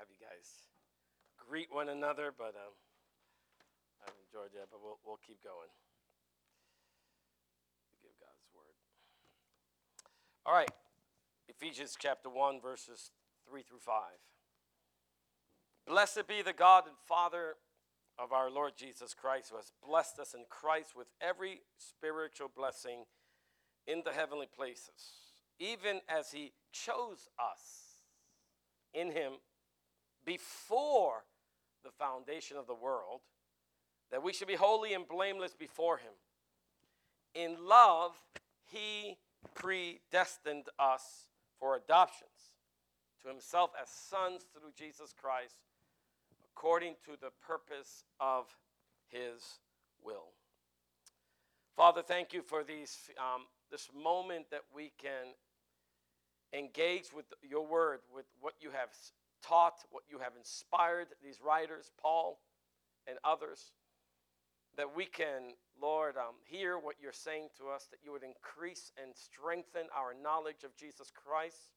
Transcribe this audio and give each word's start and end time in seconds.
have 0.00 0.08
you 0.08 0.16
guys 0.16 0.48
greet 1.36 1.68
one 1.70 1.90
another, 1.90 2.32
but 2.32 2.56
um, 2.56 2.72
I 4.00 4.08
haven't 4.08 4.24
enjoyed 4.32 4.56
that, 4.56 4.72
but 4.72 4.80
we'll, 4.82 4.96
we'll 5.04 5.20
keep 5.20 5.44
going. 5.44 5.68
Give 8.00 8.16
God's 8.16 8.48
word. 8.56 8.80
All 10.46 10.54
right, 10.54 10.70
Ephesians 11.50 11.98
chapter 12.00 12.30
1, 12.30 12.62
verses 12.62 13.10
3 13.46 13.60
through 13.60 13.84
5. 13.84 13.94
Blessed 15.86 16.26
be 16.26 16.40
the 16.40 16.54
God 16.54 16.84
and 16.86 16.96
Father 17.06 17.56
of 18.18 18.32
our 18.32 18.50
Lord 18.50 18.72
Jesus 18.78 19.12
Christ, 19.12 19.50
who 19.50 19.56
has 19.56 19.70
blessed 19.86 20.18
us 20.18 20.32
in 20.32 20.44
Christ 20.48 20.96
with 20.96 21.08
every 21.20 21.60
spiritual 21.76 22.48
blessing 22.56 23.04
in 23.86 24.00
the 24.06 24.12
heavenly 24.12 24.48
places, 24.48 25.36
even 25.58 26.00
as 26.08 26.32
he 26.32 26.52
chose 26.72 27.28
us 27.38 28.00
in 28.94 29.12
him 29.12 29.32
before 30.24 31.24
the 31.84 31.90
foundation 31.90 32.56
of 32.56 32.66
the 32.66 32.74
world, 32.74 33.20
that 34.10 34.22
we 34.22 34.32
should 34.32 34.48
be 34.48 34.54
holy 34.54 34.92
and 34.94 35.06
blameless 35.06 35.54
before 35.54 35.98
him. 35.98 36.12
In 37.34 37.56
love, 37.66 38.12
he 38.64 39.16
predestined 39.54 40.66
us 40.78 41.28
for 41.58 41.76
adoptions 41.76 42.56
to 43.22 43.28
himself 43.28 43.70
as 43.80 43.88
sons 43.88 44.42
through 44.52 44.70
Jesus 44.76 45.14
Christ, 45.20 45.56
according 46.52 46.94
to 47.04 47.12
the 47.20 47.30
purpose 47.46 48.04
of 48.18 48.46
his 49.08 49.60
will. 50.02 50.32
Father, 51.76 52.02
thank 52.02 52.32
you 52.32 52.42
for 52.42 52.64
these, 52.64 53.10
um, 53.18 53.42
this 53.70 53.88
moment 53.94 54.46
that 54.50 54.62
we 54.74 54.92
can 54.98 55.34
engage 56.52 57.12
with 57.14 57.26
your 57.48 57.64
word, 57.66 58.00
with 58.14 58.26
what 58.40 58.54
you 58.60 58.70
have 58.70 58.90
taught, 59.42 59.84
what 59.90 60.04
you 60.08 60.18
have 60.18 60.32
inspired 60.38 61.08
these 61.22 61.40
writers, 61.44 61.92
Paul 62.00 62.38
and 63.06 63.18
others, 63.24 63.72
that 64.76 64.94
we 64.94 65.04
can, 65.04 65.54
Lord, 65.80 66.16
um, 66.16 66.36
hear 66.44 66.78
what 66.78 66.96
you're 67.02 67.12
saying 67.12 67.48
to 67.58 67.68
us, 67.68 67.88
that 67.90 67.98
you 68.04 68.12
would 68.12 68.22
increase 68.22 68.92
and 69.02 69.12
strengthen 69.14 69.88
our 69.96 70.14
knowledge 70.14 70.64
of 70.64 70.76
Jesus 70.76 71.10
Christ. 71.10 71.74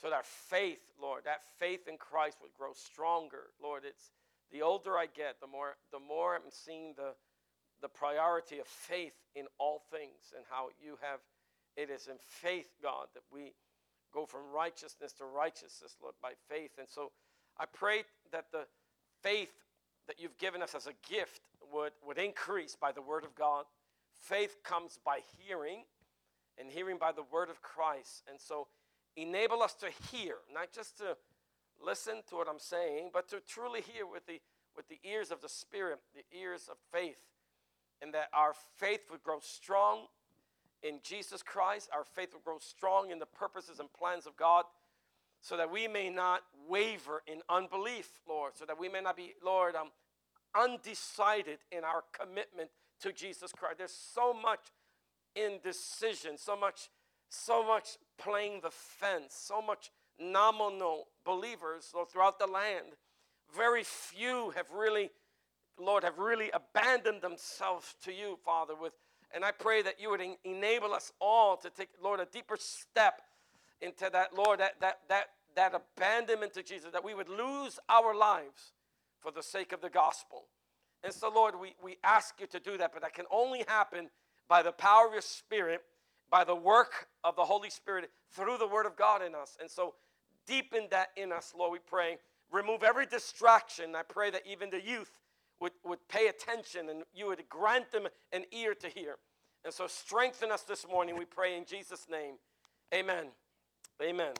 So 0.00 0.08
that 0.08 0.26
faith, 0.26 0.80
Lord, 1.00 1.22
that 1.24 1.42
faith 1.58 1.86
in 1.86 1.98
Christ 1.98 2.38
would 2.40 2.52
grow 2.56 2.72
stronger. 2.74 3.52
Lord, 3.62 3.82
it's 3.84 4.12
the 4.50 4.62
older 4.62 4.96
I 4.96 5.06
get, 5.06 5.40
the 5.40 5.46
more 5.46 5.76
the 5.92 6.00
more 6.00 6.34
I'm 6.34 6.50
seeing 6.50 6.94
the 6.96 7.12
the 7.82 7.88
priority 7.88 8.58
of 8.58 8.66
faith 8.66 9.14
in 9.34 9.46
all 9.58 9.82
things 9.90 10.32
and 10.36 10.44
how 10.50 10.68
you 10.82 10.98
have 11.00 11.20
it 11.76 11.88
is 11.90 12.08
in 12.08 12.16
faith, 12.18 12.68
God, 12.82 13.06
that 13.14 13.22
we 13.32 13.52
go 14.12 14.26
from 14.26 14.40
righteousness 14.54 15.12
to 15.14 15.24
righteousness, 15.24 15.96
Lord, 16.02 16.14
by 16.22 16.32
faith. 16.48 16.72
And 16.78 16.88
so 16.88 17.12
I 17.58 17.64
pray 17.66 18.04
that 18.32 18.46
the 18.52 18.64
faith 19.22 19.52
that 20.06 20.20
you've 20.20 20.38
given 20.38 20.62
us 20.62 20.74
as 20.74 20.86
a 20.86 20.94
gift 21.08 21.42
would, 21.72 21.92
would 22.06 22.18
increase 22.18 22.76
by 22.80 22.92
the 22.92 23.02
word 23.02 23.24
of 23.24 23.34
God. 23.34 23.64
Faith 24.20 24.56
comes 24.64 24.98
by 25.04 25.20
hearing, 25.38 25.84
and 26.58 26.70
hearing 26.70 26.98
by 26.98 27.12
the 27.12 27.22
word 27.32 27.48
of 27.48 27.62
Christ. 27.62 28.22
And 28.28 28.40
so 28.40 28.66
enable 29.16 29.62
us 29.62 29.74
to 29.74 29.86
hear, 30.10 30.36
not 30.52 30.72
just 30.72 30.98
to 30.98 31.16
listen 31.84 32.22
to 32.28 32.36
what 32.36 32.48
I'm 32.48 32.58
saying, 32.58 33.10
but 33.12 33.28
to 33.28 33.40
truly 33.40 33.80
hear 33.80 34.06
with 34.06 34.26
the, 34.26 34.40
with 34.76 34.88
the 34.88 34.98
ears 35.04 35.30
of 35.30 35.40
the 35.40 35.48
Spirit, 35.48 35.98
the 36.14 36.38
ears 36.38 36.68
of 36.70 36.76
faith, 36.92 37.20
and 38.02 38.12
that 38.14 38.28
our 38.32 38.52
faith 38.76 39.00
would 39.10 39.22
grow 39.22 39.38
strong 39.40 40.06
in 40.82 41.00
Jesus 41.02 41.42
Christ. 41.42 41.88
Our 41.94 42.04
faith 42.04 42.32
will 42.32 42.40
grow 42.40 42.58
strong 42.58 43.10
in 43.10 43.18
the 43.18 43.26
purposes 43.26 43.80
and 43.80 43.92
plans 43.92 44.26
of 44.26 44.36
God 44.36 44.64
so 45.40 45.56
that 45.56 45.70
we 45.70 45.88
may 45.88 46.10
not 46.10 46.42
waver 46.68 47.22
in 47.26 47.40
unbelief, 47.48 48.08
Lord, 48.28 48.52
so 48.56 48.64
that 48.66 48.78
we 48.78 48.88
may 48.88 49.00
not 49.00 49.16
be, 49.16 49.34
Lord, 49.42 49.74
um, 49.74 49.88
undecided 50.54 51.58
in 51.72 51.84
our 51.84 52.04
commitment 52.12 52.70
to 53.00 53.12
Jesus 53.12 53.52
Christ. 53.52 53.78
There's 53.78 53.90
so 53.92 54.34
much 54.34 54.60
indecision, 55.34 56.36
so 56.36 56.56
much, 56.56 56.90
so 57.28 57.66
much 57.66 57.96
playing 58.18 58.60
the 58.62 58.70
fence, 58.70 59.34
so 59.34 59.62
much 59.62 59.90
nominal 60.18 61.08
believers 61.24 61.90
Lord, 61.94 62.10
throughout 62.10 62.38
the 62.38 62.46
land. 62.46 62.96
Very 63.56 63.84
few 63.84 64.50
have 64.50 64.70
really, 64.76 65.10
Lord, 65.78 66.04
have 66.04 66.18
really 66.18 66.50
abandoned 66.52 67.22
themselves 67.22 67.94
to 68.04 68.12
you, 68.12 68.38
Father, 68.44 68.74
with 68.74 68.92
and 69.34 69.44
I 69.44 69.52
pray 69.52 69.82
that 69.82 70.00
you 70.00 70.10
would 70.10 70.20
en- 70.20 70.36
enable 70.44 70.92
us 70.92 71.12
all 71.20 71.56
to 71.58 71.70
take, 71.70 71.88
Lord, 72.02 72.20
a 72.20 72.26
deeper 72.26 72.56
step 72.58 73.22
into 73.80 74.10
that, 74.12 74.36
Lord, 74.36 74.60
that, 74.60 74.80
that, 74.80 74.98
that, 75.08 75.26
that 75.56 75.74
abandonment 75.74 76.54
to 76.54 76.62
Jesus, 76.62 76.90
that 76.92 77.04
we 77.04 77.14
would 77.14 77.28
lose 77.28 77.78
our 77.88 78.14
lives 78.14 78.72
for 79.20 79.30
the 79.30 79.42
sake 79.42 79.72
of 79.72 79.80
the 79.80 79.90
gospel. 79.90 80.44
And 81.02 81.12
so, 81.12 81.30
Lord, 81.32 81.54
we, 81.60 81.74
we 81.82 81.96
ask 82.04 82.40
you 82.40 82.46
to 82.48 82.60
do 82.60 82.76
that, 82.78 82.92
but 82.92 83.02
that 83.02 83.14
can 83.14 83.24
only 83.30 83.64
happen 83.66 84.10
by 84.48 84.62
the 84.62 84.72
power 84.72 85.06
of 85.06 85.12
your 85.12 85.22
Spirit, 85.22 85.80
by 86.30 86.44
the 86.44 86.54
work 86.54 87.08
of 87.24 87.36
the 87.36 87.44
Holy 87.44 87.70
Spirit 87.70 88.10
through 88.32 88.58
the 88.58 88.66
Word 88.66 88.86
of 88.86 88.96
God 88.96 89.22
in 89.22 89.34
us. 89.34 89.56
And 89.60 89.70
so, 89.70 89.94
deepen 90.46 90.88
that 90.90 91.08
in 91.16 91.32
us, 91.32 91.54
Lord, 91.56 91.72
we 91.72 91.78
pray. 91.78 92.18
Remove 92.50 92.82
every 92.82 93.06
distraction. 93.06 93.94
I 93.94 94.02
pray 94.02 94.30
that 94.30 94.42
even 94.50 94.70
the 94.70 94.84
youth 94.84 95.12
would, 95.60 95.72
would 95.84 96.08
pay 96.08 96.28
attention 96.28 96.88
and 96.88 97.02
you 97.14 97.26
would 97.26 97.48
grant 97.48 97.92
them 97.92 98.06
an 98.32 98.44
ear 98.52 98.74
to 98.74 98.88
hear. 98.88 99.16
And 99.64 99.72
so 99.72 99.86
strengthen 99.86 100.50
us 100.50 100.62
this 100.62 100.86
morning, 100.88 101.18
we 101.18 101.26
pray 101.26 101.56
in 101.56 101.64
Jesus' 101.64 102.06
name. 102.10 102.34
Amen. 102.94 103.26
Amen. 104.02 104.32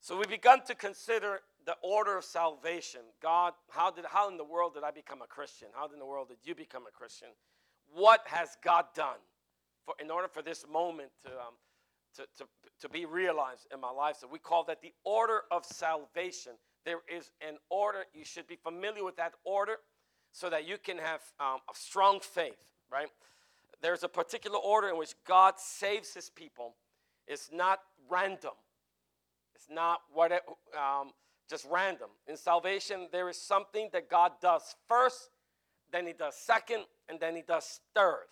So 0.00 0.18
we've 0.18 0.28
begun 0.28 0.64
to 0.66 0.74
consider 0.74 1.40
the 1.64 1.76
order 1.82 2.16
of 2.16 2.24
salvation. 2.24 3.02
God, 3.22 3.52
how 3.70 3.90
did 3.90 4.04
how 4.06 4.28
in 4.28 4.36
the 4.36 4.44
world 4.44 4.74
did 4.74 4.82
I 4.82 4.90
become 4.90 5.22
a 5.22 5.26
Christian? 5.26 5.68
How 5.74 5.88
in 5.92 5.98
the 5.98 6.06
world 6.06 6.28
did 6.28 6.38
you 6.42 6.54
become 6.54 6.84
a 6.88 6.90
Christian? 6.90 7.28
What 7.94 8.22
has 8.26 8.56
God 8.64 8.86
done 8.96 9.20
for 9.84 9.94
in 10.02 10.10
order 10.10 10.26
for 10.26 10.42
this 10.42 10.64
moment 10.70 11.10
to 11.24 11.30
um, 11.30 11.54
to, 12.16 12.22
to, 12.38 12.48
to 12.80 12.88
be 12.88 13.04
realized 13.04 13.68
in 13.72 13.80
my 13.80 13.90
life? 13.90 14.16
So 14.20 14.26
we 14.26 14.40
call 14.40 14.64
that 14.64 14.82
the 14.82 14.92
order 15.04 15.42
of 15.52 15.64
salvation. 15.64 16.52
There 16.84 17.00
is 17.14 17.30
an 17.46 17.56
order. 17.70 18.04
You 18.12 18.24
should 18.24 18.46
be 18.46 18.56
familiar 18.56 19.04
with 19.04 19.16
that 19.16 19.32
order 19.44 19.76
so 20.32 20.50
that 20.50 20.66
you 20.66 20.78
can 20.78 20.98
have 20.98 21.20
um, 21.38 21.58
a 21.70 21.74
strong 21.74 22.20
faith, 22.20 22.56
right? 22.90 23.08
There's 23.80 24.02
a 24.02 24.08
particular 24.08 24.58
order 24.58 24.88
in 24.88 24.96
which 24.96 25.14
God 25.26 25.54
saves 25.58 26.14
his 26.14 26.30
people. 26.30 26.74
It's 27.26 27.50
not 27.52 27.80
random, 28.10 28.52
it's 29.54 29.68
not 29.70 30.00
what 30.12 30.32
um, 30.32 31.10
just 31.48 31.66
random. 31.70 32.08
In 32.26 32.36
salvation, 32.36 33.08
there 33.12 33.28
is 33.28 33.36
something 33.36 33.90
that 33.92 34.08
God 34.08 34.32
does 34.40 34.74
first, 34.88 35.30
then 35.92 36.06
he 36.06 36.12
does 36.12 36.34
second, 36.34 36.84
and 37.08 37.20
then 37.20 37.36
he 37.36 37.42
does 37.42 37.80
third. 37.94 38.26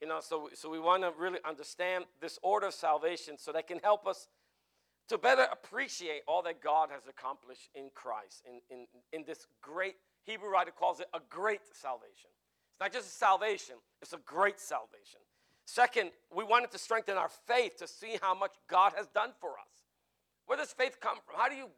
You 0.00 0.08
know, 0.08 0.20
so, 0.20 0.50
so 0.52 0.68
we 0.68 0.78
want 0.78 1.02
to 1.02 1.12
really 1.18 1.38
understand 1.48 2.04
this 2.20 2.38
order 2.42 2.66
of 2.66 2.74
salvation 2.74 3.36
so 3.38 3.52
that 3.52 3.66
can 3.66 3.78
help 3.78 4.06
us 4.06 4.28
to 5.08 5.18
better 5.18 5.46
appreciate 5.52 6.22
all 6.26 6.42
that 6.42 6.62
God 6.62 6.88
has 6.90 7.02
accomplished 7.08 7.68
in 7.74 7.90
Christ, 7.94 8.42
in, 8.46 8.60
in, 8.70 8.86
in 9.12 9.24
this 9.26 9.46
great, 9.60 9.96
Hebrew 10.24 10.48
writer 10.48 10.70
calls 10.70 11.00
it 11.00 11.06
a 11.12 11.20
great 11.28 11.60
salvation. 11.72 12.30
It's 12.72 12.80
not 12.80 12.92
just 12.92 13.08
a 13.08 13.16
salvation, 13.18 13.76
it's 14.00 14.12
a 14.12 14.18
great 14.24 14.58
salvation. 14.58 15.20
Second, 15.66 16.10
we 16.34 16.44
wanted 16.44 16.70
to 16.72 16.78
strengthen 16.78 17.16
our 17.16 17.30
faith 17.46 17.76
to 17.78 17.86
see 17.86 18.18
how 18.20 18.34
much 18.34 18.52
God 18.68 18.92
has 18.96 19.06
done 19.08 19.30
for 19.40 19.50
us. 19.50 19.84
Where 20.46 20.58
does 20.58 20.72
faith 20.72 20.98
come 21.00 21.18
from? 21.24 21.36
How 21.38 21.48
do 21.48 21.54
you, 21.54 21.68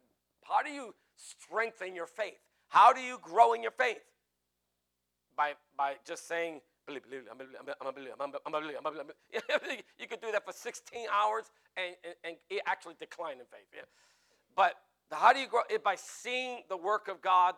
how 0.43 0.61
do 0.61 0.69
you 0.69 0.93
strengthen 1.15 1.95
your 1.95 2.05
faith? 2.05 2.39
How 2.69 2.91
do 2.91 2.99
you 2.99 3.17
grow 3.21 3.53
in 3.53 3.61
your 3.61 3.71
faith? 3.71 4.01
By, 5.37 5.53
by 5.77 5.95
just 6.05 6.27
saying, 6.27 6.61
believe, 6.87 7.03
believe, 7.03 7.21
I'm 7.29 7.37
believe, 7.37 7.55
I'm 7.59 7.93
believe, 7.93 8.11
I'm 8.19 8.31
believe, 8.51 8.75
I'm 8.77 8.83
believe, 8.83 9.01
I'm. 9.01 9.77
You 9.99 10.07
could 10.07 10.21
do 10.21 10.31
that 10.31 10.45
for 10.45 10.53
16 10.53 11.07
hours 11.13 11.51
and, 11.75 11.95
and, 12.03 12.15
and 12.23 12.35
it 12.49 12.61
actually 12.65 12.95
decline 12.99 13.33
in 13.33 13.45
faith. 13.51 13.67
Yeah? 13.73 13.81
But 14.55 14.75
how 15.11 15.33
do 15.33 15.39
you 15.39 15.47
grow? 15.47 15.61
It 15.69 15.83
by 15.83 15.95
seeing 15.95 16.63
the 16.69 16.77
work 16.77 17.07
of 17.07 17.21
God 17.21 17.55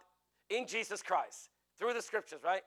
in 0.49 0.67
Jesus 0.67 1.01
Christ 1.01 1.49
through 1.77 1.93
the 1.93 2.01
scriptures, 2.01 2.41
right? 2.43 2.63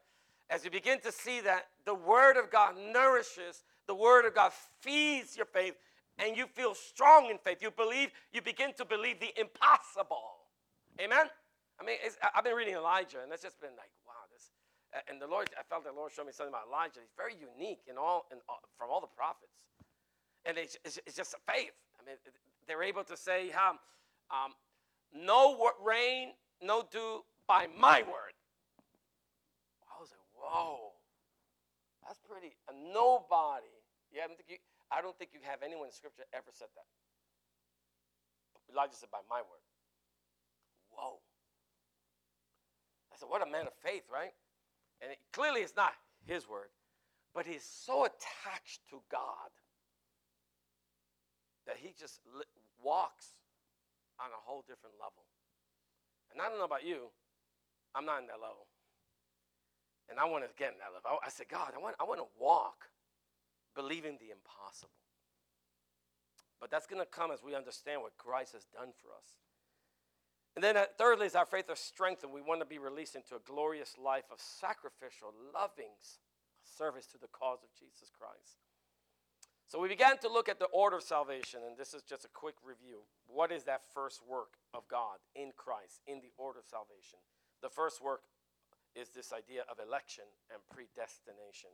As 0.50 0.64
you 0.64 0.70
begin 0.70 1.00
to 1.00 1.12
see 1.12 1.40
that 1.40 1.66
the 1.84 1.94
Word 1.94 2.36
of 2.36 2.50
God 2.50 2.74
nourishes, 2.92 3.64
the 3.86 3.94
Word 3.94 4.24
of 4.24 4.34
God 4.34 4.52
feeds 4.80 5.36
your 5.36 5.46
faith, 5.46 5.74
and 6.18 6.36
you 6.36 6.46
feel 6.46 6.74
strong 6.74 7.30
in 7.30 7.38
faith. 7.38 7.58
You 7.60 7.70
believe, 7.70 8.10
you 8.32 8.42
begin 8.42 8.72
to 8.74 8.84
believe 8.84 9.18
the 9.20 9.32
impossible. 9.38 10.22
Amen? 11.00 11.26
I 11.80 11.84
mean, 11.84 11.96
I've 12.34 12.44
been 12.44 12.54
reading 12.54 12.74
Elijah, 12.74 13.18
and 13.22 13.32
it's 13.32 13.42
just 13.42 13.60
been 13.60 13.70
like. 13.76 13.90
And 15.08 15.20
the 15.20 15.26
Lord, 15.26 15.48
I 15.58 15.62
felt 15.62 15.84
the 15.84 15.92
Lord 15.92 16.12
showed 16.12 16.26
me 16.26 16.32
something 16.32 16.52
about 16.52 16.68
Elijah. 16.68 17.00
He's 17.00 17.16
very 17.16 17.32
unique 17.32 17.80
in 17.88 17.96
all, 17.96 18.26
in 18.30 18.38
all 18.48 18.60
from 18.76 18.90
all 18.90 19.00
the 19.00 19.12
prophets. 19.16 19.56
And 20.44 20.58
it's, 20.58 20.76
it's, 20.84 21.16
just 21.16 21.32
a 21.34 21.40
faith. 21.50 21.72
I 21.96 22.04
mean, 22.04 22.16
they're 22.66 22.82
able 22.82 23.04
to 23.04 23.16
say, 23.16 23.52
um, 23.52 23.78
um, 24.28 24.52
no 25.14 25.56
rain, 25.82 26.32
no 26.60 26.84
dew 26.90 27.24
by 27.46 27.68
my 27.78 28.02
word. 28.02 28.36
I 29.88 29.96
was 30.00 30.10
like, 30.10 30.26
whoa, 30.34 30.92
that's 32.04 32.18
pretty. 32.28 32.52
Uh, 32.68 32.72
nobody, 32.92 33.72
you 34.12 34.20
haven't 34.20 34.40
you, 34.48 34.56
I 34.90 35.00
don't 35.00 35.16
think 35.16 35.30
you 35.32 35.40
have 35.48 35.62
anyone 35.64 35.86
in 35.86 35.92
Scripture 35.92 36.24
ever 36.34 36.52
said 36.52 36.68
that. 36.76 36.84
Elijah 38.72 38.96
said, 38.96 39.10
By 39.12 39.20
my 39.28 39.40
word. 39.40 39.64
Whoa. 40.90 41.20
I 43.12 43.16
said, 43.16 43.28
What 43.28 43.46
a 43.46 43.50
man 43.50 43.66
of 43.66 43.74
faith, 43.84 44.04
right? 44.12 44.32
And 45.02 45.10
it, 45.10 45.18
clearly 45.32 45.60
it's 45.60 45.76
not 45.76 45.92
his 46.24 46.48
word, 46.48 46.70
but 47.34 47.44
he's 47.44 47.64
so 47.66 48.06
attached 48.06 48.86
to 48.90 49.02
God 49.10 49.50
that 51.66 51.76
he 51.76 51.92
just 51.98 52.20
li- 52.30 52.46
walks 52.82 53.34
on 54.20 54.30
a 54.30 54.38
whole 54.38 54.62
different 54.62 54.94
level. 54.98 55.26
And 56.30 56.40
I 56.40 56.48
don't 56.48 56.58
know 56.58 56.64
about 56.64 56.86
you, 56.86 57.10
I'm 57.94 58.06
not 58.06 58.20
in 58.22 58.26
that 58.28 58.40
level. 58.40 58.70
And 60.08 60.18
I 60.18 60.24
want 60.24 60.44
to 60.44 60.50
get 60.58 60.72
in 60.72 60.78
that 60.78 60.94
level. 60.94 61.18
I, 61.18 61.26
I 61.26 61.30
said, 61.30 61.48
God, 61.50 61.72
I 61.74 61.80
want, 61.82 61.96
I 62.00 62.04
want 62.04 62.20
to 62.20 62.30
walk 62.38 62.88
believing 63.74 64.18
the 64.20 64.30
impossible. 64.30 65.02
But 66.60 66.70
that's 66.70 66.86
going 66.86 67.02
to 67.02 67.08
come 67.10 67.30
as 67.30 67.42
we 67.42 67.54
understand 67.56 68.02
what 68.02 68.14
Christ 68.18 68.52
has 68.52 68.64
done 68.70 68.94
for 69.02 69.10
us. 69.10 69.34
And 70.54 70.62
then, 70.62 70.76
uh, 70.76 70.84
thirdly, 70.98 71.26
as 71.26 71.34
our 71.34 71.46
faith 71.46 71.70
is 71.70 71.78
strengthened, 71.78 72.32
we 72.32 72.42
want 72.42 72.60
to 72.60 72.66
be 72.66 72.78
released 72.78 73.16
into 73.16 73.34
a 73.34 73.40
glorious 73.44 73.96
life 73.96 74.24
of 74.30 74.38
sacrificial, 74.38 75.32
loving 75.54 75.96
service 76.62 77.06
to 77.06 77.18
the 77.18 77.28
cause 77.28 77.60
of 77.62 77.70
Jesus 77.78 78.10
Christ. 78.12 78.60
So 79.66 79.80
we 79.80 79.88
began 79.88 80.18
to 80.18 80.28
look 80.28 80.50
at 80.50 80.58
the 80.58 80.68
order 80.68 80.98
of 80.98 81.02
salvation, 81.02 81.60
and 81.66 81.78
this 81.78 81.94
is 81.94 82.02
just 82.02 82.26
a 82.26 82.28
quick 82.28 82.56
review. 82.62 83.08
What 83.26 83.50
is 83.50 83.64
that 83.64 83.80
first 83.94 84.20
work 84.28 84.60
of 84.74 84.86
God 84.88 85.16
in 85.34 85.52
Christ, 85.56 86.04
in 86.06 86.20
the 86.20 86.28
order 86.36 86.58
of 86.58 86.66
salvation? 86.66 87.18
The 87.62 87.70
first 87.70 88.02
work 88.02 88.20
is 88.94 89.08
this 89.08 89.32
idea 89.32 89.64
of 89.72 89.80
election 89.80 90.24
and 90.52 90.60
predestination. 90.68 91.72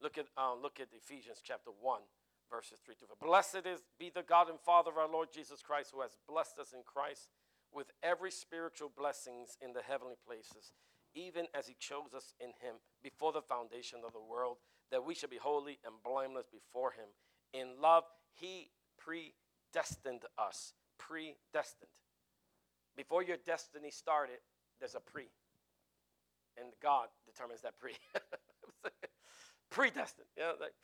Look 0.00 0.16
at, 0.16 0.26
uh, 0.38 0.54
look 0.54 0.78
at 0.78 0.94
Ephesians 0.94 1.42
chapter 1.42 1.70
1, 1.74 2.00
verses 2.48 2.78
3 2.86 2.94
to 3.00 3.06
4. 3.06 3.16
Blessed 3.18 3.66
is 3.66 3.82
be 3.98 4.12
the 4.14 4.22
God 4.22 4.48
and 4.48 4.60
Father 4.60 4.92
of 4.92 4.98
our 4.98 5.10
Lord 5.10 5.34
Jesus 5.34 5.60
Christ, 5.60 5.90
who 5.92 6.02
has 6.02 6.14
blessed 6.28 6.60
us 6.60 6.72
in 6.72 6.86
Christ 6.86 7.26
with 7.72 7.90
every 8.02 8.30
spiritual 8.30 8.90
blessings 8.96 9.56
in 9.60 9.72
the 9.72 9.82
heavenly 9.82 10.16
places, 10.26 10.72
even 11.14 11.46
as 11.54 11.66
he 11.66 11.74
chose 11.78 12.14
us 12.14 12.34
in 12.40 12.48
him 12.60 12.76
before 13.02 13.32
the 13.32 13.42
foundation 13.42 14.00
of 14.06 14.12
the 14.12 14.20
world, 14.20 14.56
that 14.90 15.04
we 15.04 15.14
should 15.14 15.30
be 15.30 15.38
holy 15.38 15.78
and 15.84 15.94
blameless 16.04 16.46
before 16.50 16.92
him. 16.92 17.08
In 17.52 17.80
love, 17.80 18.04
he 18.34 18.70
predestined 18.98 20.22
us. 20.38 20.72
Predestined. 20.98 21.90
Before 22.96 23.22
your 23.22 23.38
destiny 23.44 23.90
started, 23.90 24.38
there's 24.78 24.94
a 24.94 25.00
pre. 25.00 25.28
And 26.56 26.68
God 26.82 27.08
determines 27.26 27.62
that 27.62 27.78
pre. 27.78 27.92
predestined. 29.70 30.26
You 30.36 30.42
know, 30.42 30.52
like, 30.60 30.74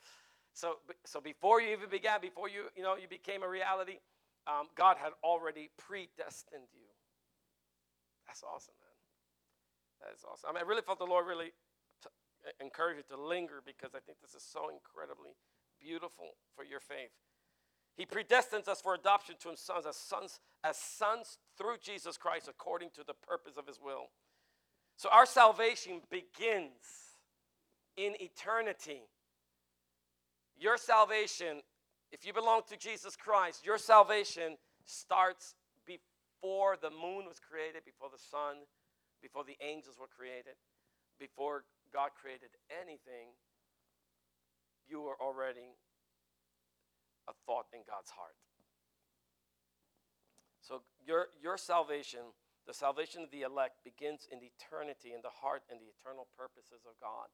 so, 0.53 0.77
so 1.05 1.21
before 1.21 1.61
you 1.61 1.71
even 1.71 1.89
began, 1.89 2.19
before 2.21 2.49
you, 2.49 2.65
you 2.75 2.81
know, 2.81 2.95
you 2.95 3.07
became 3.07 3.43
a 3.43 3.47
reality, 3.47 3.99
um, 4.47 4.67
God 4.75 4.97
had 4.97 5.11
already 5.23 5.69
predestined 5.77 6.71
you. 6.73 6.87
That's 8.25 8.43
awesome, 8.43 8.75
man. 8.79 8.97
That 10.01 10.15
is 10.15 10.23
awesome. 10.23 10.49
I 10.49 10.53
mean, 10.53 10.63
I 10.63 10.67
really 10.67 10.81
felt 10.81 10.99
the 10.99 11.05
Lord 11.05 11.27
really 11.27 11.51
t- 12.01 12.09
encourage 12.59 12.97
you 12.97 13.03
to 13.15 13.21
linger 13.21 13.61
because 13.65 13.93
I 13.95 13.99
think 13.99 14.19
this 14.21 14.33
is 14.33 14.43
so 14.43 14.69
incredibly 14.69 15.35
beautiful 15.79 16.37
for 16.55 16.63
your 16.63 16.79
faith. 16.79 17.11
He 17.95 18.05
predestines 18.05 18.67
us 18.67 18.79
for 18.79 18.93
adoption 18.93 19.35
to 19.41 19.57
sons 19.57 19.85
as 19.87 19.95
sons 19.95 20.39
as 20.63 20.77
sons 20.77 21.39
through 21.57 21.77
Jesus 21.83 22.17
Christ 22.17 22.47
according 22.47 22.89
to 22.91 23.03
the 23.03 23.13
purpose 23.13 23.57
of 23.57 23.65
his 23.65 23.79
will. 23.81 24.09
So 24.97 25.09
our 25.09 25.25
salvation 25.25 26.01
begins 26.09 27.17
in 27.95 28.13
eternity. 28.19 29.01
Your 30.59 30.77
salvation, 30.77 31.61
if 32.11 32.25
you 32.25 32.33
belong 32.33 32.61
to 32.69 32.77
Jesus 32.77 33.15
Christ, 33.15 33.65
your 33.65 33.77
salvation 33.77 34.57
starts 34.85 35.55
before 35.85 36.77
the 36.81 36.89
moon 36.89 37.25
was 37.27 37.39
created, 37.39 37.83
before 37.85 38.09
the 38.11 38.21
sun, 38.21 38.63
before 39.21 39.43
the 39.43 39.57
angels 39.61 39.97
were 39.99 40.07
created, 40.07 40.55
before 41.19 41.65
God 41.91 42.11
created 42.19 42.49
anything. 42.71 43.35
You 44.87 45.01
were 45.01 45.19
already 45.19 45.75
a 47.27 47.33
thought 47.45 47.65
in 47.73 47.81
God's 47.87 48.09
heart. 48.11 48.35
So 50.61 50.81
your, 51.05 51.27
your 51.41 51.57
salvation, 51.57 52.19
the 52.65 52.73
salvation 52.73 53.23
of 53.23 53.31
the 53.31 53.41
elect, 53.41 53.83
begins 53.83 54.27
in 54.31 54.39
eternity, 54.39 55.13
in 55.13 55.21
the 55.23 55.31
heart 55.41 55.63
and 55.69 55.79
the 55.79 55.87
eternal 55.87 56.27
purposes 56.37 56.83
of 56.87 56.99
God. 57.01 57.27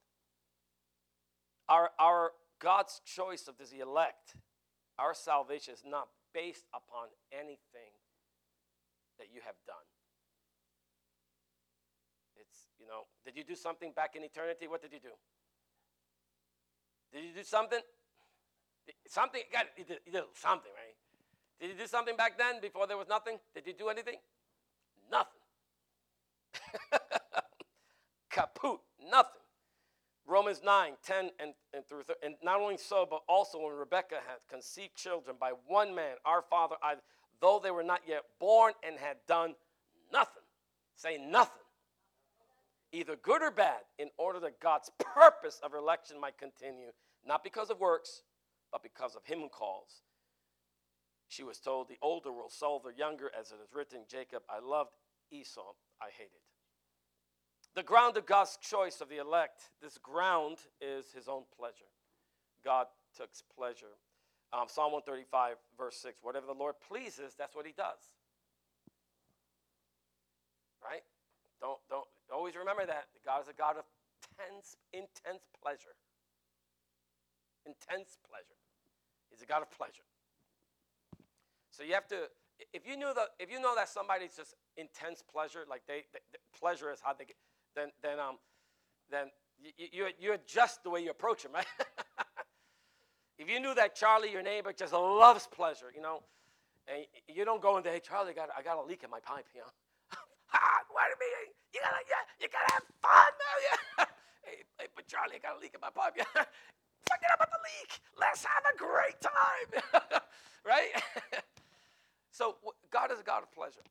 Our, 1.69 1.91
our 1.99 2.31
God's 2.59 3.01
choice 3.05 3.47
of 3.47 3.55
the 3.57 3.79
elect, 3.79 4.35
our 4.99 5.13
salvation 5.13 5.73
is 5.73 5.83
not 5.85 6.07
based 6.33 6.65
upon 6.73 7.07
anything 7.31 7.93
that 9.17 9.27
you 9.33 9.41
have 9.45 9.55
done. 9.65 9.87
It's, 12.35 12.67
you 12.79 12.87
know, 12.87 13.05
did 13.25 13.37
you 13.37 13.43
do 13.43 13.55
something 13.55 13.91
back 13.95 14.15
in 14.15 14.23
eternity? 14.23 14.67
What 14.67 14.81
did 14.81 14.93
you 14.93 14.99
do? 14.99 15.13
Did 17.13 17.23
you 17.25 17.33
do 17.35 17.43
something? 17.43 17.79
Something, 19.07 19.41
God, 19.51 19.65
you 19.77 19.83
did, 19.85 19.99
you 20.05 20.11
did 20.11 20.23
something, 20.33 20.71
right? 20.73 20.95
Did 21.59 21.69
you 21.69 21.83
do 21.83 21.87
something 21.87 22.17
back 22.17 22.37
then 22.37 22.59
before 22.59 22.87
there 22.87 22.97
was 22.97 23.07
nothing? 23.07 23.37
Did 23.53 23.67
you 23.67 23.73
do 23.73 23.89
anything? 23.89 24.17
Nothing. 25.11 25.41
Kaput, 28.29 28.79
nothing. 29.09 29.42
Romans 30.25 30.61
9, 30.63 30.93
10 31.05 31.29
and, 31.39 31.53
and 31.73 31.85
through, 31.87 32.03
and 32.23 32.35
not 32.41 32.61
only 32.61 32.77
so, 32.77 33.05
but 33.09 33.21
also 33.27 33.59
when 33.59 33.73
Rebekah 33.73 34.21
had 34.27 34.37
conceived 34.49 34.95
children 34.95 35.35
by 35.39 35.51
one 35.67 35.93
man, 35.93 36.15
our 36.25 36.41
father, 36.49 36.75
I, 36.81 36.95
though 37.41 37.59
they 37.61 37.71
were 37.71 37.83
not 37.83 38.01
yet 38.07 38.23
born 38.39 38.73
and 38.87 38.97
had 38.97 39.17
done 39.27 39.55
nothing, 40.11 40.43
say 40.95 41.17
nothing, 41.17 41.61
either 42.93 43.17
good 43.17 43.41
or 43.41 43.51
bad, 43.51 43.81
in 43.99 44.09
order 44.17 44.39
that 44.39 44.61
God's 44.61 44.89
purpose 44.97 45.59
of 45.61 45.73
election 45.73 46.19
might 46.19 46.37
continue, 46.37 46.91
not 47.25 47.43
because 47.43 47.69
of 47.69 47.79
works, 47.79 48.23
but 48.71 48.81
because 48.81 49.15
of 49.15 49.25
him 49.25 49.39
who 49.39 49.49
calls. 49.49 50.03
She 51.27 51.43
was 51.43 51.59
told, 51.59 51.89
The 51.89 51.97
older 52.01 52.31
will 52.31 52.49
solve 52.49 52.83
the 52.83 52.93
younger, 52.97 53.29
as 53.37 53.51
it 53.51 53.55
is 53.55 53.73
written, 53.73 54.01
Jacob, 54.09 54.43
I 54.49 54.59
loved 54.59 54.91
Esau, 55.31 55.73
I 56.01 56.09
hated. 56.15 56.39
The 57.75 57.83
ground 57.83 58.17
of 58.17 58.25
God's 58.25 58.57
choice 58.61 59.01
of 59.01 59.09
the 59.09 59.17
elect, 59.17 59.71
this 59.81 59.97
ground 59.97 60.57
is 60.79 61.11
his 61.13 61.27
own 61.27 61.43
pleasure. 61.57 61.89
God 62.63 62.87
takes 63.17 63.41
pleasure. 63.41 63.97
Um, 64.53 64.65
Psalm 64.67 64.93
135, 64.93 65.57
verse 65.77 65.97
6 65.97 66.19
whatever 66.21 66.45
the 66.45 66.53
Lord 66.53 66.75
pleases, 66.87 67.33
that's 67.37 67.55
what 67.55 67.65
he 67.65 67.73
does. 67.75 68.13
Right? 70.83 71.01
Don't, 71.59 71.79
don't 71.89 72.05
always 72.31 72.55
remember 72.55 72.85
that. 72.85 73.05
God 73.25 73.41
is 73.41 73.47
a 73.47 73.57
God 73.57 73.77
of 73.77 73.85
tense, 74.37 74.75
intense 74.93 75.49
pleasure. 75.57 75.97
Intense 77.65 78.17
pleasure. 78.27 78.59
He's 79.31 79.41
a 79.41 79.45
God 79.45 79.63
of 79.63 79.71
pleasure. 79.71 80.05
So 81.71 81.81
you 81.81 81.93
have 81.93 82.07
to, 82.09 82.29
if 82.73 82.85
you 82.85 82.97
knew 82.97 83.13
that, 83.15 83.33
if 83.39 83.49
you 83.49 83.59
know 83.59 83.73
that 83.75 83.89
somebody's 83.89 84.35
just 84.35 84.53
intense 84.77 85.23
pleasure, 85.23 85.65
like 85.67 85.81
they, 85.87 86.05
they 86.13 86.19
pleasure 86.53 86.91
is 86.91 86.99
how 87.01 87.13
they 87.13 87.25
get, 87.25 87.37
then 87.75 87.89
then 88.01 88.19
um, 88.19 88.37
then 89.09 89.27
you, 89.77 89.87
you 89.91 90.07
you 90.19 90.33
adjust 90.33 90.83
the 90.83 90.89
way 90.89 91.01
you 91.01 91.11
approach 91.11 91.45
him, 91.45 91.51
right? 91.53 91.65
if 93.37 93.49
you 93.49 93.59
knew 93.59 93.73
that 93.75 93.95
Charlie, 93.95 94.31
your 94.31 94.43
neighbor, 94.43 94.73
just 94.73 94.93
loves 94.93 95.47
pleasure, 95.47 95.91
you 95.95 96.01
know, 96.01 96.23
and 96.87 97.05
you 97.27 97.45
don't 97.45 97.61
go 97.61 97.77
into, 97.77 97.89
hey 97.89 97.99
Charlie, 97.99 98.31
I 98.31 98.33
got 98.33 98.49
I 98.57 98.61
got 98.61 98.77
a 98.77 98.83
leak 98.83 99.03
in 99.03 99.09
my 99.09 99.19
pipe, 99.19 99.45
you 99.53 99.61
know. 99.61 99.71
ah, 100.53 100.79
what 100.91 101.03
do 101.07 101.15
you 101.15 101.19
mean? 101.21 101.53
You 101.73 101.79
gotta 101.81 102.03
yeah, 102.09 102.23
you 102.39 102.47
gotta 102.51 102.73
have 102.73 102.83
fun, 103.01 103.31
man. 103.39 103.57
Yeah. 103.65 104.05
hey, 104.45 104.57
hey, 104.79 104.87
but 104.95 105.07
Charlie, 105.07 105.35
I 105.35 105.39
got 105.39 105.57
a 105.57 105.59
leak 105.61 105.73
in 105.73 105.81
my 105.81 105.89
pipe. 105.89 106.13
Yeah. 106.17 106.25
Forget 107.03 107.31
about 107.35 107.49
the 107.51 107.59
leak. 107.59 107.99
Let's 108.19 108.45
have 108.45 108.63
a 108.73 108.77
great 108.77 109.19
time, 109.19 109.83
right? 110.65 110.89
so 112.31 112.55
God 112.91 113.11
is 113.11 113.19
a 113.19 113.23
God 113.23 113.43
of 113.43 113.51
pleasure, 113.51 113.83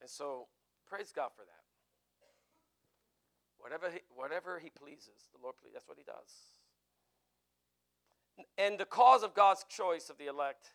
and 0.00 0.10
so 0.10 0.46
praise 0.86 1.10
God 1.14 1.30
for 1.34 1.44
that. 1.44 1.57
Whatever 3.58 3.90
he, 3.90 4.00
whatever 4.14 4.58
he 4.58 4.70
pleases, 4.70 5.28
the 5.32 5.38
Lord. 5.42 5.54
That's 5.72 5.88
what 5.88 5.98
he 5.98 6.04
does. 6.04 6.30
And 8.56 8.78
the 8.78 8.86
cause 8.86 9.22
of 9.22 9.34
God's 9.34 9.64
choice 9.68 10.10
of 10.10 10.18
the 10.18 10.26
elect, 10.26 10.74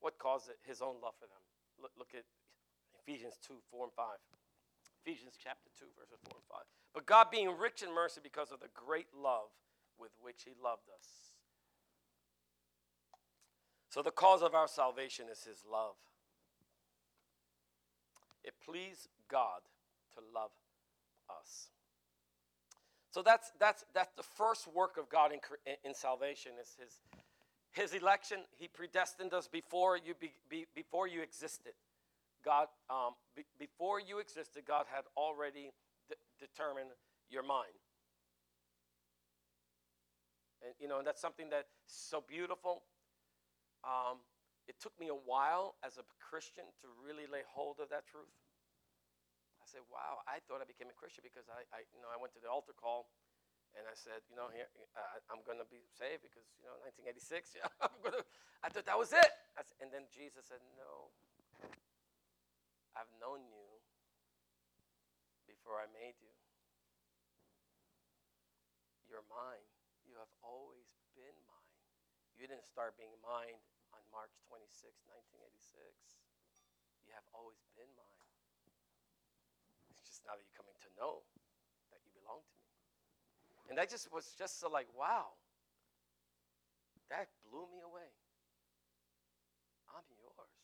what 0.00 0.18
caused 0.18 0.50
it? 0.50 0.58
His 0.66 0.82
own 0.82 0.98
love 1.02 1.14
for 1.18 1.26
them. 1.26 1.42
Look, 1.80 1.92
look 1.96 2.10
at 2.14 2.24
Ephesians 2.98 3.38
2, 3.46 3.54
4 3.70 3.84
and 3.84 3.92
5. 3.94 4.06
Ephesians 5.04 5.34
chapter 5.42 5.70
2, 5.78 5.86
verses 5.98 6.18
4 6.26 6.34
and 6.34 6.46
5. 6.50 6.58
But 6.94 7.06
God 7.06 7.30
being 7.30 7.50
rich 7.56 7.82
in 7.82 7.94
mercy 7.94 8.20
because 8.22 8.50
of 8.50 8.60
the 8.60 8.70
great 8.74 9.08
love 9.14 9.50
with 9.98 10.10
which 10.20 10.42
he 10.44 10.52
loved 10.62 10.90
us. 10.90 11.32
So 13.90 14.02
the 14.02 14.10
cause 14.10 14.42
of 14.42 14.54
our 14.54 14.68
salvation 14.68 15.26
is 15.30 15.44
his 15.44 15.64
love. 15.70 15.94
It 18.42 18.54
pleased 18.64 19.08
God 19.28 19.60
to 20.14 20.20
love 20.34 20.50
us. 21.30 21.68
So 23.12 23.20
that's, 23.20 23.52
that's, 23.60 23.84
that's 23.94 24.12
the 24.16 24.22
first 24.22 24.66
work 24.66 24.96
of 24.96 25.10
God 25.10 25.32
in, 25.32 25.38
in 25.84 25.94
salvation 25.94 26.52
is 26.60 26.74
his, 26.80 27.00
his 27.72 27.92
election, 27.92 28.38
he 28.58 28.68
predestined 28.68 29.34
us 29.34 29.46
before 29.46 29.98
you, 29.98 30.14
be, 30.18 30.32
be, 30.48 30.66
before 30.74 31.06
you 31.06 31.20
existed. 31.20 31.74
God, 32.42 32.68
um, 32.88 33.12
be, 33.36 33.44
before 33.58 34.00
you 34.00 34.18
existed, 34.18 34.62
God 34.66 34.86
had 34.90 35.04
already 35.14 35.72
de- 36.08 36.16
determined 36.40 36.88
your 37.28 37.42
mind. 37.42 37.76
And, 40.64 40.74
you 40.80 40.88
know, 40.88 40.96
and 40.96 41.06
that's 41.06 41.20
something 41.20 41.50
that's 41.50 41.68
so 41.86 42.24
beautiful. 42.26 42.82
Um, 43.84 44.18
it 44.68 44.76
took 44.80 44.98
me 44.98 45.08
a 45.08 45.14
while 45.14 45.74
as 45.84 45.98
a 45.98 46.04
Christian 46.18 46.64
to 46.80 46.88
really 47.04 47.30
lay 47.30 47.42
hold 47.52 47.76
of 47.78 47.90
that 47.90 48.06
truth. 48.06 48.41
Said, 49.72 49.88
wow, 49.88 50.20
I 50.28 50.44
thought 50.44 50.60
I 50.60 50.68
became 50.68 50.92
a 50.92 50.96
Christian 50.96 51.24
because 51.24 51.48
I, 51.48 51.64
I 51.72 51.88
you 51.96 52.04
know, 52.04 52.12
I 52.12 52.20
went 52.20 52.36
to 52.36 52.42
the 52.44 52.52
altar 52.52 52.76
call 52.76 53.08
and 53.72 53.88
I 53.88 53.96
said, 53.96 54.20
you 54.28 54.36
know, 54.36 54.52
here, 54.52 54.68
uh, 54.92 55.16
I'm 55.32 55.40
going 55.48 55.56
to 55.56 55.68
be 55.72 55.80
saved 55.96 56.20
because, 56.20 56.44
you 56.60 56.68
know, 56.68 56.76
1986, 56.84 57.24
yeah, 57.56 57.64
I'm 57.80 57.96
gonna, 58.04 58.20
I 58.60 58.68
thought 58.68 58.84
that 58.84 59.00
was 59.00 59.16
it. 59.16 59.32
Said, 59.56 59.80
and 59.80 59.88
then 59.88 60.04
Jesus 60.12 60.44
said, 60.44 60.60
no, 60.76 61.08
I've 62.92 63.08
known 63.16 63.48
you 63.48 63.64
before 65.48 65.80
I 65.80 65.88
made 65.88 66.20
you. 66.20 66.36
You're 69.08 69.24
mine. 69.32 69.64
You 70.04 70.20
have 70.20 70.32
always 70.44 70.92
been 71.16 71.36
mine. 71.48 71.72
You 72.36 72.44
didn't 72.44 72.68
start 72.68 73.00
being 73.00 73.16
mine 73.24 73.56
on 73.96 74.04
March 74.12 74.36
26, 74.52 74.92
1986. 75.08 76.20
You 77.08 77.16
have 77.16 77.24
always 77.32 77.64
been 77.72 77.88
mine. 77.96 78.21
Now 80.26 80.38
that 80.38 80.42
you're 80.42 80.58
coming 80.58 80.76
to 80.86 80.90
know 80.98 81.26
that 81.90 82.00
you 82.04 82.10
belong 82.14 82.42
to 82.46 82.54
me. 82.54 82.68
And 83.70 83.74
that 83.78 83.90
just 83.90 84.10
was 84.12 84.34
just 84.38 84.60
so 84.60 84.70
like, 84.70 84.86
wow. 84.94 85.38
That 87.10 87.28
blew 87.44 87.68
me 87.68 87.84
away. 87.84 88.08
I'm 89.92 90.06
yours 90.16 90.56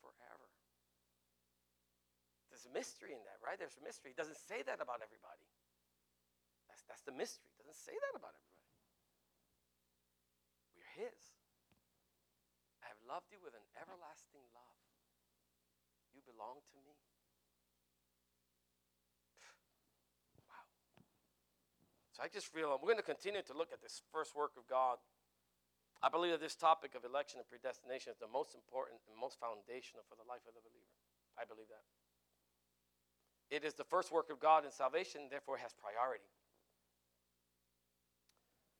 forever. 0.00 0.48
There's 2.48 2.64
a 2.64 2.72
mystery 2.72 3.12
in 3.12 3.20
that, 3.28 3.36
right? 3.44 3.60
There's 3.60 3.76
a 3.76 3.84
mystery. 3.84 4.16
It 4.16 4.18
doesn't 4.20 4.40
say 4.40 4.64
that 4.64 4.80
about 4.80 5.04
everybody. 5.04 5.44
That's, 6.72 6.84
that's 6.88 7.04
the 7.04 7.12
mystery. 7.12 7.52
It 7.52 7.60
doesn't 7.60 7.76
say 7.76 7.92
that 7.92 8.14
about 8.16 8.32
everybody. 8.32 8.72
We're 10.72 10.92
His. 11.04 11.20
I 12.80 12.88
have 12.88 13.00
loved 13.04 13.28
you 13.28 13.44
with 13.44 13.52
an 13.52 13.66
everlasting 13.76 14.40
love. 14.56 14.71
You 16.22 16.30
belong 16.30 16.62
to 16.62 16.76
me. 16.86 16.94
Wow. 20.46 20.62
So 22.14 22.22
I 22.22 22.30
just 22.30 22.46
feel 22.54 22.78
we're 22.78 22.94
going 22.94 23.02
to 23.02 23.06
continue 23.06 23.42
to 23.42 23.54
look 23.58 23.74
at 23.74 23.82
this 23.82 24.06
first 24.14 24.38
work 24.38 24.54
of 24.54 24.70
God. 24.70 25.02
I 26.02 26.10
believe 26.10 26.30
that 26.30 26.42
this 26.42 26.54
topic 26.54 26.94
of 26.94 27.02
election 27.02 27.42
and 27.42 27.46
predestination 27.50 28.14
is 28.14 28.18
the 28.22 28.30
most 28.30 28.54
important 28.54 29.02
and 29.10 29.18
most 29.18 29.38
foundational 29.38 30.06
for 30.06 30.14
the 30.14 30.26
life 30.26 30.46
of 30.46 30.54
the 30.54 30.62
believer. 30.62 30.94
I 31.34 31.46
believe 31.46 31.70
that. 31.70 31.86
It 33.50 33.66
is 33.66 33.74
the 33.74 33.86
first 33.86 34.10
work 34.10 34.30
of 34.30 34.40
God 34.40 34.64
in 34.64 34.72
salvation, 34.72 35.28
therefore, 35.30 35.58
it 35.58 35.66
has 35.66 35.74
priority. 35.74 36.30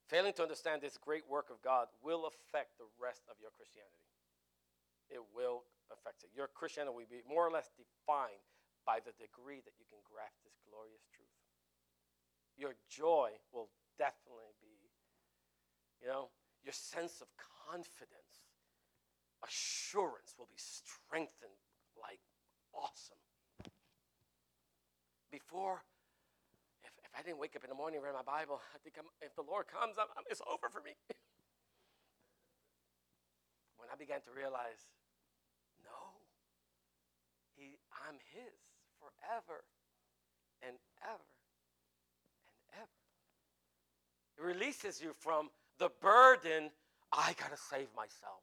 Failing 0.08 0.32
to 0.34 0.42
understand 0.42 0.82
this 0.82 0.96
great 0.96 1.28
work 1.28 1.49
of 1.49 1.62
God 1.62 1.88
will 2.02 2.26
affect 2.26 2.76
the 2.76 2.88
rest 3.00 3.22
of 3.30 3.37
your 3.40 3.50
Christianity. 3.56 4.08
It 5.08 5.20
will 5.37 5.64
affect 5.92 6.25
it. 6.25 6.30
Your 6.34 6.49
Christianity 6.49 6.92
will 6.92 7.08
be 7.08 7.22
more 7.28 7.46
or 7.46 7.52
less 7.52 7.70
defined 7.76 8.42
by 8.82 8.99
the 8.99 9.14
degree 9.20 9.62
that 9.62 9.76
you 9.78 9.87
can 9.87 10.02
grasp 10.02 10.42
this 10.42 10.58
glorious 10.66 11.04
truth. 11.14 11.37
Your 12.58 12.75
joy 12.90 13.32
will 13.54 13.70
definitely 13.96 14.52
be, 14.58 14.90
you 16.02 16.08
know, 16.08 16.32
your 16.64 16.75
sense 16.75 17.22
of 17.22 17.28
confidence, 17.38 18.46
assurance 19.42 20.34
will 20.38 20.50
be 20.50 20.58
strengthened 20.58 21.58
like 21.99 22.20
awesome. 22.75 23.18
Before, 25.30 25.82
if, 26.84 26.92
if 27.04 27.12
I 27.16 27.22
didn't 27.22 27.38
wake 27.38 27.56
up 27.56 27.64
in 27.64 27.70
the 27.70 27.78
morning 27.78 27.99
and 27.99 28.04
read 28.04 28.14
my 28.14 28.26
Bible, 28.26 28.61
I 28.75 28.78
think 28.84 28.96
I'm, 28.99 29.08
if 29.25 29.34
the 29.34 29.46
Lord 29.46 29.66
comes, 29.66 29.96
I'm, 29.96 30.11
I'm, 30.12 30.25
it's 30.28 30.44
over 30.44 30.68
for 30.68 30.84
me. 30.84 30.92
when 33.80 33.88
I 33.90 33.96
began 33.96 34.20
to 34.28 34.30
realize, 34.30 34.87
he, 37.62 37.78
I'm 37.95 38.19
His 38.35 38.59
forever 38.99 39.62
and 40.66 40.75
ever 41.07 41.31
and 42.50 42.59
ever. 42.83 42.99
It 44.35 44.42
releases 44.42 44.99
you 44.99 45.14
from 45.14 45.54
the 45.78 45.95
burden, 46.02 46.75
I 47.14 47.38
got 47.38 47.54
to 47.54 47.61
save 47.61 47.90
myself. 47.95 48.42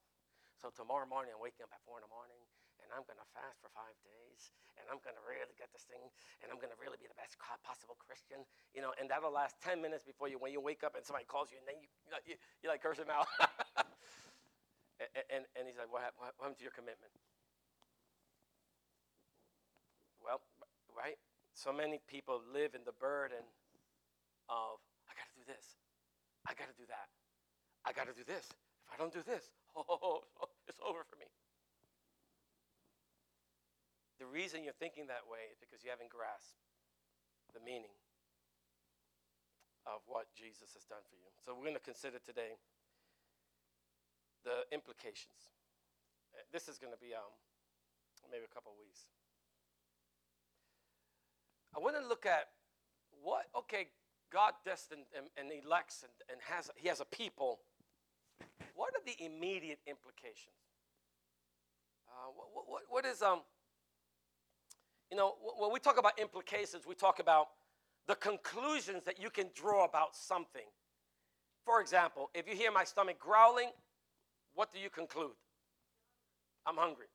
So 0.59 0.71
tomorrow 0.71 1.07
morning, 1.07 1.35
I'm 1.35 1.43
waking 1.43 1.67
up 1.67 1.71
at 1.71 1.79
4 1.87 1.99
in 1.99 2.07
the 2.07 2.11
morning, 2.11 2.39
and 2.83 2.91
I'm 2.91 3.07
going 3.07 3.19
to 3.19 3.29
fast 3.31 3.63
for 3.63 3.71
five 3.71 3.95
days, 4.03 4.51
and 4.75 4.83
I'm 4.91 4.99
going 4.99 5.15
to 5.15 5.23
really 5.23 5.55
get 5.55 5.71
this 5.71 5.87
thing, 5.87 6.03
and 6.43 6.51
I'm 6.51 6.59
going 6.59 6.71
to 6.71 6.79
really 6.83 6.99
be 6.99 7.07
the 7.07 7.15
best 7.15 7.39
possible 7.63 7.95
Christian, 7.95 8.43
you 8.75 8.83
know, 8.83 8.91
and 8.99 9.07
that'll 9.07 9.31
last 9.31 9.55
10 9.63 9.79
minutes 9.79 10.03
before 10.03 10.27
you, 10.27 10.35
when 10.35 10.51
you 10.51 10.59
wake 10.59 10.83
up 10.83 10.99
and 10.99 11.03
somebody 11.07 11.23
calls 11.23 11.47
you, 11.47 11.63
and 11.63 11.67
then 11.67 11.79
you, 11.79 11.87
you, 12.27 12.35
you, 12.59 12.67
like 12.67 12.83
curse 12.83 12.99
him 12.99 13.07
out. 13.07 13.31
and, 14.99 15.23
and, 15.31 15.43
and, 15.55 15.63
he's 15.63 15.79
like, 15.79 15.87
what, 15.87 16.11
what 16.19 16.35
happened 16.35 16.59
to 16.59 16.65
your 16.67 16.75
commitment? 16.75 17.15
Well, 20.23 20.41
right? 20.95 21.17
So 21.53 21.73
many 21.73 21.99
people 22.07 22.41
live 22.53 22.75
in 22.75 22.81
the 22.85 22.95
burden 22.95 23.43
of, 24.47 24.79
I 25.09 25.13
got 25.15 25.27
to 25.31 25.37
do 25.37 25.45
this. 25.45 25.75
I 26.47 26.53
got 26.55 26.71
to 26.71 26.77
do 26.77 26.87
that. 26.87 27.11
I 27.85 27.91
got 27.91 28.07
to 28.07 28.15
do 28.15 28.23
this. 28.23 28.47
If 28.47 28.89
I 28.91 28.97
don't 28.97 29.13
do 29.13 29.23
this, 29.23 29.51
oh, 29.75 30.23
it's 30.67 30.79
over 30.81 31.03
for 31.03 31.15
me. 31.17 31.27
The 34.19 34.27
reason 34.27 34.67
you're 34.67 34.75
thinking 34.75 35.07
that 35.07 35.23
way 35.31 35.47
is 35.47 35.55
because 35.55 35.79
you 35.79 35.89
haven't 35.89 36.11
grasped 36.11 36.59
the 37.55 37.63
meaning 37.63 37.95
of 39.87 40.03
what 40.05 40.27
Jesus 40.35 40.75
has 40.75 40.83
done 40.85 41.01
for 41.07 41.15
you. 41.15 41.31
So 41.39 41.55
we're 41.55 41.65
going 41.65 41.79
to 41.79 41.87
consider 41.87 42.19
today 42.19 42.59
the 44.43 44.67
implications. 44.75 45.55
This 46.51 46.67
is 46.67 46.77
going 46.77 46.93
to 46.93 46.99
be 46.99 47.15
um, 47.15 47.31
maybe 48.27 48.43
a 48.43 48.53
couple 48.53 48.75
weeks. 48.75 49.07
I 51.75 51.79
want 51.79 51.95
to 51.95 52.07
look 52.07 52.25
at 52.25 52.49
what, 53.21 53.45
okay, 53.55 53.87
God 54.31 54.53
destined 54.65 55.05
and, 55.15 55.27
and 55.37 55.63
elects 55.63 56.03
and, 56.03 56.11
and 56.31 56.39
has, 56.49 56.69
he 56.75 56.87
has 56.87 56.99
a 56.99 57.05
people 57.05 57.59
what 58.79 58.93
are 58.95 59.03
the 59.05 59.25
immediate 59.25 59.79
implications? 59.85 60.55
Uh, 62.07 62.31
what, 62.33 62.63
what, 62.65 62.81
what 62.87 63.05
is, 63.05 63.21
um, 63.21 63.41
you 65.11 65.17
know, 65.17 65.35
when 65.57 65.73
we 65.73 65.79
talk 65.79 65.99
about 65.99 66.17
implications, 66.17 66.87
we 66.87 66.95
talk 66.95 67.19
about 67.19 67.47
the 68.07 68.15
conclusions 68.15 69.03
that 69.03 69.21
you 69.21 69.29
can 69.29 69.47
draw 69.53 69.83
about 69.83 70.15
something. 70.15 70.65
For 71.65 71.81
example, 71.81 72.29
if 72.33 72.47
you 72.47 72.55
hear 72.55 72.71
my 72.71 72.85
stomach 72.85 73.19
growling, 73.19 73.71
what 74.55 74.71
do 74.71 74.79
you 74.79 74.89
conclude? 74.89 75.35
I'm 76.65 76.77
hungry. 76.77 77.07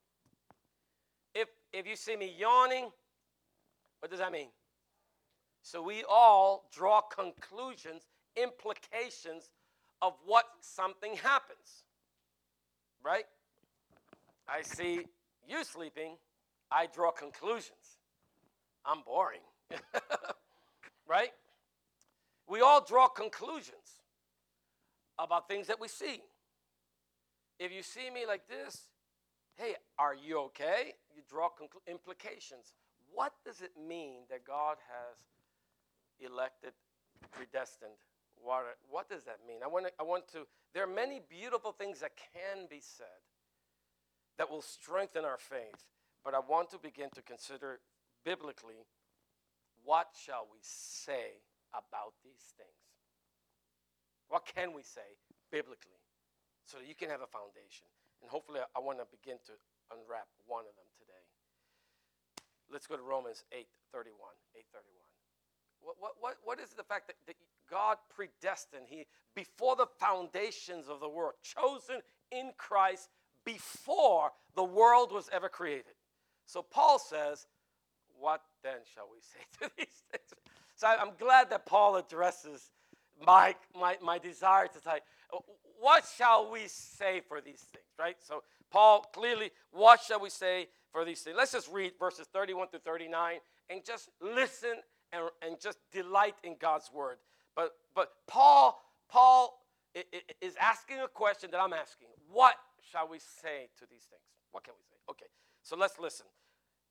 If, 1.33 1.47
if 1.73 1.87
you 1.87 1.95
see 1.95 2.15
me 2.15 2.31
yawning, 2.37 2.91
what 4.05 4.11
does 4.11 4.19
that 4.19 4.31
mean? 4.31 4.49
So 5.63 5.81
we 5.81 6.03
all 6.07 6.69
draw 6.71 7.01
conclusions, 7.01 8.03
implications 8.35 9.49
of 9.99 10.13
what 10.27 10.45
something 10.61 11.15
happens. 11.15 11.85
Right? 13.03 13.23
I 14.47 14.61
see 14.61 15.07
you 15.49 15.63
sleeping, 15.63 16.17
I 16.71 16.85
draw 16.85 17.09
conclusions. 17.09 17.97
I'm 18.85 18.99
boring. 19.03 19.39
right? 21.07 21.31
We 22.47 22.61
all 22.61 22.85
draw 22.85 23.07
conclusions 23.07 24.03
about 25.17 25.47
things 25.47 25.65
that 25.65 25.81
we 25.81 25.87
see. 25.87 26.21
If 27.57 27.71
you 27.71 27.81
see 27.81 28.11
me 28.13 28.27
like 28.27 28.47
this, 28.47 28.83
hey, 29.55 29.73
are 29.97 30.13
you 30.13 30.41
okay? 30.41 30.93
You 31.15 31.23
draw 31.27 31.47
conclu- 31.47 31.91
implications. 31.91 32.75
What 33.15 33.33
does 33.43 33.61
it 33.61 33.71
mean 33.79 34.27
that 34.29 34.45
God 34.45 34.77
has 34.91 35.17
elected, 36.19 36.73
predestined 37.31 37.97
what, 38.41 38.77
what 38.89 39.09
does 39.09 39.23
that 39.25 39.39
mean? 39.47 39.63
I 39.63 39.67
want, 39.67 39.87
to, 39.87 39.91
I 39.99 40.03
want 40.03 40.27
to, 40.33 40.45
there 40.73 40.83
are 40.83 40.91
many 40.91 41.21
beautiful 41.29 41.71
things 41.71 41.99
that 42.01 42.11
can 42.33 42.67
be 42.69 42.79
said 42.79 43.21
that 44.37 44.51
will 44.51 44.61
strengthen 44.61 45.23
our 45.23 45.39
faith, 45.39 45.87
but 46.23 46.33
I 46.33 46.39
want 46.39 46.69
to 46.71 46.77
begin 46.77 47.09
to 47.15 47.21
consider 47.21 47.79
biblically 48.23 48.85
what 49.83 50.09
shall 50.13 50.47
we 50.51 50.59
say 50.61 51.41
about 51.73 52.17
these 52.23 52.53
things? 52.57 52.85
What 54.29 54.45
can 54.45 54.73
we 54.73 54.81
say 54.81 55.17
biblically 55.51 56.01
so 56.65 56.77
that 56.81 56.87
you 56.89 56.95
can 56.95 57.09
have 57.09 57.21
a 57.21 57.29
foundation? 57.29 57.85
And 58.21 58.31
hopefully, 58.31 58.59
I 58.61 58.79
want 58.81 58.97
to 58.97 59.05
begin 59.05 59.37
to 59.45 59.53
unwrap 59.93 60.25
one 60.49 60.65
of 60.65 60.73
them. 60.73 60.84
Let's 62.71 62.87
go 62.87 62.95
to 62.97 63.03
Romans 63.03 63.43
8 63.51 63.67
31. 63.91 64.15
8 64.55 64.65
31. 64.73 65.05
What, 65.81 66.13
what, 66.19 66.35
what, 66.43 66.59
is 66.59 66.69
the 66.69 66.83
fact 66.83 67.07
that, 67.07 67.15
that 67.27 67.35
God 67.69 67.97
predestined. 68.15 68.85
He 68.87 69.05
before 69.35 69.75
the 69.75 69.87
foundations 69.99 70.87
of 70.87 70.99
the 70.99 71.09
world, 71.09 71.33
chosen 71.43 72.01
in 72.31 72.51
Christ 72.57 73.09
before 73.43 74.31
the 74.55 74.63
world 74.63 75.11
was 75.11 75.29
ever 75.31 75.49
created. 75.49 75.93
So 76.45 76.61
Paul 76.61 76.99
says, 76.99 77.47
What 78.19 78.41
then 78.63 78.79
shall 78.93 79.09
we 79.11 79.19
say 79.19 79.43
to 79.61 79.71
these 79.77 80.03
things? 80.11 80.33
So 80.75 80.87
I'm 80.87 81.11
glad 81.19 81.49
that 81.51 81.65
Paul 81.65 81.95
addresses 81.95 82.71
my, 83.25 83.55
my, 83.79 83.97
my 84.01 84.17
desire 84.17 84.67
to 84.67 84.79
say, 84.79 84.99
What 85.79 86.05
shall 86.17 86.51
we 86.51 86.67
say 86.67 87.21
for 87.27 87.41
these 87.41 87.61
things, 87.61 87.85
right? 87.99 88.17
So 88.19 88.43
Paul 88.71 89.05
clearly, 89.13 89.51
what 89.71 90.01
shall 90.01 90.19
we 90.19 90.29
say 90.29 90.67
for 90.95 91.03
these 91.03 91.19
things? 91.19 91.35
Let's 91.37 91.51
just 91.51 91.69
read 91.73 91.91
verses 91.99 92.25
31 92.31 92.69
through 92.69 92.79
39 92.79 93.39
and 93.69 93.83
just 93.83 94.09
listen 94.21 94.75
and, 95.11 95.25
and 95.45 95.59
just 95.59 95.77
delight 95.91 96.35
in 96.45 96.55
God's 96.57 96.89
word. 96.93 97.17
But, 97.53 97.73
but 97.93 98.13
Paul, 98.27 98.81
Paul 99.09 99.61
is 100.41 100.55
asking 100.59 101.01
a 101.01 101.09
question 101.09 101.51
that 101.51 101.59
I'm 101.59 101.73
asking. 101.73 102.07
What 102.31 102.55
shall 102.91 103.09
we 103.09 103.19
say 103.19 103.67
to 103.77 103.85
these 103.91 104.03
things? 104.09 104.23
What 104.51 104.63
can 104.63 104.73
we 104.77 104.83
say? 104.83 104.95
Okay, 105.09 105.25
so 105.63 105.75
let's 105.75 105.99
listen. 105.99 106.27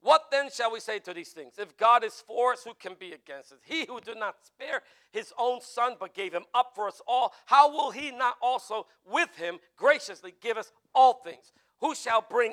What 0.02 0.25
then 0.30 0.50
shall 0.50 0.70
we 0.70 0.80
say 0.80 0.99
to 0.99 1.14
these 1.14 1.30
things? 1.30 1.54
If 1.58 1.75
God 1.78 2.04
is 2.04 2.23
for 2.26 2.52
us, 2.52 2.62
who 2.62 2.75
can 2.75 2.92
be 3.00 3.12
against 3.12 3.52
us? 3.52 3.58
He 3.64 3.87
who 3.87 4.02
did 4.02 4.18
not 4.18 4.34
spare 4.42 4.82
his 5.12 5.32
own 5.38 5.62
son, 5.62 5.94
but 5.99 6.12
gave 6.12 6.34
him 6.34 6.44
up 6.54 6.73
for 6.75 6.88
us 6.88 7.00
all, 7.08 7.32
how 7.46 7.73
will 7.73 7.90
he 7.90 8.11
not 8.11 8.34
also 8.42 8.87
with 9.11 9.34
him 9.38 9.61
graciously 9.78 10.34
give 10.42 10.58
us 10.58 10.73
all 10.94 11.23
things? 11.25 11.54
Who 11.80 11.94
shall 11.94 12.23
bring 12.28 12.52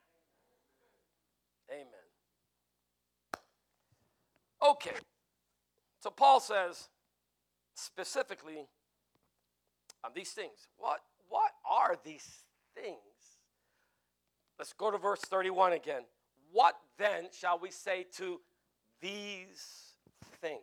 Okay. 4.61 4.95
So 6.01 6.09
Paul 6.09 6.39
says 6.39 6.89
specifically 7.75 8.67
on 10.03 10.11
these 10.15 10.31
things. 10.31 10.67
What, 10.77 11.01
what 11.29 11.51
are 11.69 11.97
these 12.03 12.43
things? 12.75 12.97
Let's 14.57 14.73
go 14.73 14.91
to 14.91 14.97
verse 14.97 15.21
31 15.21 15.73
again. 15.73 16.03
What 16.51 16.75
then 16.97 17.27
shall 17.31 17.57
we 17.59 17.71
say 17.71 18.05
to 18.17 18.39
these 18.99 19.93
things? 20.41 20.61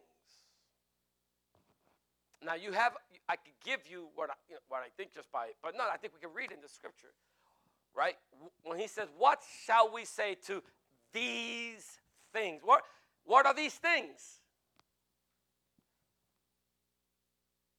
Now 2.44 2.54
you 2.54 2.72
have, 2.72 2.92
I 3.28 3.37
could 3.37 3.54
give 3.64 3.80
you 3.90 4.08
what 4.14 4.30
I, 4.30 4.34
you 4.48 4.54
know, 4.54 4.61
what 4.68 4.78
I 4.78 4.88
think 4.96 5.12
just 5.12 5.30
by, 5.32 5.48
but 5.62 5.74
no, 5.76 5.84
I 5.92 5.96
think 5.96 6.12
we 6.14 6.20
can 6.20 6.34
read 6.34 6.52
in 6.52 6.61
the 6.61 6.68
scripture, 6.68 7.12
right? 7.96 8.14
When 8.62 8.78
he 8.78 8.87
says, 8.87 9.08
"What 9.18 9.42
shall 9.66 9.92
we 9.92 10.04
say 10.04 10.37
to 10.46 10.62
these 11.12 12.00
things?" 12.32 12.61
What 12.62 12.82
what 13.28 13.44
are 13.44 13.54
these 13.54 13.74
things? 13.74 14.40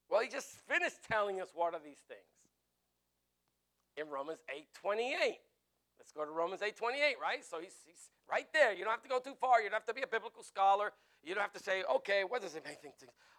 Well, 0.10 0.22
he 0.22 0.30
just 0.30 0.48
finished 0.68 0.98
telling 1.10 1.42
us 1.42 1.50
what 1.54 1.74
are 1.74 1.82
these 1.84 2.02
things 2.08 2.22
in 3.98 4.10
Romans 4.10 4.40
8 4.56 4.66
28. 4.74 5.38
Let's 6.00 6.12
go 6.14 6.24
to 6.24 6.32
Romans 6.32 6.62
8 6.62 6.78
28, 6.78 7.16
right? 7.22 7.44
So 7.44 7.60
he's, 7.60 7.76
he's 7.86 8.10
right 8.30 8.48
there. 8.54 8.74
You 8.74 8.86
don't 8.86 8.94
have 8.94 9.04
to 9.04 9.10
go 9.10 9.20
too 9.20 9.36
far. 9.42 9.62
You 9.62 9.70
don't 9.70 9.82
have 9.82 9.90
to 9.90 9.94
be 9.94 10.02
a 10.02 10.08
biblical 10.08 10.44
scholar. 10.44 10.94
You 11.24 11.34
don't 11.36 11.42
have 11.44 11.54
to 11.54 11.64
say, 11.64 11.84
okay, 11.98 12.24
what 12.26 12.42
does 12.42 12.56
it 12.56 12.66
mean? 12.66 12.94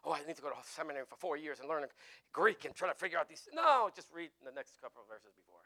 Oh, 0.05 0.13
I 0.13 0.21
need 0.27 0.37
to 0.37 0.43
go 0.43 0.51
to 0.51 0.57
seminary 0.65 1.07
for 1.09 1.17
four 1.17 1.37
years 1.37 1.61
and 1.61 1.69
learn 1.69 1.85
Greek 2.33 2.65
and 2.65 2.75
try 2.75 2.89
to 2.89 2.95
figure 2.95 3.19
out 3.19 3.29
these. 3.29 3.49
No, 3.55 3.89
just 3.95 4.09
read 4.13 4.31
the 4.45 4.53
next 4.53 4.81
couple 4.81 5.01
of 5.01 5.09
verses 5.09 5.33
before. 5.35 5.65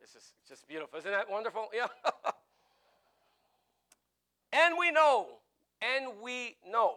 Just, 0.00 0.16
it's 0.16 0.32
just 0.48 0.66
beautiful. 0.68 0.98
Isn't 0.98 1.10
that 1.10 1.30
wonderful? 1.30 1.68
Yeah. 1.74 1.86
and 4.52 4.76
we 4.78 4.90
know, 4.90 5.38
and 5.80 6.20
we 6.22 6.56
know 6.66 6.94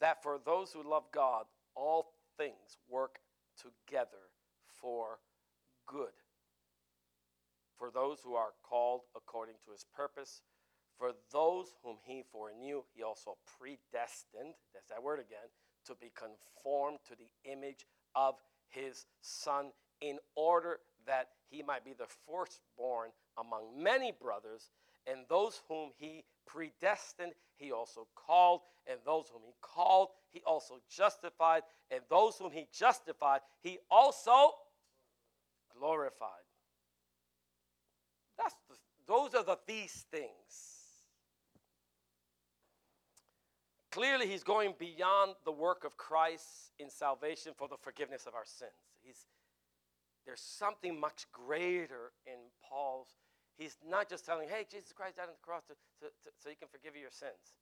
that 0.00 0.22
for 0.22 0.38
those 0.44 0.72
who 0.72 0.88
love 0.88 1.04
God, 1.12 1.44
all 1.74 2.12
things 2.36 2.78
work 2.88 3.18
together 3.56 4.30
for 4.80 5.18
good 5.86 6.10
for 7.80 7.90
those 7.90 8.18
who 8.22 8.34
are 8.34 8.52
called 8.62 9.00
according 9.16 9.54
to 9.64 9.72
his 9.72 9.86
purpose. 9.96 10.42
For 10.98 11.12
those 11.32 11.72
whom 11.82 11.96
he 12.04 12.22
foreknew, 12.30 12.82
he 12.94 13.02
also 13.02 13.38
predestined, 13.58 14.54
that's 14.74 14.90
that 14.90 15.02
word 15.02 15.18
again, 15.18 15.48
to 15.86 15.94
be 15.94 16.12
conformed 16.14 16.98
to 17.08 17.16
the 17.16 17.50
image 17.50 17.86
of 18.14 18.34
his 18.68 19.06
son, 19.22 19.70
in 20.02 20.18
order 20.36 20.80
that 21.06 21.28
he 21.48 21.62
might 21.62 21.84
be 21.84 21.94
the 21.94 22.06
firstborn 22.30 23.10
among 23.38 23.82
many 23.82 24.12
brothers. 24.12 24.70
And 25.06 25.20
those 25.28 25.60
whom 25.68 25.90
he 25.96 26.24
predestined, 26.46 27.32
he 27.56 27.72
also 27.72 28.06
called. 28.14 28.60
And 28.86 28.98
those 29.04 29.26
whom 29.32 29.42
he 29.44 29.54
called, 29.60 30.08
he 30.30 30.42
also 30.46 30.80
justified. 30.88 31.62
And 31.90 32.00
those 32.08 32.36
whom 32.36 32.50
he 32.50 32.66
justified, 32.72 33.40
he 33.62 33.78
also 33.90 34.52
glorified. 35.78 36.30
That's 38.38 38.54
the, 38.68 38.76
those 39.06 39.34
are 39.34 39.44
the 39.44 39.58
these 39.66 40.06
things. 40.10 40.80
Clearly, 43.90 44.28
he's 44.28 44.44
going 44.44 44.74
beyond 44.78 45.34
the 45.44 45.50
work 45.50 45.84
of 45.84 45.96
Christ 45.96 46.72
in 46.78 46.88
salvation 46.88 47.52
for 47.56 47.66
the 47.66 47.76
forgiveness 47.76 48.24
of 48.26 48.34
our 48.34 48.44
sins. 48.44 48.70
He's, 49.02 49.26
there's 50.24 50.40
something 50.40 50.98
much 50.98 51.26
greater 51.32 52.12
in 52.24 52.38
Paul's. 52.68 53.08
He's 53.60 53.76
not 53.84 54.08
just 54.08 54.24
telling, 54.24 54.48
hey, 54.48 54.64
Jesus 54.64 54.88
Christ 54.96 55.20
died 55.20 55.28
on 55.28 55.36
the 55.36 55.44
cross 55.44 55.68
to, 55.68 55.76
to, 56.00 56.08
to, 56.08 56.28
so 56.40 56.48
he 56.48 56.56
can 56.56 56.72
forgive 56.72 56.96
you 56.96 57.04
your 57.04 57.12
sins. 57.12 57.52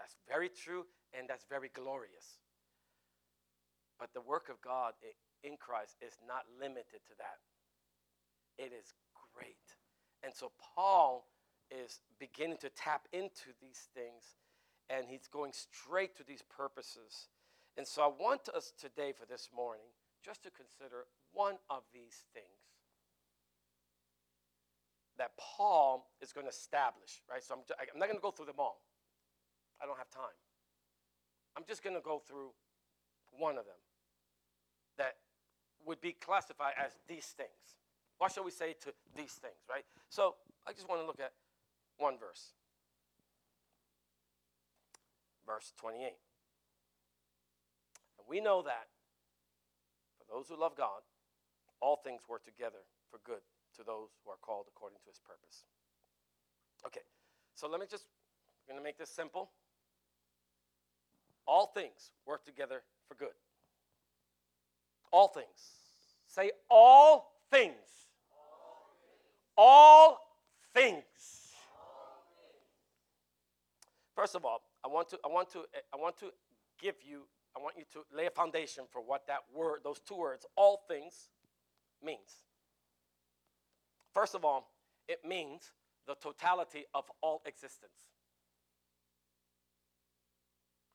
That's 0.00 0.16
very 0.24 0.48
true 0.48 0.88
and 1.12 1.28
that's 1.28 1.44
very 1.44 1.68
glorious. 1.68 2.40
But 4.00 4.16
the 4.16 4.24
work 4.24 4.48
of 4.48 4.64
God 4.64 4.96
in 5.44 5.60
Christ 5.60 6.00
is 6.00 6.16
not 6.26 6.48
limited 6.56 7.04
to 7.04 7.14
that, 7.20 7.44
it 8.56 8.72
is 8.72 8.96
great. 9.36 9.76
And 10.24 10.32
so 10.32 10.52
Paul 10.56 11.28
is 11.68 12.00
beginning 12.18 12.56
to 12.64 12.70
tap 12.70 13.04
into 13.12 13.52
these 13.60 13.92
things 13.92 14.40
and 14.88 15.04
he's 15.06 15.28
going 15.28 15.52
straight 15.52 16.16
to 16.16 16.24
these 16.24 16.42
purposes. 16.48 17.28
And 17.76 17.86
so 17.86 18.00
I 18.00 18.08
want 18.08 18.48
us 18.56 18.72
today 18.80 19.12
for 19.12 19.26
this 19.26 19.50
morning 19.54 19.92
just 20.24 20.42
to 20.44 20.50
consider 20.50 21.04
one 21.32 21.56
of 21.68 21.82
these 21.92 22.24
things 22.32 22.71
that 25.22 25.30
Paul 25.38 26.10
is 26.20 26.32
going 26.32 26.46
to 26.46 26.50
establish, 26.50 27.22
right? 27.30 27.44
So 27.44 27.54
I'm, 27.54 27.62
I'm 27.78 28.00
not 28.00 28.08
going 28.08 28.18
to 28.18 28.22
go 28.22 28.32
through 28.32 28.46
them 28.46 28.58
all. 28.58 28.82
I 29.80 29.86
don't 29.86 29.96
have 29.96 30.10
time. 30.10 30.34
I'm 31.56 31.62
just 31.68 31.84
going 31.84 31.94
to 31.94 32.02
go 32.02 32.20
through 32.26 32.50
one 33.30 33.56
of 33.56 33.64
them 33.64 33.78
that 34.98 35.14
would 35.86 36.00
be 36.00 36.10
classified 36.10 36.74
as 36.76 36.98
these 37.06 37.26
things. 37.36 37.78
What 38.18 38.32
shall 38.32 38.42
we 38.42 38.50
say 38.50 38.74
to 38.82 38.92
these 39.14 39.38
things, 39.38 39.62
right? 39.70 39.84
So 40.08 40.34
I 40.66 40.72
just 40.72 40.88
want 40.88 41.00
to 41.00 41.06
look 41.06 41.20
at 41.20 41.30
one 41.98 42.18
verse. 42.18 42.54
Verse 45.46 45.72
28. 45.78 46.02
And 48.18 48.26
we 48.28 48.40
know 48.40 48.62
that 48.62 48.90
for 50.18 50.24
those 50.34 50.48
who 50.48 50.60
love 50.60 50.76
God, 50.76 51.06
all 51.80 52.00
things 52.02 52.22
work 52.28 52.42
together 52.42 52.82
for 53.08 53.20
good 53.24 53.42
to 53.76 53.82
those 53.82 54.10
who 54.24 54.30
are 54.30 54.40
called 54.40 54.66
according 54.68 54.98
to 54.98 55.08
his 55.08 55.18
purpose. 55.18 55.64
Okay, 56.86 57.02
so 57.54 57.68
let 57.68 57.80
me 57.80 57.86
just, 57.90 58.06
we're 58.66 58.74
going 58.74 58.82
to 58.82 58.84
make 58.84 58.98
this 58.98 59.10
simple. 59.10 59.50
All 61.46 61.66
things 61.74 62.12
work 62.26 62.44
together 62.44 62.82
for 63.08 63.14
good. 63.14 63.34
All 65.10 65.28
things. 65.28 65.46
Say 66.26 66.52
all 66.70 67.32
things 67.50 68.02
all 69.56 70.18
things. 70.74 71.02
First 74.14 74.34
of 74.34 74.44
all, 74.44 74.62
I 74.84 74.88
want 74.88 75.08
to 75.10 75.18
I 75.24 75.28
want 75.28 75.50
to 75.52 75.64
I 75.92 75.96
want 75.96 76.18
to 76.18 76.26
give 76.80 76.96
you 77.02 77.22
I 77.56 77.60
want 77.60 77.76
you 77.76 77.84
to 77.92 78.16
lay 78.16 78.26
a 78.26 78.30
foundation 78.30 78.84
for 78.90 79.00
what 79.00 79.26
that 79.26 79.40
word 79.54 79.80
those 79.84 80.00
two 80.00 80.16
words 80.16 80.46
all 80.56 80.82
things 80.88 81.30
means. 82.04 82.44
First 84.14 84.34
of 84.34 84.44
all, 84.44 84.70
it 85.08 85.20
means 85.26 85.72
the 86.06 86.14
totality 86.14 86.84
of 86.94 87.04
all 87.22 87.42
existence. 87.46 87.92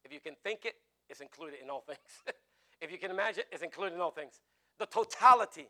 If 0.04 0.14
you 0.14 0.20
can 0.20 0.36
think 0.44 0.66
it, 0.66 0.76
it's 1.10 1.22
included 1.22 1.60
in 1.62 1.70
all 1.70 1.82
things. 1.88 2.36
if 2.82 2.92
you 2.92 2.98
can 2.98 3.12
imagine, 3.12 3.44
it's 3.52 3.64
included 3.64 3.96
in 3.96 4.02
all 4.02 4.12
things. 4.12 4.40
The 4.80 4.86
totality, 4.86 5.68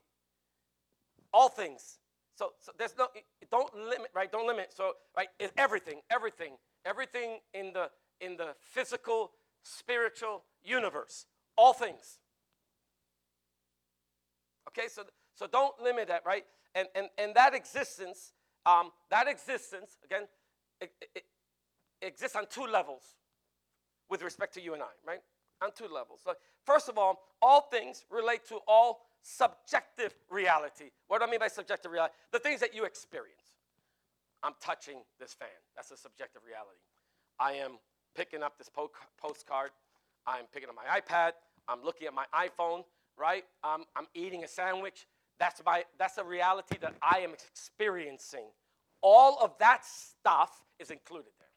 all 1.34 1.50
things. 1.50 2.00
So, 2.36 2.52
so 2.60 2.72
there's 2.78 2.96
no, 2.98 3.08
don't 3.50 3.74
limit, 3.76 4.10
right? 4.14 4.32
Don't 4.32 4.46
limit. 4.46 4.72
So, 4.76 4.94
right, 5.16 5.30
it's 5.40 5.54
everything, 5.58 6.02
everything, 6.12 6.54
everything 6.86 7.40
in 7.54 7.74
the 7.74 7.90
in 8.20 8.36
the 8.36 8.56
physical, 8.62 9.32
spiritual 9.64 10.44
universe, 10.64 11.26
all 11.56 11.74
things. 11.74 12.20
Okay, 14.68 14.88
so 14.88 15.04
so 15.34 15.48
don't 15.48 15.80
limit 15.82 16.08
that, 16.10 16.24
right? 16.26 16.46
And 16.78 16.88
and 16.94 17.08
and 17.18 17.34
that 17.36 17.56
existence, 17.56 18.34
um, 18.66 18.92
that 19.10 19.28
existence 19.28 19.98
again, 20.06 20.24
it, 20.80 20.92
it, 21.16 21.24
exists 22.04 22.36
on 22.36 22.46
two 22.50 22.66
levels 22.66 23.02
with 24.10 24.22
respect 24.22 24.54
to 24.54 24.62
you 24.62 24.74
and 24.76 24.84
I, 24.84 24.94
right? 25.06 25.22
On 25.64 25.72
two 25.76 25.92
levels. 25.92 26.22
So 26.24 26.34
first 26.66 26.88
of 26.88 26.98
all, 26.98 27.20
all 27.42 27.62
things 27.62 28.06
relate 28.12 28.46
to 28.50 28.60
all 28.68 29.02
subjective 29.24 30.14
reality. 30.30 30.92
What 31.08 31.20
do 31.20 31.28
I 31.28 31.30
mean 31.32 31.40
by 31.40 31.48
subjective 31.48 31.92
reality? 31.92 32.14
The 32.32 32.40
things 32.40 32.60
that 32.60 32.76
you 32.76 32.86
experience. 32.86 33.42
I'm 34.44 34.54
touching 34.62 35.00
this 35.20 35.34
fan. 35.34 35.50
That's 35.76 35.90
a 35.90 35.98
subjective 35.98 36.44
reality. 36.46 36.78
I 37.40 37.54
am 37.54 37.80
picking 38.16 38.44
up 38.44 38.58
this 38.60 38.70
po- 38.70 38.92
postcard. 39.20 39.72
I'm 40.28 40.46
picking 40.54 40.70
up 40.70 40.76
my 40.76 41.00
iPad. 41.02 41.32
I'm 41.68 41.84
looking 41.84 42.08
at 42.08 42.14
my 42.14 42.26
iPhone, 42.36 42.84
right? 43.18 43.44
I'm, 43.64 43.84
I'm 43.96 44.06
eating 44.14 44.44
a 44.44 44.48
sandwich. 44.48 45.08
That's, 45.40 45.62
my, 45.66 45.84
that's 46.00 46.18
a 46.18 46.24
reality 46.24 46.78
that 46.82 46.96
I 47.02 47.20
am 47.20 47.32
experiencing. 47.34 48.46
All 49.02 49.38
of 49.42 49.52
that 49.60 49.86
stuff 49.86 50.64
is 50.80 50.90
included 50.90 51.32
there. 51.38 51.48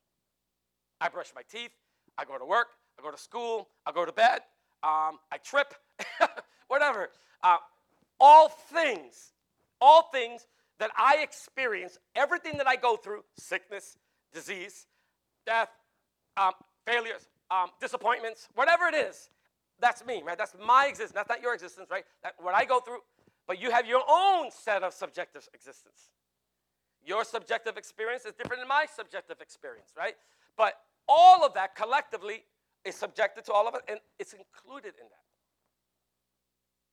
I 1.00 1.08
brush 1.08 1.32
my 1.34 1.42
teeth. 1.50 1.70
I 2.18 2.24
go 2.24 2.36
to 2.36 2.44
work. 2.44 2.68
I 2.98 3.02
go 3.02 3.10
to 3.10 3.18
school. 3.18 3.68
I 3.86 3.92
go 3.92 4.04
to 4.04 4.12
bed. 4.12 4.40
Um, 4.82 5.18
I 5.32 5.38
trip. 5.42 5.74
whatever. 6.68 7.08
Uh, 7.42 7.56
all 8.18 8.48
things, 8.48 9.32
all 9.80 10.10
things 10.12 10.46
that 10.78 10.90
I 10.96 11.18
experience, 11.22 11.98
everything 12.14 12.58
that 12.58 12.68
I 12.68 12.76
go 12.76 12.96
through 12.96 13.24
sickness, 13.38 13.96
disease, 14.32 14.86
death, 15.46 15.70
um, 16.36 16.52
failures, 16.86 17.28
um, 17.50 17.70
disappointments, 17.80 18.48
whatever 18.54 18.86
it 18.86 18.94
is 18.94 19.30
that's 19.80 20.04
me, 20.04 20.22
right? 20.24 20.38
That's 20.38 20.54
my 20.64 20.86
existence. 20.86 21.14
That's 21.14 21.28
not 21.28 21.42
your 21.42 21.54
existence, 21.54 21.88
right? 21.90 22.04
That 22.22 22.34
what 22.40 22.54
I 22.54 22.64
go 22.64 22.80
through, 22.80 22.98
but 23.50 23.60
you 23.60 23.72
have 23.72 23.84
your 23.84 24.02
own 24.08 24.48
set 24.52 24.84
of 24.84 24.94
subjective 24.94 25.48
existence. 25.52 26.10
Your 27.04 27.24
subjective 27.24 27.76
experience 27.76 28.24
is 28.24 28.32
different 28.32 28.60
than 28.60 28.68
my 28.68 28.86
subjective 28.94 29.40
experience, 29.40 29.88
right? 29.98 30.14
But 30.56 30.74
all 31.08 31.44
of 31.44 31.54
that 31.54 31.74
collectively 31.74 32.44
is 32.84 32.94
subjected 32.94 33.44
to 33.46 33.52
all 33.52 33.66
of 33.66 33.74
it, 33.74 33.80
and 33.88 33.98
it's 34.20 34.34
included 34.34 34.90
in 34.90 35.02
that. 35.02 35.24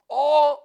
All, 0.10 0.64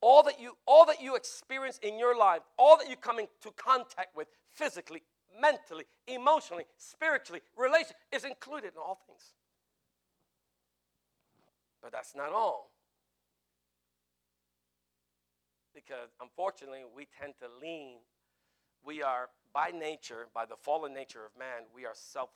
all 0.00 0.22
that 0.22 0.40
you, 0.40 0.52
all 0.64 0.86
that 0.86 1.02
you 1.02 1.16
experience 1.16 1.80
in 1.82 1.98
your 1.98 2.16
life, 2.16 2.42
all 2.56 2.78
that 2.78 2.88
you 2.88 2.94
come 2.94 3.18
into 3.18 3.50
contact 3.56 4.16
with 4.16 4.28
physically, 4.54 5.02
mentally, 5.40 5.86
emotionally, 6.06 6.66
spiritually, 6.76 7.40
relation 7.56 7.96
is 8.12 8.24
included 8.24 8.74
in 8.74 8.78
all 8.78 9.00
things. 9.08 9.34
But 11.82 11.90
that's 11.90 12.14
not 12.14 12.30
all. 12.32 12.69
Because 15.80 16.10
unfortunately, 16.20 16.82
we 16.94 17.06
tend 17.20 17.34
to 17.40 17.46
lean, 17.60 17.98
we 18.84 19.02
are 19.02 19.28
by 19.52 19.70
nature, 19.70 20.28
by 20.34 20.44
the 20.44 20.56
fallen 20.56 20.92
nature 20.92 21.24
of 21.24 21.32
man, 21.38 21.64
we 21.74 21.86
are 21.86 21.94
self 21.94 22.30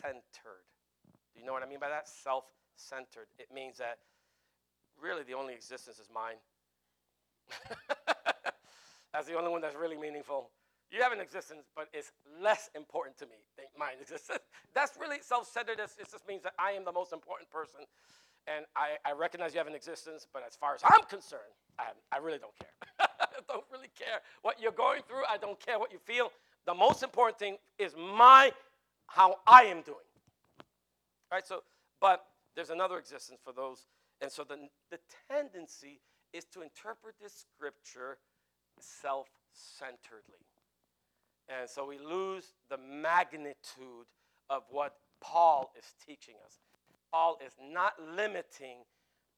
centered. 0.00 0.64
Do 1.34 1.40
you 1.40 1.46
know 1.46 1.52
what 1.52 1.62
I 1.62 1.66
mean 1.66 1.80
by 1.80 1.88
that? 1.88 2.08
Self 2.08 2.44
centered. 2.76 3.26
It 3.38 3.48
means 3.52 3.78
that 3.78 3.98
really 5.00 5.22
the 5.24 5.34
only 5.34 5.54
existence 5.54 5.98
is 5.98 6.08
mine. 6.12 6.38
that's 9.12 9.26
the 9.26 9.36
only 9.36 9.50
one 9.50 9.60
that's 9.60 9.76
really 9.76 9.96
meaningful. 9.96 10.50
You 10.90 11.02
have 11.02 11.12
an 11.12 11.20
existence, 11.20 11.68
but 11.76 11.88
it's 11.92 12.12
less 12.40 12.70
important 12.74 13.18
to 13.18 13.26
me 13.26 13.44
than 13.56 13.66
mine 13.78 14.00
existence. 14.00 14.40
That's 14.74 14.96
really 14.98 15.18
self 15.20 15.46
centeredness. 15.46 15.96
It 16.00 16.10
just 16.10 16.26
means 16.26 16.42
that 16.44 16.54
I 16.58 16.72
am 16.72 16.86
the 16.86 16.92
most 16.92 17.12
important 17.12 17.50
person 17.50 17.80
and 18.46 18.64
I, 18.76 18.96
I, 19.04 19.12
recognize 19.12 19.52
you 19.52 19.58
have 19.58 19.66
an 19.66 19.74
existence, 19.74 20.26
but 20.32 20.42
as 20.46 20.56
far 20.56 20.74
as 20.74 20.80
I'm 20.84 21.04
concerned, 21.04 21.42
I, 21.78 21.90
I 22.12 22.18
really 22.18 22.38
don't 22.38 22.56
care. 22.58 22.70
I 23.00 23.40
don't 23.48 23.64
really 23.70 23.90
care 23.98 24.20
what 24.42 24.60
you're 24.60 24.72
going 24.72 25.02
through. 25.06 25.22
I 25.28 25.36
don't 25.36 25.58
care 25.60 25.78
what 25.78 25.92
you 25.92 25.98
feel. 25.98 26.30
The 26.66 26.74
most 26.74 27.02
important 27.02 27.38
thing 27.38 27.56
is 27.78 27.94
my 27.96 28.52
how 29.06 29.36
I 29.46 29.64
am 29.64 29.82
doing. 29.82 29.96
Right? 31.30 31.46
So, 31.46 31.62
but 32.00 32.24
there's 32.54 32.70
another 32.70 32.98
existence 32.98 33.40
for 33.44 33.52
those, 33.52 33.86
and 34.20 34.30
so 34.30 34.44
the, 34.44 34.56
the 34.90 34.98
tendency 35.30 36.00
is 36.32 36.44
to 36.52 36.62
interpret 36.62 37.14
this 37.20 37.46
scripture 37.56 38.18
self-centeredly. 38.80 40.22
And 41.48 41.68
so 41.68 41.86
we 41.86 41.98
lose 41.98 42.52
the 42.68 42.78
magnitude 42.78 44.06
of 44.50 44.62
what 44.70 44.96
Paul 45.20 45.72
is 45.76 45.84
teaching 46.06 46.34
us. 46.44 46.58
Paul 47.12 47.38
is 47.44 47.52
not 47.60 47.94
limiting, 48.16 48.78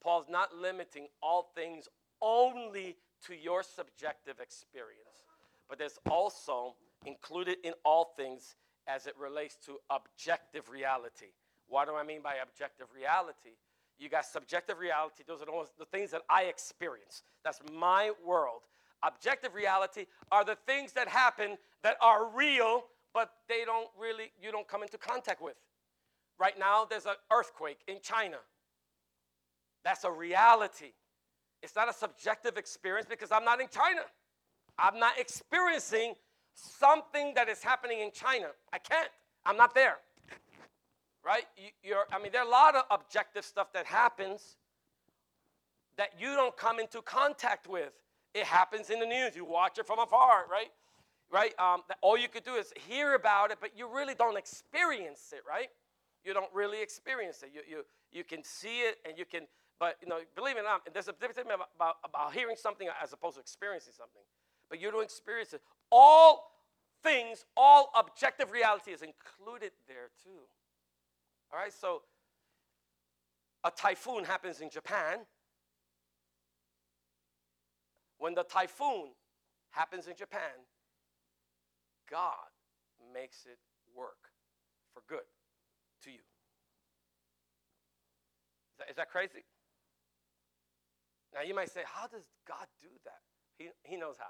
Paul's 0.03 0.27
not 0.29 0.55
limiting 0.55 1.07
all 1.21 1.51
things 1.55 1.87
only 2.21 2.97
to 3.27 3.35
your 3.35 3.63
subjective 3.63 4.39
experience, 4.39 5.25
but 5.69 5.77
there's 5.77 5.99
also 6.09 6.75
included 7.05 7.57
in 7.63 7.73
all 7.83 8.13
things 8.17 8.55
as 8.87 9.07
it 9.07 9.13
relates 9.17 9.57
to 9.65 9.77
objective 9.89 10.69
reality. 10.69 11.27
What 11.67 11.87
do 11.87 11.95
I 11.95 12.03
mean 12.03 12.21
by 12.21 12.35
objective 12.43 12.87
reality? 12.95 13.55
You 13.97 14.09
got 14.09 14.25
subjective 14.25 14.79
reality, 14.79 15.23
those 15.27 15.41
are 15.41 15.45
the 15.77 15.85
things 15.85 16.11
that 16.11 16.21
I 16.29 16.43
experience. 16.43 17.21
That's 17.43 17.59
my 17.71 18.11
world. 18.25 18.61
Objective 19.03 19.53
reality 19.53 20.05
are 20.31 20.43
the 20.43 20.57
things 20.67 20.93
that 20.93 21.07
happen 21.07 21.57
that 21.83 21.97
are 22.01 22.29
real, 22.35 22.85
but 23.13 23.31
they 23.47 23.63
don't 23.65 23.89
really, 23.99 24.31
you 24.41 24.51
don't 24.51 24.67
come 24.67 24.83
into 24.83 24.97
contact 24.97 25.41
with. 25.41 25.55
Right 26.41 26.57
now, 26.57 26.87
there's 26.89 27.05
an 27.05 27.13
earthquake 27.31 27.81
in 27.87 27.97
China. 28.01 28.37
That's 29.85 30.05
a 30.05 30.11
reality. 30.11 30.93
It's 31.61 31.75
not 31.75 31.87
a 31.87 31.93
subjective 31.93 32.57
experience 32.57 33.07
because 33.07 33.31
I'm 33.31 33.45
not 33.45 33.61
in 33.61 33.67
China. 33.67 34.01
I'm 34.79 34.97
not 34.97 35.19
experiencing 35.19 36.15
something 36.55 37.33
that 37.35 37.47
is 37.47 37.61
happening 37.61 37.99
in 37.99 38.09
China. 38.11 38.47
I 38.73 38.79
can't. 38.79 39.09
I'm 39.45 39.55
not 39.55 39.75
there. 39.75 39.97
Right? 41.23 41.43
You, 41.83 41.93
are 41.93 42.07
I 42.11 42.17
mean, 42.19 42.31
there 42.31 42.41
are 42.41 42.47
a 42.47 42.49
lot 42.49 42.75
of 42.75 42.85
objective 42.89 43.45
stuff 43.45 43.71
that 43.73 43.85
happens 43.85 44.57
that 45.97 46.09
you 46.19 46.33
don't 46.33 46.57
come 46.57 46.79
into 46.79 47.03
contact 47.03 47.69
with. 47.69 47.93
It 48.33 48.45
happens 48.45 48.89
in 48.89 48.99
the 48.99 49.05
news. 49.05 49.35
You 49.35 49.45
watch 49.45 49.77
it 49.77 49.85
from 49.85 49.99
afar, 49.99 50.47
right? 50.49 50.71
Right? 51.31 51.53
Um, 51.59 51.83
all 52.01 52.17
you 52.17 52.27
could 52.27 52.43
do 52.43 52.55
is 52.55 52.73
hear 52.89 53.13
about 53.13 53.51
it, 53.51 53.59
but 53.61 53.77
you 53.77 53.87
really 53.87 54.15
don't 54.15 54.39
experience 54.39 55.33
it, 55.33 55.43
right? 55.47 55.69
You 56.23 56.33
don't 56.33 56.53
really 56.53 56.81
experience 56.81 57.43
it. 57.43 57.51
You, 57.53 57.61
you, 57.67 57.85
you 58.11 58.23
can 58.23 58.43
see 58.43 58.81
it 58.81 58.97
and 59.07 59.17
you 59.17 59.25
can, 59.25 59.47
but 59.79 59.97
you 60.01 60.07
know, 60.07 60.19
believe 60.35 60.57
it 60.57 60.61
or 60.61 60.63
not, 60.63 60.81
there's 60.93 61.07
a 61.07 61.13
difference 61.13 61.39
about, 61.39 61.69
about, 61.75 61.95
about 62.03 62.33
hearing 62.33 62.55
something 62.55 62.87
as 63.01 63.13
opposed 63.13 63.35
to 63.35 63.41
experiencing 63.41 63.93
something. 63.97 64.21
But 64.69 64.81
you 64.81 64.91
don't 64.91 65.03
experience 65.03 65.53
it. 65.53 65.61
All 65.91 66.51
things, 67.03 67.45
all 67.57 67.91
objective 67.97 68.51
reality 68.51 68.91
is 68.91 69.01
included 69.01 69.71
there 69.87 70.09
too. 70.23 70.45
All 71.51 71.59
right, 71.59 71.73
so 71.73 72.03
a 73.63 73.71
typhoon 73.71 74.23
happens 74.23 74.61
in 74.61 74.69
Japan. 74.69 75.19
When 78.17 78.35
the 78.35 78.43
typhoon 78.43 79.09
happens 79.71 80.07
in 80.07 80.15
Japan, 80.15 80.65
God 82.09 82.35
makes 83.13 83.45
it 83.45 83.57
work 83.95 84.29
for 84.93 85.01
good 85.07 85.25
to 86.03 86.11
you. 86.11 86.19
Is 88.70 88.70
that, 88.81 88.89
is 88.89 88.97
that 88.97 89.09
crazy? 89.09 89.43
Now 91.33 91.41
you 91.41 91.55
might 91.55 91.71
say, 91.71 91.81
how 91.85 92.07
does 92.07 92.23
God 92.47 92.67
do 92.81 92.89
that? 93.05 93.19
He, 93.57 93.69
he 93.83 93.97
knows 93.97 94.15
how. 94.17 94.25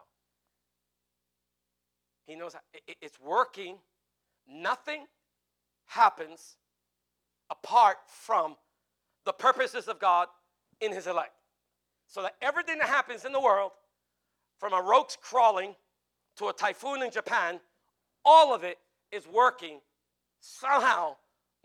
He 2.26 2.36
knows 2.36 2.54
how. 2.54 2.60
It, 2.74 2.98
it's 3.02 3.20
working. 3.20 3.78
Nothing 4.48 5.06
happens 5.88 6.58
apart 7.50 7.98
from 8.08 8.56
the 9.26 9.34
purposes 9.34 9.88
of 9.88 10.00
God 10.00 10.28
in 10.80 10.92
His 10.92 11.08
elect. 11.08 11.34
So 12.08 12.22
that 12.24 12.36
everything 12.42 12.78
that 12.80 12.88
happens 12.88 13.26
in 13.26 13.32
the 13.32 13.40
world, 13.40 13.72
from 14.60 14.74
a 14.74 14.82
roach 14.82 15.18
crawling 15.22 15.76
to 16.38 16.48
a 16.48 16.54
typhoon 16.54 17.02
in 17.02 17.12
Japan, 17.12 17.60
all 18.24 18.54
of 18.54 18.64
it 18.64 18.78
is 19.12 19.28
working 19.28 19.80
somehow, 20.40 21.16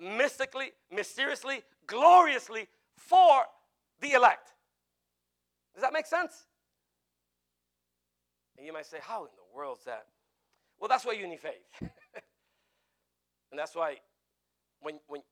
mystically, 0.00 0.72
mysteriously, 0.90 1.62
gloriously 1.86 2.68
for 2.96 3.42
the 4.00 4.12
elect. 4.12 4.52
Does 5.74 5.82
that 5.82 5.92
make 5.92 6.06
sense? 6.06 6.46
And 8.56 8.66
you 8.66 8.72
might 8.72 8.86
say, 8.86 8.98
How 9.00 9.24
in 9.24 9.30
the 9.36 9.56
world 9.56 9.78
is 9.78 9.84
that? 9.84 10.06
Well, 10.78 10.88
that's 10.88 11.04
why 11.04 11.12
you 11.12 11.26
need 11.26 11.40
faith. 11.40 11.64
and 11.80 11.90
that's 13.58 13.74
why 13.74 13.96
when, 14.80 14.98
when, 15.06 15.22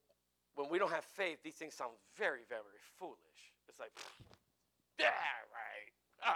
when 0.55 0.68
we 0.70 0.79
don't 0.79 0.90
have 0.90 1.05
faith, 1.05 1.38
these 1.42 1.55
things 1.55 1.74
sound 1.74 1.92
very, 2.16 2.40
very 2.48 2.62
foolish. 2.98 3.18
It's 3.68 3.79
like, 3.79 3.92
yeah, 4.98 5.07
right. 5.53 6.35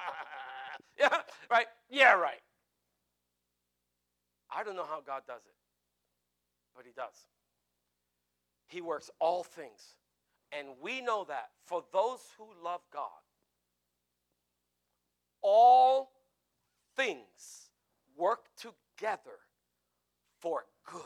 yeah, 0.98 1.18
right. 1.50 1.66
Yeah, 1.90 2.12
right. 2.14 2.40
I 4.54 4.64
don't 4.64 4.76
know 4.76 4.86
how 4.88 5.02
God 5.06 5.22
does 5.26 5.42
it, 5.46 5.54
but 6.74 6.84
He 6.86 6.92
does. 6.92 7.26
He 8.66 8.80
works 8.80 9.10
all 9.20 9.42
things. 9.42 9.94
And 10.56 10.68
we 10.82 11.00
know 11.00 11.24
that 11.28 11.50
for 11.66 11.84
those 11.92 12.20
who 12.38 12.46
love 12.64 12.80
God, 12.92 13.02
all 15.42 16.10
things 16.96 17.70
work 18.16 18.46
together 18.56 19.38
for 20.40 20.64
good. 20.84 21.02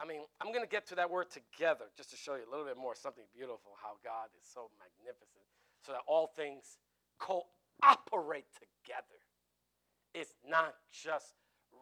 I 0.00 0.06
mean, 0.06 0.20
I'm 0.40 0.48
going 0.48 0.64
to 0.64 0.68
get 0.68 0.86
to 0.88 0.96
that 0.96 1.10
word 1.10 1.28
together 1.30 1.86
just 1.96 2.10
to 2.10 2.16
show 2.16 2.34
you 2.34 2.42
a 2.46 2.50
little 2.50 2.66
bit 2.66 2.76
more 2.76 2.94
something 2.94 3.24
beautiful 3.34 3.72
how 3.82 3.96
God 4.02 4.28
is 4.38 4.46
so 4.52 4.68
magnificent 4.78 5.44
so 5.86 5.92
that 5.92 6.02
all 6.06 6.32
things 6.36 6.78
cooperate 7.18 8.46
together. 8.52 9.20
It's 10.14 10.34
not 10.48 10.74
just 10.92 11.34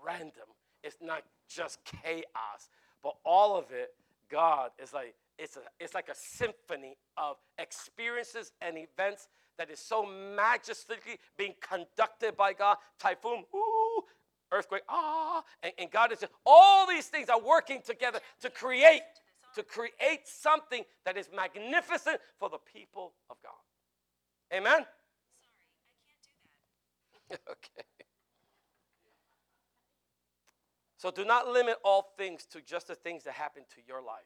random, 0.04 0.48
it's 0.82 0.96
not 1.00 1.22
just 1.48 1.80
chaos, 1.84 2.70
but 3.02 3.16
all 3.24 3.56
of 3.56 3.70
it, 3.72 3.94
God 4.30 4.70
is 4.82 4.92
like, 4.92 5.14
it's, 5.42 5.56
a, 5.56 5.60
it's 5.80 5.92
like 5.92 6.08
a 6.08 6.14
symphony 6.14 6.96
of 7.16 7.36
experiences 7.58 8.52
and 8.60 8.78
events 8.78 9.28
that 9.58 9.70
is 9.70 9.80
so 9.80 10.06
majestically 10.06 11.18
being 11.36 11.54
conducted 11.60 12.36
by 12.36 12.52
God. 12.52 12.76
Typhoon, 13.00 13.42
ooh, 13.52 14.02
earthquake, 14.52 14.82
ah, 14.88 15.42
and, 15.64 15.72
and 15.78 15.90
God 15.90 16.12
is 16.12 16.20
just, 16.20 16.32
all 16.46 16.86
these 16.86 17.06
things 17.06 17.28
are 17.28 17.40
working 17.40 17.82
together 17.84 18.20
to 18.40 18.50
create, 18.50 19.02
to 19.56 19.64
create 19.64 20.20
something 20.24 20.84
that 21.04 21.16
is 21.16 21.28
magnificent 21.34 22.18
for 22.38 22.48
the 22.48 22.58
people 22.72 23.12
of 23.28 23.36
God. 23.42 24.56
Amen? 24.56 24.72
Sorry, 24.72 24.86
I 25.90 26.06
can't 26.06 26.22
do 26.22 27.30
that. 27.30 27.40
okay. 27.50 27.86
So 30.98 31.10
do 31.10 31.24
not 31.24 31.48
limit 31.48 31.78
all 31.84 32.12
things 32.16 32.46
to 32.52 32.60
just 32.60 32.86
the 32.86 32.94
things 32.94 33.24
that 33.24 33.34
happen 33.34 33.64
to 33.74 33.80
your 33.88 34.00
life. 34.02 34.22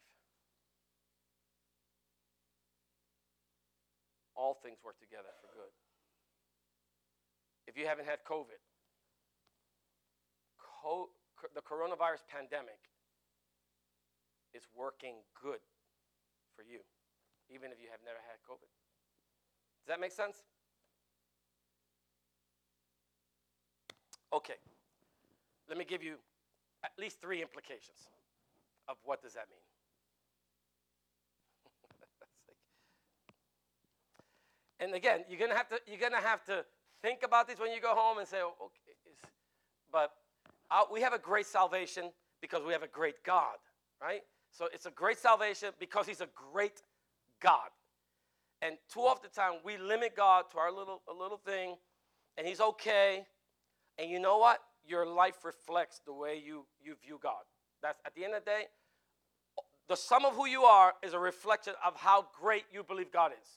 All 4.36 4.54
things 4.62 4.78
work 4.84 5.00
together 5.00 5.32
for 5.40 5.48
good. 5.56 5.72
If 7.66 7.76
you 7.76 7.86
haven't 7.86 8.06
had 8.06 8.20
COVID, 8.28 8.60
co- 10.76 11.10
the 11.54 11.60
coronavirus 11.62 12.22
pandemic 12.28 12.78
is 14.54 14.62
working 14.76 15.16
good 15.42 15.60
for 16.54 16.62
you, 16.62 16.80
even 17.50 17.72
if 17.72 17.80
you 17.80 17.88
have 17.90 18.00
never 18.04 18.20
had 18.28 18.38
COVID. 18.48 18.70
Does 19.84 19.88
that 19.88 20.00
make 20.00 20.12
sense? 20.12 20.44
Okay. 24.32 24.60
Let 25.68 25.78
me 25.78 25.84
give 25.84 26.02
you 26.02 26.16
at 26.84 26.92
least 26.98 27.20
three 27.20 27.42
implications 27.42 28.08
of 28.88 28.96
what 29.04 29.22
does 29.22 29.34
that 29.34 29.46
mean. 29.50 29.64
And 34.80 34.94
again, 34.94 35.24
you're 35.28 35.38
gonna 35.38 35.56
have 35.56 35.68
to 35.68 35.80
you're 35.86 36.00
gonna 36.00 36.22
have 36.22 36.44
to 36.44 36.64
think 37.02 37.22
about 37.22 37.48
this 37.48 37.58
when 37.58 37.72
you 37.72 37.80
go 37.80 37.94
home 37.94 38.18
and 38.18 38.26
say, 38.28 38.38
oh, 38.42 38.54
okay, 38.60 38.86
but 39.92 40.12
we 40.92 41.00
have 41.00 41.12
a 41.12 41.18
great 41.18 41.46
salvation 41.46 42.10
because 42.40 42.62
we 42.66 42.72
have 42.72 42.82
a 42.82 42.88
great 42.88 43.22
God, 43.24 43.56
right? 44.02 44.22
So 44.50 44.68
it's 44.72 44.86
a 44.86 44.90
great 44.90 45.18
salvation 45.18 45.70
because 45.78 46.06
He's 46.06 46.20
a 46.20 46.28
great 46.52 46.82
God. 47.40 47.68
And 48.62 48.76
too 48.92 49.00
often 49.00 49.30
time 49.30 49.54
we 49.64 49.76
limit 49.76 50.16
God 50.16 50.44
to 50.52 50.58
our 50.58 50.72
little 50.72 51.02
a 51.08 51.14
little 51.14 51.38
thing, 51.38 51.76
and 52.36 52.46
He's 52.46 52.60
okay. 52.60 53.24
And 53.98 54.10
you 54.10 54.18
know 54.18 54.38
what? 54.38 54.60
Your 54.86 55.06
life 55.06 55.44
reflects 55.44 56.00
the 56.04 56.12
way 56.12 56.40
you, 56.44 56.66
you 56.82 56.94
view 57.02 57.18
God. 57.22 57.42
That's 57.82 58.00
at 58.06 58.14
the 58.14 58.24
end 58.24 58.34
of 58.34 58.44
the 58.44 58.50
day, 58.50 58.64
the 59.88 59.96
sum 59.96 60.24
of 60.24 60.34
who 60.34 60.46
you 60.46 60.62
are 60.62 60.94
is 61.02 61.12
a 61.12 61.18
reflection 61.18 61.74
of 61.84 61.96
how 61.96 62.26
great 62.40 62.64
you 62.72 62.82
believe 62.82 63.12
God 63.12 63.32
is. 63.32 63.48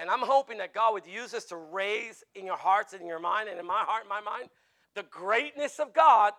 And 0.00 0.08
I'm 0.08 0.20
hoping 0.22 0.58
that 0.58 0.72
God 0.72 0.94
would 0.94 1.06
use 1.06 1.32
this 1.32 1.44
to 1.46 1.56
raise 1.56 2.24
in 2.34 2.46
your 2.46 2.56
hearts 2.56 2.94
and 2.94 3.02
in 3.02 3.06
your 3.06 3.20
mind 3.20 3.48
and 3.48 3.60
in 3.60 3.66
my 3.66 3.84
heart 3.86 4.02
and 4.02 4.08
my 4.08 4.20
mind 4.20 4.48
the 4.94 5.02
greatness 5.04 5.78
of 5.78 5.92
God 5.92 6.32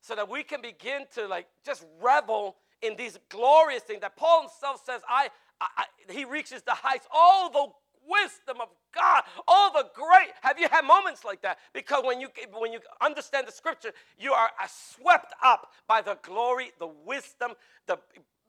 so 0.00 0.14
that 0.16 0.28
we 0.28 0.42
can 0.42 0.60
begin 0.60 1.02
to 1.14 1.26
like 1.26 1.46
just 1.64 1.84
revel 2.00 2.56
in 2.82 2.96
these 2.96 3.18
glorious 3.28 3.82
things 3.82 4.00
that 4.00 4.16
Paul 4.16 4.42
himself 4.42 4.82
says, 4.84 5.02
I, 5.08 5.28
I, 5.60 5.66
I 5.78 6.12
he 6.12 6.24
reaches 6.24 6.62
the 6.62 6.72
heights, 6.72 7.06
all 7.12 7.50
the 7.50 7.66
wisdom 8.08 8.60
of 8.60 8.68
God, 8.92 9.22
all 9.46 9.72
the 9.72 9.88
great. 9.94 10.32
Have 10.40 10.58
you 10.58 10.68
had 10.68 10.84
moments 10.84 11.24
like 11.24 11.42
that? 11.42 11.58
Because 11.72 12.02
when 12.04 12.20
you 12.20 12.28
when 12.58 12.72
you 12.72 12.80
understand 13.00 13.46
the 13.46 13.52
scripture, 13.52 13.92
you 14.18 14.32
are 14.32 14.50
swept 14.68 15.32
up 15.42 15.70
by 15.86 16.02
the 16.02 16.18
glory, 16.22 16.72
the 16.80 16.90
wisdom, 17.06 17.52
the 17.86 17.98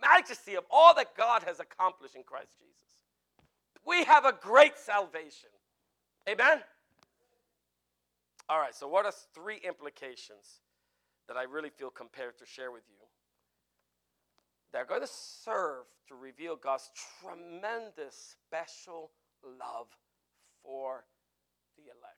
majesty 0.02 0.56
of 0.56 0.64
all 0.72 0.96
that 0.96 1.16
God 1.16 1.44
has 1.44 1.60
accomplished 1.60 2.16
in 2.16 2.24
Christ 2.24 2.54
Jesus. 2.58 2.93
We 3.86 4.04
have 4.06 4.26
a 4.26 4.34
great 4.34 4.78
salvation. 4.78 5.50
Amen. 6.28 6.62
All 8.50 8.60
right, 8.60 8.76
so 8.76 8.88
what 8.88 9.06
are 9.06 9.14
three 9.34 9.60
implications 9.66 10.62
that 11.28 11.38
I 11.38 11.44
really 11.44 11.70
feel 11.70 11.90
compelled 11.90 12.38
to 12.40 12.46
share 12.46 12.72
with 12.72 12.84
you? 12.90 13.06
They're 14.72 14.86
going 14.86 15.02
to 15.02 15.08
serve 15.08 15.86
to 16.08 16.16
reveal 16.16 16.56
God's 16.56 16.90
tremendous 17.22 18.36
special 18.42 19.12
love 19.44 19.88
for 20.64 21.06
the 21.78 21.84
elect. 21.84 22.18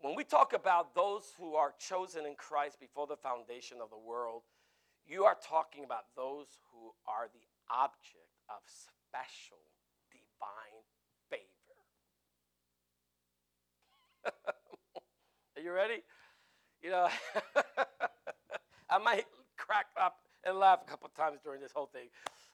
When 0.00 0.14
we 0.14 0.24
talk 0.24 0.52
about 0.52 0.94
those 0.94 1.32
who 1.38 1.54
are 1.54 1.72
chosen 1.78 2.26
in 2.26 2.34
Christ 2.34 2.78
before 2.78 3.06
the 3.06 3.16
foundation 3.16 3.78
of 3.82 3.88
the 3.88 3.98
world, 3.98 4.42
you 5.06 5.24
are 5.24 5.36
talking 5.48 5.84
about 5.84 6.04
those 6.14 6.46
who 6.70 6.92
are 7.08 7.28
the 7.32 7.46
object 7.74 8.36
of 8.50 8.60
special 9.14 9.58
divine 10.10 10.82
favor. 11.30 11.78
Are 15.56 15.62
you 15.62 15.72
ready? 15.72 16.02
You 16.82 16.90
know, 16.90 17.08
I 18.90 18.98
might 18.98 19.24
crack 19.56 19.86
up 20.00 20.16
and 20.44 20.58
laugh 20.58 20.80
a 20.86 20.90
couple 20.90 21.08
times 21.16 21.38
during 21.44 21.60
this 21.60 21.72
whole 21.72 21.86
thing. 21.86 22.08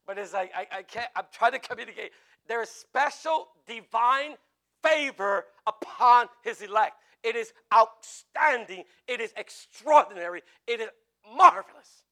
But 0.07 0.19
it's 0.19 0.33
like, 0.33 0.53
I, 0.55 0.67
I 0.79 0.83
can't, 0.83 1.09
I'm 1.17 1.25
trying 1.33 1.53
to 1.53 1.59
communicate. 1.59 2.13
There 2.47 2.63
is 2.63 2.69
special 2.69 3.49
divine 3.67 4.35
favor 4.83 5.47
upon 5.67 6.27
his 6.43 6.61
elect. 6.61 6.95
It 7.23 7.37
is 7.37 7.53
outstanding. 7.73 8.85
It 9.09 9.21
is 9.21 9.33
extraordinary. 9.37 10.43
It 10.67 10.81
is 10.81 10.89
marvelous 11.37 12.05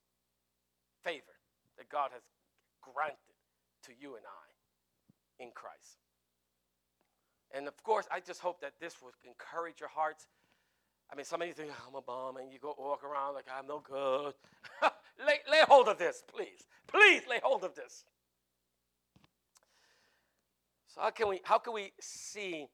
favor 1.03 1.23
that 1.77 1.89
God 1.89 2.11
has 2.13 2.21
granted 2.81 3.28
to 3.89 3.93
you 3.99 4.15
and 4.15 4.25
I 4.25 5.43
in 5.43 5.51
Christ. 5.53 5.97
And 7.51 7.67
of 7.67 7.81
course, 7.83 8.07
I 8.11 8.19
just 8.19 8.39
hope 8.39 8.61
that 8.61 8.73
this 8.79 8.95
would 9.01 9.13
encourage 9.25 9.79
your 9.79 9.89
hearts. 9.89 10.27
I 11.11 11.15
mean, 11.15 11.25
some 11.25 11.41
of 11.41 11.47
you 11.47 11.53
think, 11.53 11.71
I'm 11.87 11.95
a 11.95 12.01
bum, 12.01 12.37
and 12.37 12.51
you 12.53 12.59
go 12.59 12.75
walk 12.77 13.03
around 13.03 13.33
like 13.33 13.45
I'm 13.51 13.65
no 13.65 13.79
good. 13.79 14.33
lay, 15.25 15.39
lay 15.49 15.63
hold 15.67 15.87
of 15.87 15.97
this, 15.97 16.23
please. 16.31 16.67
Please 16.87 17.23
lay 17.27 17.39
hold 17.43 17.63
of 17.63 17.73
this. 17.73 18.05
So 20.87 21.01
how 21.01 21.09
can 21.09 21.27
we 21.27 21.41
how 21.43 21.57
can 21.59 21.73
we 21.73 21.91
see 21.99 22.67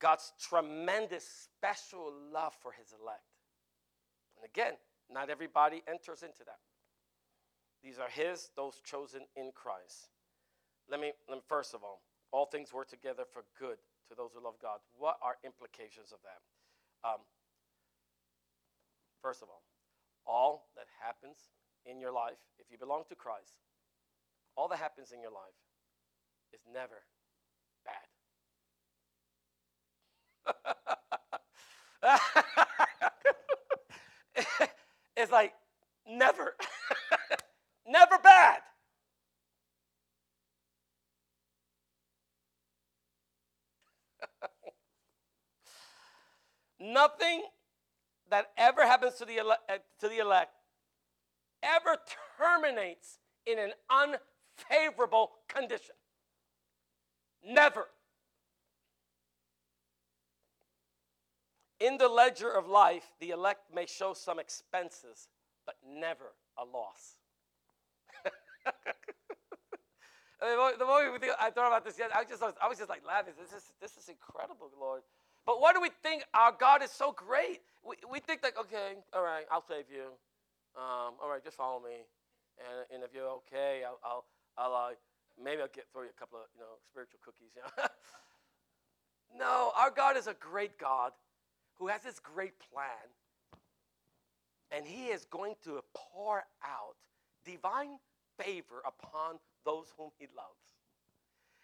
God's 0.00 0.32
tremendous 0.40 1.26
special 1.54 2.12
love 2.32 2.54
for 2.62 2.72
his 2.72 2.94
elect? 3.00 3.24
And 4.36 4.44
again, 4.48 4.74
not 5.10 5.30
everybody 5.30 5.82
enters 5.88 6.22
into 6.22 6.44
that. 6.46 6.58
These 7.82 7.98
are 7.98 8.08
his, 8.08 8.50
those 8.56 8.80
chosen 8.84 9.22
in 9.36 9.50
Christ. 9.54 10.08
Let 10.90 11.00
me, 11.00 11.12
let 11.28 11.36
me 11.36 11.42
first 11.48 11.74
of 11.74 11.82
all, 11.82 12.00
all 12.32 12.46
things 12.46 12.72
work 12.72 12.88
together 12.88 13.24
for 13.32 13.44
good 13.58 13.76
to 14.08 14.14
those 14.14 14.32
who 14.34 14.42
love 14.42 14.54
God. 14.60 14.80
What 14.96 15.18
are 15.22 15.36
implications 15.44 16.12
of 16.12 16.18
that? 16.24 16.40
Um, 17.08 17.20
first 19.22 19.42
of 19.42 19.48
all, 19.48 19.62
all 20.26 20.68
that 20.76 20.86
happens 21.02 21.36
in 21.84 22.00
your 22.00 22.12
life, 22.12 22.38
if 22.58 22.70
you 22.70 22.78
belong 22.78 23.04
to 23.08 23.14
Christ, 23.14 23.54
all 24.56 24.68
that 24.68 24.78
happens 24.78 25.12
in 25.12 25.20
your 25.20 25.30
life 25.30 25.54
is 26.52 26.60
never 26.72 27.02
bad. 27.84 28.08
it's 35.16 35.32
like 35.32 35.52
never, 36.06 36.54
never 37.86 38.18
bad. 38.22 38.60
Nothing 46.80 47.42
that 48.30 48.50
ever 48.56 48.86
happens 48.86 49.14
to 49.14 49.24
the, 49.24 49.38
ele- 49.38 49.56
uh, 49.68 49.78
to 50.00 50.08
the 50.08 50.18
elect 50.18 50.52
ever 51.62 51.96
terminates 52.38 53.18
in 53.46 53.58
an 53.58 53.72
unfavorable 53.90 55.32
condition. 55.48 55.94
Never. 57.44 57.86
In 61.80 61.96
the 61.96 62.08
ledger 62.08 62.50
of 62.50 62.66
life, 62.66 63.04
the 63.20 63.30
elect 63.30 63.72
may 63.74 63.86
show 63.86 64.12
some 64.12 64.38
expenses, 64.38 65.28
but 65.64 65.76
never 65.86 66.34
a 66.58 66.64
loss. 66.64 67.16
the 70.40 70.84
moment 70.84 71.24
I 71.40 71.50
thought 71.50 71.68
about 71.68 71.84
this, 71.84 71.98
I 72.00 72.18
was 72.18 72.28
just, 72.28 72.42
I 72.42 72.68
was 72.68 72.78
just 72.78 72.90
like 72.90 73.06
laughing. 73.06 73.34
This 73.40 73.52
is, 73.52 73.72
this 73.80 73.96
is 73.96 74.08
incredible, 74.08 74.70
Lord. 74.78 75.02
But 75.48 75.62
why 75.62 75.72
do 75.72 75.80
we 75.80 75.88
think 76.02 76.24
our 76.34 76.52
God 76.52 76.82
is 76.82 76.90
so 76.90 77.10
great? 77.10 77.62
We, 77.82 77.96
we 78.12 78.20
think 78.20 78.42
like, 78.42 78.60
okay, 78.60 78.96
all 79.14 79.22
right, 79.22 79.46
I'll 79.50 79.64
save 79.66 79.84
you. 79.90 80.12
Um, 80.76 81.14
all 81.22 81.30
right, 81.30 81.42
just 81.42 81.56
follow 81.56 81.80
me. 81.80 82.04
And, 82.58 82.84
and 82.92 83.02
if 83.02 83.14
you're 83.14 83.30
okay, 83.40 83.80
I'll, 83.82 83.98
I'll, 84.04 84.24
I'll 84.58 84.74
uh, 84.74 84.90
maybe 85.42 85.62
I'll 85.62 85.72
get 85.74 85.86
throw 85.90 86.02
you 86.02 86.10
a 86.14 86.20
couple 86.20 86.38
of 86.38 86.44
you 86.54 86.60
know 86.60 86.76
spiritual 86.90 87.20
cookies. 87.24 87.52
You 87.56 87.62
know? 87.64 87.88
no, 89.38 89.72
our 89.74 89.90
God 89.90 90.18
is 90.18 90.26
a 90.26 90.34
great 90.34 90.76
God 90.78 91.12
who 91.78 91.88
has 91.88 92.02
this 92.02 92.20
great 92.20 92.52
plan, 92.70 93.08
and 94.70 94.84
He 94.84 95.06
is 95.06 95.24
going 95.24 95.54
to 95.64 95.80
pour 95.94 96.44
out 96.62 96.96
divine 97.46 97.96
favor 98.38 98.82
upon 98.86 99.38
those 99.64 99.94
whom 99.96 100.10
He 100.18 100.26
loves. 100.36 100.60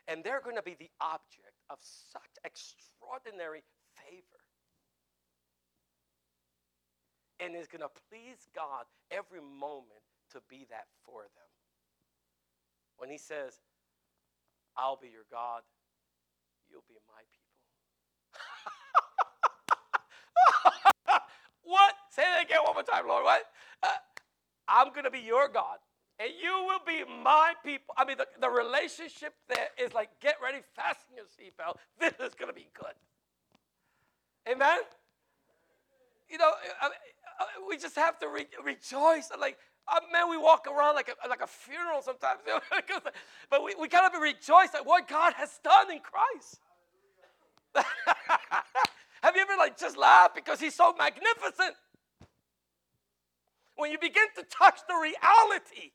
And 0.06 0.22
they're 0.22 0.40
going 0.40 0.56
to 0.56 0.62
be 0.62 0.76
the 0.78 0.90
object 1.00 1.56
of 1.70 1.78
such 1.80 2.22
extraordinary 2.44 3.62
favor. 3.96 4.42
And 7.40 7.56
it's 7.56 7.68
going 7.68 7.82
to 7.82 7.90
please 8.10 8.48
God 8.54 8.84
every 9.10 9.40
moment 9.40 10.04
to 10.32 10.40
be 10.48 10.66
that 10.70 10.86
for 11.04 11.22
them. 11.22 11.50
When 12.96 13.10
He 13.10 13.18
says, 13.18 13.54
I'll 14.76 14.96
be 15.00 15.08
your 15.08 15.26
God, 15.30 15.62
you'll 16.70 16.84
be 16.88 16.94
my 17.08 17.22
people. 17.30 17.54
what? 21.62 21.94
Say 22.10 22.22
that 22.22 22.44
again 22.44 22.60
one 22.64 22.74
more 22.74 22.82
time, 22.82 23.06
Lord. 23.08 23.24
What? 23.24 23.42
Uh, 23.82 23.88
I'm 24.68 24.90
going 24.90 25.04
to 25.04 25.10
be 25.10 25.20
your 25.20 25.48
God, 25.48 25.78
and 26.20 26.30
you 26.40 26.52
will 26.66 26.80
be 26.86 27.02
my 27.22 27.54
people. 27.64 27.94
I 27.96 28.04
mean, 28.04 28.18
the, 28.18 28.26
the 28.40 28.48
relationship 28.48 29.34
there 29.48 29.68
is 29.78 29.92
like, 29.92 30.10
get 30.20 30.36
ready, 30.42 30.58
fasten 30.76 31.16
your 31.16 31.26
seatbelt. 31.26 31.76
This 31.98 32.12
is 32.20 32.34
going 32.34 32.48
to 32.48 32.54
be 32.54 32.68
good. 32.74 32.94
Amen? 34.48 34.80
You 36.30 36.38
know, 36.38 36.50
I, 36.80 36.86
I, 36.86 37.44
we 37.68 37.76
just 37.76 37.96
have 37.96 38.18
to 38.20 38.28
re- 38.28 38.46
rejoice. 38.64 39.30
Like, 39.38 39.58
uh, 39.88 40.00
man, 40.12 40.30
we 40.30 40.38
walk 40.38 40.66
around 40.66 40.94
like 40.94 41.08
a, 41.08 41.28
like 41.28 41.42
a 41.42 41.46
funeral 41.46 42.00
sometimes. 42.02 42.40
but 43.50 43.64
we, 43.64 43.74
we 43.74 43.88
gotta 43.88 44.16
be 44.16 44.22
rejoiced 44.22 44.74
at 44.74 44.86
what 44.86 45.08
God 45.08 45.34
has 45.34 45.58
done 45.62 45.90
in 45.90 46.00
Christ. 46.00 46.60
Have 49.22 49.34
you 49.34 49.42
ever 49.42 49.54
like 49.58 49.76
just 49.78 49.96
laughed 49.96 50.34
because 50.34 50.60
he's 50.60 50.74
so 50.74 50.94
magnificent? 50.96 51.74
When 53.76 53.90
you 53.90 53.98
begin 53.98 54.26
to 54.36 54.44
touch 54.44 54.80
the 54.86 54.94
reality 54.94 55.90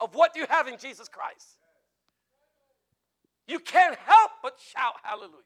of 0.00 0.14
what 0.14 0.36
you 0.36 0.46
have 0.48 0.66
in 0.66 0.78
Jesus 0.78 1.08
Christ, 1.08 1.58
you 3.46 3.58
can't 3.58 3.96
help 3.96 4.30
but 4.42 4.58
shout 4.58 4.94
hallelujah. 5.02 5.42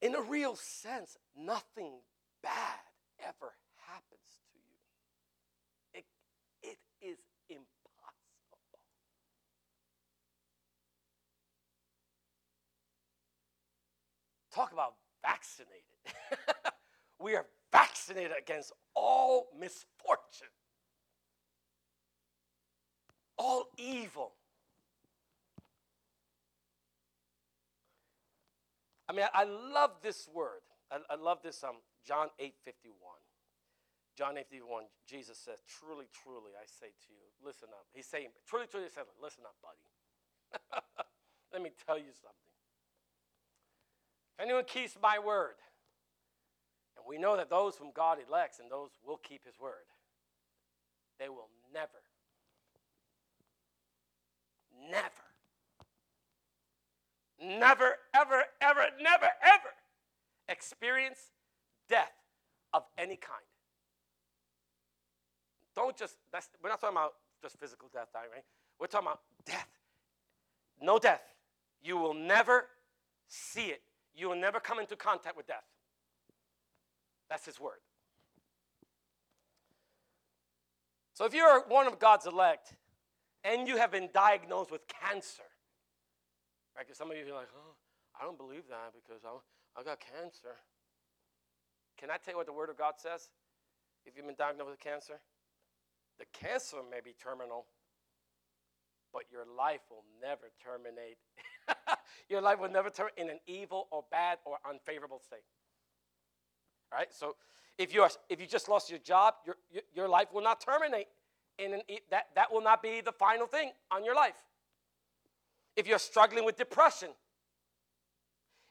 In 0.00 0.14
a 0.14 0.20
real 0.20 0.54
sense, 0.54 1.16
nothing 1.34 1.94
bad 2.42 2.52
ever 3.20 3.54
happens 3.88 4.20
to 4.52 4.58
you. 4.58 6.00
It, 6.00 6.04
it 6.62 6.78
is 7.00 7.18
impossible. 7.48 7.70
Talk 14.54 14.72
about 14.72 14.94
vaccinated. 15.22 15.82
we 17.18 17.34
are 17.34 17.46
vaccinated 17.72 18.32
against 18.38 18.72
all 18.94 19.48
misfortune, 19.58 20.52
all 23.36 23.66
evil. 23.76 24.32
I 29.08 29.12
mean, 29.12 29.26
I, 29.34 29.44
love 29.44 29.90
this 30.02 30.28
word. 30.32 30.64
I, 30.90 30.98
I 31.10 31.16
love 31.16 31.38
this 31.42 31.62
um, 31.62 31.76
John 32.06 32.28
8 32.38 32.54
51. 32.64 32.94
John 34.16 34.38
8 34.38 34.46
51, 34.48 34.84
Jesus 35.06 35.38
says, 35.38 35.58
Truly, 35.66 36.06
truly, 36.22 36.52
I 36.56 36.64
say 36.64 36.86
to 36.86 37.08
you, 37.12 37.26
listen 37.44 37.68
up. 37.72 37.86
He's 37.92 38.06
saying, 38.06 38.28
Truly, 38.46 38.66
truly, 38.70 38.86
says, 38.88 39.06
listen 39.20 39.44
up, 39.44 39.56
buddy. 39.60 40.64
Let 41.52 41.62
me 41.62 41.70
tell 41.86 41.98
you 41.98 42.14
something. 42.14 42.54
If 44.38 44.44
anyone 44.44 44.64
keeps 44.64 44.96
my 45.00 45.18
word, 45.18 45.54
we 47.06 47.18
know 47.18 47.36
that 47.36 47.50
those 47.50 47.76
whom 47.76 47.90
God 47.94 48.18
elects 48.26 48.58
and 48.58 48.70
those 48.70 48.90
will 49.06 49.18
keep 49.18 49.44
his 49.44 49.58
word, 49.60 49.86
they 51.18 51.28
will 51.28 51.48
never, 51.72 51.88
never, 54.90 55.24
never, 57.40 57.96
ever, 58.14 58.42
ever, 58.60 58.86
never, 59.00 59.28
ever 59.42 59.74
experience 60.48 61.18
death 61.88 62.12
of 62.72 62.84
any 62.98 63.16
kind. 63.16 63.38
Don't 65.76 65.96
just, 65.96 66.16
that's, 66.32 66.48
we're 66.62 66.68
not 66.68 66.80
talking 66.80 66.96
about 66.96 67.14
just 67.42 67.58
physical 67.58 67.88
death, 67.92 68.08
right? 68.14 68.44
We're 68.78 68.86
talking 68.86 69.08
about 69.08 69.20
death. 69.44 69.68
No 70.80 70.98
death. 70.98 71.22
You 71.82 71.96
will 71.96 72.14
never 72.14 72.66
see 73.28 73.66
it. 73.66 73.82
You 74.14 74.28
will 74.28 74.36
never 74.36 74.60
come 74.60 74.78
into 74.78 74.96
contact 74.96 75.36
with 75.36 75.46
death. 75.46 75.64
That's 77.28 77.46
his 77.46 77.60
word. 77.60 77.80
So 81.14 81.24
if 81.24 81.34
you're 81.34 81.64
one 81.68 81.86
of 81.86 81.98
God's 81.98 82.26
elect 82.26 82.74
and 83.44 83.68
you 83.68 83.76
have 83.76 83.92
been 83.92 84.08
diagnosed 84.12 84.70
with 84.70 84.82
cancer, 84.88 85.44
right? 86.76 86.84
Because 86.84 86.98
some 86.98 87.10
of 87.10 87.16
you 87.16 87.24
are 87.32 87.36
like, 87.36 87.48
oh, 87.56 87.74
I 88.20 88.24
don't 88.24 88.38
believe 88.38 88.64
that 88.68 88.92
because 88.94 89.22
I, 89.24 89.80
I 89.80 89.84
got 89.84 90.00
cancer. 90.00 90.56
Can 91.98 92.10
I 92.10 92.16
tell 92.16 92.34
you 92.34 92.38
what 92.38 92.46
the 92.46 92.52
Word 92.52 92.68
of 92.68 92.76
God 92.76 92.94
says? 92.96 93.30
If 94.04 94.16
you've 94.16 94.26
been 94.26 94.34
diagnosed 94.34 94.70
with 94.70 94.80
cancer, 94.80 95.20
the 96.18 96.26
cancer 96.32 96.78
may 96.90 97.00
be 97.02 97.12
terminal, 97.12 97.66
but 99.12 99.22
your 99.30 99.44
life 99.56 99.80
will 99.90 100.04
never 100.20 100.50
terminate. 100.62 101.18
your 102.28 102.40
life 102.40 102.58
will 102.58 102.70
never 102.70 102.90
turn 102.90 103.10
in 103.16 103.30
an 103.30 103.40
evil 103.46 103.88
or 103.90 104.04
bad 104.10 104.38
or 104.44 104.58
unfavorable 104.68 105.20
state. 105.24 105.46
Right? 106.94 107.08
So 107.10 107.34
if 107.76 107.92
you 107.92 108.02
are, 108.02 108.10
if 108.28 108.40
you 108.40 108.46
just 108.46 108.68
lost 108.68 108.88
your 108.88 109.00
job, 109.00 109.34
your, 109.44 109.56
your, 109.94 110.08
life 110.08 110.28
will 110.32 110.42
not 110.42 110.60
terminate. 110.60 111.08
In 111.58 111.74
an, 111.74 111.80
that, 112.10 112.26
that 112.34 112.52
will 112.52 112.62
not 112.62 112.82
be 112.82 113.00
the 113.00 113.12
final 113.12 113.46
thing 113.46 113.72
on 113.90 114.04
your 114.04 114.14
life. 114.14 114.34
If 115.76 115.88
you're 115.88 115.98
struggling 115.98 116.44
with 116.44 116.56
depression, 116.56 117.08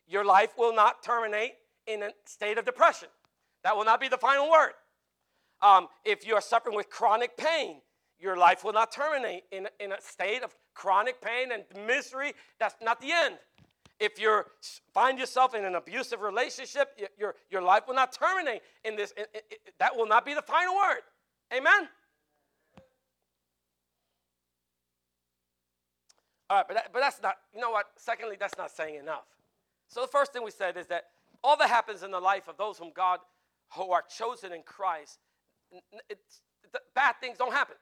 your 0.08 0.24
life 0.26 0.54
will 0.58 0.74
not 0.74 1.04
terminate 1.04 1.54
in 1.88 2.04
a 2.04 2.10
state 2.26 2.58
of 2.58 2.66
depression. 2.66 3.10
That 3.64 3.76
will 3.76 3.86
not 3.86 4.00
be 4.00 4.08
the 4.08 4.18
final 4.18 4.50
word. 4.50 4.72
Um, 5.62 5.88
if 6.04 6.26
you're 6.26 6.42
suffering 6.42 6.76
with 6.76 6.90
chronic 6.90 7.38
pain, 7.38 7.82
your 8.20 8.38
life 8.38 8.64
will 8.64 8.74
not 8.74 8.92
terminate 8.92 9.44
in, 9.52 9.68
in 9.80 9.92
a 9.92 10.02
state 10.02 10.44
of 10.44 10.56
chronic 10.74 11.22
pain 11.22 11.50
and 11.52 11.64
misery. 11.88 12.34
That's 12.60 12.76
not 12.82 13.02
the 13.02 13.12
end. 13.12 13.36
If 14.00 14.20
you 14.20 14.44
find 14.94 15.18
yourself 15.18 15.56
in 15.56 15.64
an 15.66 15.76
abusive 15.76 16.22
relationship, 16.22 17.00
your, 17.18 17.36
your 17.50 17.62
life 17.62 17.84
will 17.88 17.96
not 17.96 18.12
terminate 18.12 18.62
in 18.84 18.96
this. 18.96 19.14
That 19.80 19.96
will 19.96 20.08
not 20.08 20.26
be 20.26 20.34
the 20.34 20.42
final 20.42 20.76
word. 20.76 21.02
Amen? 21.56 21.88
All 26.50 26.58
right, 26.58 26.66
but, 26.68 26.74
that, 26.76 26.90
but 26.92 27.00
that's 27.00 27.22
not, 27.22 27.36
you 27.54 27.62
know 27.62 27.72
what? 27.72 27.86
Secondly, 27.96 28.36
that's 28.40 28.58
not 28.58 28.72
saying 28.72 28.96
enough. 28.96 29.26
So 29.88 30.02
the 30.02 30.08
first 30.08 30.34
thing 30.34 30.44
we 30.44 30.52
said 30.52 30.76
is 30.78 30.88
that 30.88 31.06
all 31.44 31.58
that 31.58 31.70
happens 31.70 32.04
in 32.04 32.12
the 32.12 32.20
life 32.20 32.48
of 32.48 32.58
those 32.58 32.78
whom 32.78 32.92
God, 32.96 33.20
who 33.76 33.92
are 33.92 34.04
chosen 34.04 34.52
in 34.54 34.62
Christ, 34.64 35.20
bad 36.94 37.14
things 37.22 37.38
don't 37.38 37.54
happen. 37.54 37.76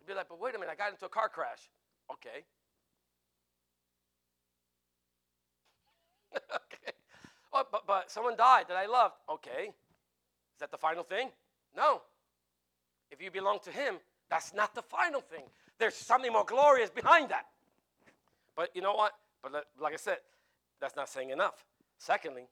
You'd 0.00 0.06
be 0.06 0.14
like, 0.14 0.28
but 0.28 0.40
wait 0.40 0.54
a 0.54 0.58
minute, 0.58 0.72
I 0.72 0.76
got 0.76 0.90
into 0.90 1.04
a 1.04 1.08
car 1.08 1.28
crash. 1.28 1.70
Okay. 2.10 2.44
okay. 6.54 6.92
Oh, 7.52 7.64
but, 7.70 7.86
but 7.86 8.10
someone 8.10 8.36
died 8.36 8.66
that 8.68 8.76
I 8.76 8.86
loved. 8.86 9.14
Okay. 9.30 9.68
Is 9.68 10.60
that 10.60 10.70
the 10.70 10.78
final 10.78 11.02
thing? 11.02 11.30
No. 11.76 12.02
If 13.10 13.22
you 13.22 13.30
belong 13.30 13.58
to 13.64 13.70
Him, 13.70 13.96
that's 14.30 14.54
not 14.54 14.74
the 14.74 14.82
final 14.82 15.20
thing. 15.20 15.44
There's 15.78 15.94
something 15.94 16.32
more 16.32 16.44
glorious 16.44 16.90
behind 16.90 17.30
that. 17.30 17.46
But 18.56 18.70
you 18.74 18.82
know 18.82 18.94
what? 18.94 19.12
But 19.42 19.66
like 19.80 19.92
I 19.92 19.96
said, 19.96 20.18
that's 20.80 20.96
not 20.96 21.08
saying 21.08 21.30
enough. 21.30 21.64
Secondly, 21.98 22.46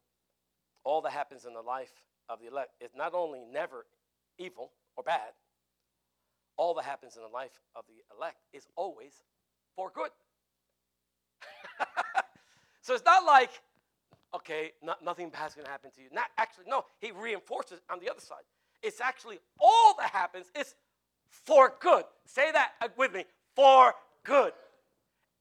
all 0.85 1.01
that 1.03 1.13
happens 1.13 1.45
in 1.45 1.55
the 1.55 1.63
life 1.63 1.93
of 2.29 2.41
the 2.41 2.47
elect 2.47 2.71
is 2.81 2.91
not 2.97 3.15
only 3.15 3.41
never 3.51 3.87
evil 4.39 4.73
or 4.97 5.03
bad, 5.03 5.33
all 6.57 6.75
that 6.75 6.85
happens 6.85 7.17
in 7.17 7.23
the 7.23 7.29
life 7.29 7.59
of 7.75 7.85
the 7.89 7.95
elect 8.15 8.37
is 8.53 8.67
always 8.77 9.13
for 9.75 9.91
good. 9.95 10.11
so 12.83 12.95
it's 12.95 13.05
not 13.05 13.25
like, 13.25 13.51
okay, 14.35 14.73
not, 14.83 15.05
nothing 15.05 15.31
bad's 15.31 15.55
going 15.55 15.65
to 15.65 15.71
happen 15.71 15.91
to 15.93 16.01
you. 16.01 16.09
Not 16.13 16.27
actually, 16.39 16.65
no, 16.69 16.85
he 16.99 17.13
reinforces 17.13 17.81
on 17.91 17.99
the 18.01 18.11
other 18.11 18.21
side. 18.21 18.43
It's 18.83 19.01
actually 19.01 19.39
all 19.61 19.95
that 19.99 20.11
happens 20.11 20.47
is 20.59 20.75
for 21.31 21.75
good. 21.81 22.05
Say 22.27 22.51
that 22.53 22.73
with 22.97 23.13
me 23.13 23.25
for 23.55 23.95
good. 24.25 24.53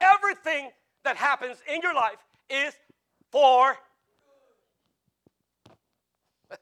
Everything 0.02 0.70
that 1.04 1.16
happens 1.18 1.58
in 1.74 1.82
your 1.82 1.94
life 1.94 2.18
is 2.50 2.74
for 3.32 3.78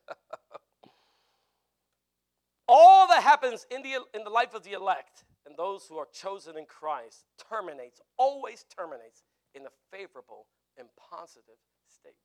all 2.67 3.07
that 3.07 3.23
happens 3.23 3.65
in 3.71 3.81
the, 3.81 4.01
in 4.13 4.23
the 4.23 4.29
life 4.29 4.53
of 4.53 4.63
the 4.63 4.73
elect 4.73 5.23
and 5.45 5.55
those 5.57 5.85
who 5.87 5.97
are 5.97 6.07
chosen 6.13 6.57
in 6.57 6.65
Christ 6.65 7.25
terminates, 7.49 8.01
always 8.17 8.65
terminates 8.75 9.23
in 9.55 9.65
a 9.65 9.69
favorable 9.91 10.47
and 10.77 10.87
positive 11.09 11.55
state. 11.99 12.15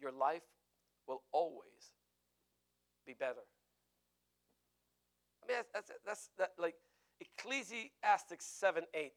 Your 0.00 0.12
life 0.12 0.42
will 1.06 1.22
always 1.32 1.92
be 3.06 3.14
better. 3.14 3.46
I 5.42 5.48
mean, 5.48 5.56
that's, 5.58 5.70
that's, 5.72 5.90
that's 6.06 6.30
that, 6.38 6.50
like 6.58 6.74
Ecclesiastes 7.20 8.44
7 8.44 8.84
8. 8.94 9.12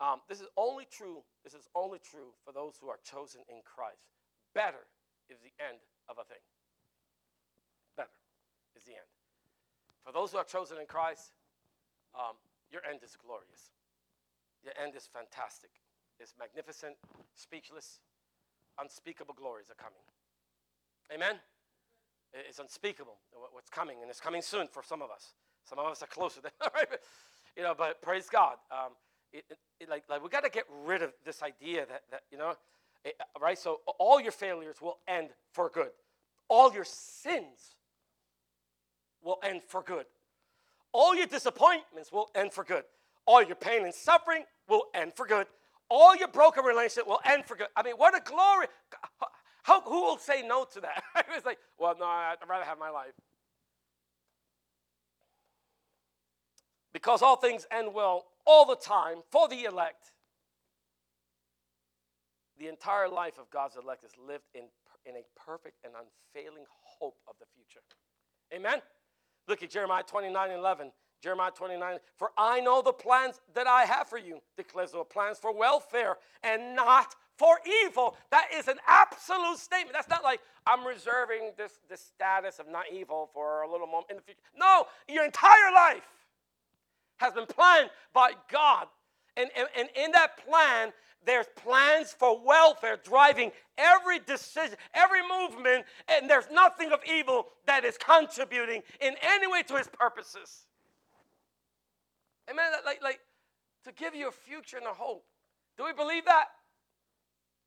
Um, 0.00 0.20
this 0.28 0.40
is 0.40 0.48
only 0.56 0.86
true, 0.90 1.22
this 1.44 1.54
is 1.54 1.68
only 1.74 1.98
true 1.98 2.34
for 2.44 2.52
those 2.52 2.74
who 2.80 2.88
are 2.88 2.98
chosen 3.04 3.42
in 3.48 3.60
Christ. 3.64 4.02
Better 4.54 4.84
is 5.28 5.38
the 5.40 5.52
end 5.62 5.78
of 6.08 6.16
a 6.18 6.24
thing. 6.24 6.42
Better 7.96 8.16
is 8.76 8.84
the 8.84 8.92
end. 8.92 9.10
For 10.04 10.12
those 10.12 10.32
who 10.32 10.38
are 10.38 10.44
chosen 10.44 10.78
in 10.78 10.86
Christ, 10.86 11.32
um, 12.14 12.36
your 12.70 12.82
end 12.88 13.00
is 13.04 13.16
glorious. 13.16 13.72
Your 14.64 14.74
end 14.82 14.94
is 14.96 15.06
fantastic. 15.06 15.70
Magnificent, 16.38 16.96
speechless, 17.34 18.00
unspeakable 18.78 19.34
glories 19.34 19.66
are 19.70 19.74
coming. 19.74 20.02
Amen? 21.12 21.40
It's 22.32 22.58
unspeakable 22.58 23.18
what's 23.52 23.68
coming, 23.68 23.98
and 24.00 24.10
it's 24.10 24.20
coming 24.20 24.40
soon 24.40 24.66
for 24.66 24.82
some 24.82 25.02
of 25.02 25.10
us. 25.10 25.34
Some 25.64 25.78
of 25.78 25.86
us 25.86 26.02
are 26.02 26.06
closer 26.06 26.40
than, 26.40 26.52
right? 26.74 26.86
you 27.56 27.62
know, 27.62 27.74
but 27.76 28.00
praise 28.00 28.28
God. 28.28 28.56
Um, 28.70 28.92
it, 29.32 29.44
it, 29.80 29.88
like, 29.88 30.04
like 30.08 30.22
we 30.22 30.28
got 30.28 30.44
to 30.44 30.50
get 30.50 30.64
rid 30.84 31.02
of 31.02 31.12
this 31.24 31.42
idea 31.42 31.86
that, 31.86 32.02
that 32.10 32.22
you 32.30 32.38
know, 32.38 32.54
it, 33.04 33.14
right? 33.40 33.58
So 33.58 33.80
all 33.98 34.20
your 34.20 34.32
failures 34.32 34.76
will 34.80 34.98
end 35.08 35.30
for 35.52 35.70
good. 35.72 35.90
All 36.48 36.72
your 36.72 36.84
sins 36.84 37.76
will 39.22 39.38
end 39.42 39.62
for 39.62 39.82
good. 39.82 40.06
All 40.92 41.14
your 41.14 41.26
disappointments 41.26 42.12
will 42.12 42.28
end 42.34 42.52
for 42.52 42.64
good. 42.64 42.84
All 43.26 43.42
your 43.42 43.56
pain 43.56 43.84
and 43.84 43.94
suffering 43.94 44.44
will 44.68 44.84
end 44.94 45.12
for 45.14 45.26
good. 45.26 45.46
All 45.94 46.16
your 46.16 46.28
broken 46.28 46.64
relationship 46.64 47.06
will 47.06 47.20
end 47.22 47.44
for 47.44 47.54
good. 47.54 47.66
I 47.76 47.82
mean, 47.82 47.96
what 47.96 48.16
a 48.16 48.22
glory. 48.24 48.66
How, 49.62 49.82
who 49.82 50.00
will 50.00 50.16
say 50.16 50.42
no 50.42 50.64
to 50.72 50.80
that? 50.80 51.02
it's 51.36 51.44
like, 51.44 51.58
well, 51.78 51.94
no, 52.00 52.06
I'd 52.06 52.36
rather 52.48 52.64
have 52.64 52.78
my 52.78 52.88
life. 52.88 53.12
Because 56.94 57.20
all 57.20 57.36
things 57.36 57.66
end 57.70 57.92
well 57.92 58.24
all 58.46 58.64
the 58.64 58.74
time 58.74 59.18
for 59.30 59.48
the 59.48 59.64
elect. 59.64 60.12
The 62.58 62.68
entire 62.68 63.10
life 63.10 63.38
of 63.38 63.50
God's 63.50 63.76
elect 63.76 64.02
is 64.02 64.12
lived 64.26 64.44
in, 64.54 64.62
in 65.04 65.16
a 65.16 65.24
perfect 65.46 65.76
and 65.84 65.92
unfailing 65.92 66.64
hope 66.98 67.18
of 67.28 67.34
the 67.38 67.46
future. 67.54 67.84
Amen? 68.54 68.80
Look 69.46 69.62
at 69.62 69.68
Jeremiah 69.68 70.04
29 70.04 70.52
11. 70.52 70.90
Jeremiah 71.22 71.52
29, 71.52 71.98
for 72.16 72.32
I 72.36 72.60
know 72.60 72.82
the 72.82 72.92
plans 72.92 73.40
that 73.54 73.66
I 73.66 73.84
have 73.84 74.08
for 74.08 74.18
you, 74.18 74.40
declares 74.56 74.90
the 74.90 74.98
Lord, 74.98 75.10
plans 75.10 75.38
for 75.38 75.56
welfare 75.56 76.16
and 76.42 76.74
not 76.74 77.14
for 77.36 77.58
evil. 77.84 78.16
That 78.30 78.48
is 78.54 78.66
an 78.66 78.78
absolute 78.88 79.58
statement. 79.58 79.92
That's 79.94 80.08
not 80.08 80.24
like 80.24 80.40
I'm 80.66 80.84
reserving 80.86 81.52
this, 81.56 81.78
this 81.88 82.00
status 82.00 82.58
of 82.58 82.68
not 82.68 82.84
evil 82.92 83.30
for 83.32 83.62
a 83.62 83.70
little 83.70 83.86
moment 83.86 84.10
in 84.10 84.16
the 84.16 84.22
future. 84.22 84.40
No, 84.56 84.86
your 85.08 85.24
entire 85.24 85.72
life 85.72 86.02
has 87.18 87.32
been 87.32 87.46
planned 87.46 87.90
by 88.12 88.32
God. 88.50 88.88
And, 89.36 89.48
and, 89.56 89.68
and 89.78 89.88
in 89.96 90.10
that 90.12 90.44
plan, 90.44 90.92
there's 91.24 91.46
plans 91.54 92.14
for 92.18 92.44
welfare 92.44 92.98
driving 93.02 93.52
every 93.78 94.18
decision, 94.18 94.76
every 94.92 95.20
movement, 95.22 95.84
and 96.08 96.28
there's 96.28 96.50
nothing 96.52 96.90
of 96.90 96.98
evil 97.08 97.46
that 97.66 97.84
is 97.84 97.96
contributing 97.96 98.82
in 99.00 99.14
any 99.22 99.46
way 99.46 99.62
to 99.62 99.76
his 99.76 99.88
purposes. 99.88 100.66
Amen. 102.50 102.72
Like, 102.84 103.02
like 103.02 103.20
to 103.84 103.92
give 103.92 104.14
you 104.14 104.28
a 104.28 104.32
future 104.32 104.76
and 104.76 104.86
a 104.86 104.94
hope. 104.94 105.24
Do 105.76 105.84
we 105.84 105.92
believe 105.92 106.24
that? 106.26 106.46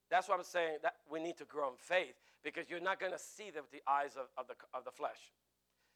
That's 0.09 0.29
what 0.29 0.37
I'm 0.37 0.45
saying. 0.45 0.79
That 0.83 0.95
we 1.09 1.19
need 1.19 1.37
to 1.37 1.45
grow 1.45 1.69
in 1.69 1.77
faith 1.77 2.15
because 2.43 2.69
you're 2.69 2.83
not 2.83 2.99
going 2.99 3.11
to 3.11 3.19
see 3.19 3.49
them 3.49 3.65
with 3.65 3.73
the 3.73 3.83
eyes 3.89 4.13
of, 4.13 4.29
of, 4.37 4.45
the, 4.47 4.55
of 4.73 4.85
the 4.85 4.93
flesh. 4.93 5.33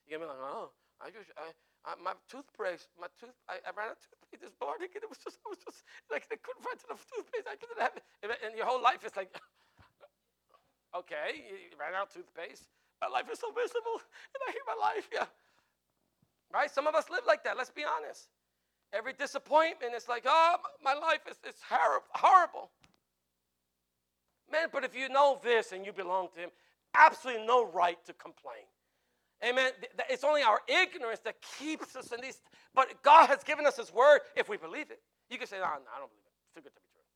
You're 0.04 0.18
going 0.18 0.28
to 0.28 0.34
be 0.34 0.42
like, 0.42 0.50
oh, 0.50 0.74
I 0.98 1.14
just, 1.14 1.30
I, 1.38 1.54
I, 1.86 1.94
my 2.02 2.18
toothpaste, 2.26 2.90
my 2.98 3.06
tooth, 3.14 3.32
I, 3.46 3.62
I 3.62 3.70
ran 3.72 3.94
out 3.94 3.96
of 3.96 4.02
toothpaste 4.02 4.42
this 4.42 4.58
morning 4.58 4.90
and 4.90 5.00
it 5.00 5.08
was 5.08 5.22
just, 5.22 5.38
it 5.38 5.48
was 5.48 5.62
just 5.62 5.86
like 6.10 6.26
I 6.28 6.36
couldn't 6.42 6.60
find 6.60 6.76
enough 6.90 7.06
toothpaste. 7.06 7.46
I 7.46 7.56
couldn't 7.56 7.80
have 7.80 7.94
it. 7.94 8.04
And 8.42 8.52
your 8.58 8.66
whole 8.66 8.82
life 8.82 9.06
is 9.06 9.14
like, 9.14 9.30
okay, 11.00 11.46
you 11.46 11.72
ran 11.78 11.94
out 11.94 12.10
of 12.10 12.12
toothpaste. 12.12 12.66
My 12.98 13.08
life 13.08 13.30
is 13.30 13.38
so 13.38 13.48
miserable 13.54 14.02
and 14.02 14.40
I 14.44 14.50
hate 14.52 14.66
my 14.66 14.76
life. 14.76 15.06
Yeah. 15.08 15.30
Right? 16.52 16.68
Some 16.68 16.90
of 16.90 16.98
us 16.98 17.08
live 17.08 17.24
like 17.30 17.46
that. 17.46 17.56
Let's 17.56 17.72
be 17.72 17.86
honest. 17.86 18.28
Every 18.92 19.12
disappointment 19.12 19.94
is 19.94 20.08
like, 20.08 20.24
oh, 20.26 20.56
my 20.82 20.94
life 20.94 21.20
is, 21.30 21.36
is 21.48 21.60
horrible. 21.68 22.70
Man, 24.50 24.68
but 24.72 24.84
if 24.84 24.96
you 24.96 25.08
know 25.08 25.38
this 25.42 25.72
and 25.72 25.86
you 25.86 25.92
belong 25.92 26.28
to 26.34 26.40
Him, 26.40 26.50
absolutely 26.94 27.46
no 27.46 27.70
right 27.70 28.04
to 28.06 28.12
complain. 28.14 28.66
Amen. 29.44 29.70
It's 30.10 30.24
only 30.24 30.42
our 30.42 30.60
ignorance 30.68 31.20
that 31.20 31.36
keeps 31.58 31.96
us 31.96 32.12
in 32.12 32.20
these. 32.20 32.42
But 32.74 33.02
God 33.02 33.28
has 33.28 33.42
given 33.44 33.64
us 33.64 33.76
His 33.76 33.92
word 33.92 34.20
if 34.36 34.48
we 34.48 34.56
believe 34.56 34.90
it. 34.90 35.00
You 35.30 35.38
can 35.38 35.46
say, 35.46 35.58
ah, 35.62 35.70
no, 35.74 35.78
no 35.78 35.90
I 35.94 35.98
don't 36.00 36.10
believe 36.10 36.26
it. 36.26 36.32
It's 36.44 36.54
too 36.54 36.62
good 36.62 36.74
to 36.74 36.80
be 36.80 36.88
true. 36.90 37.06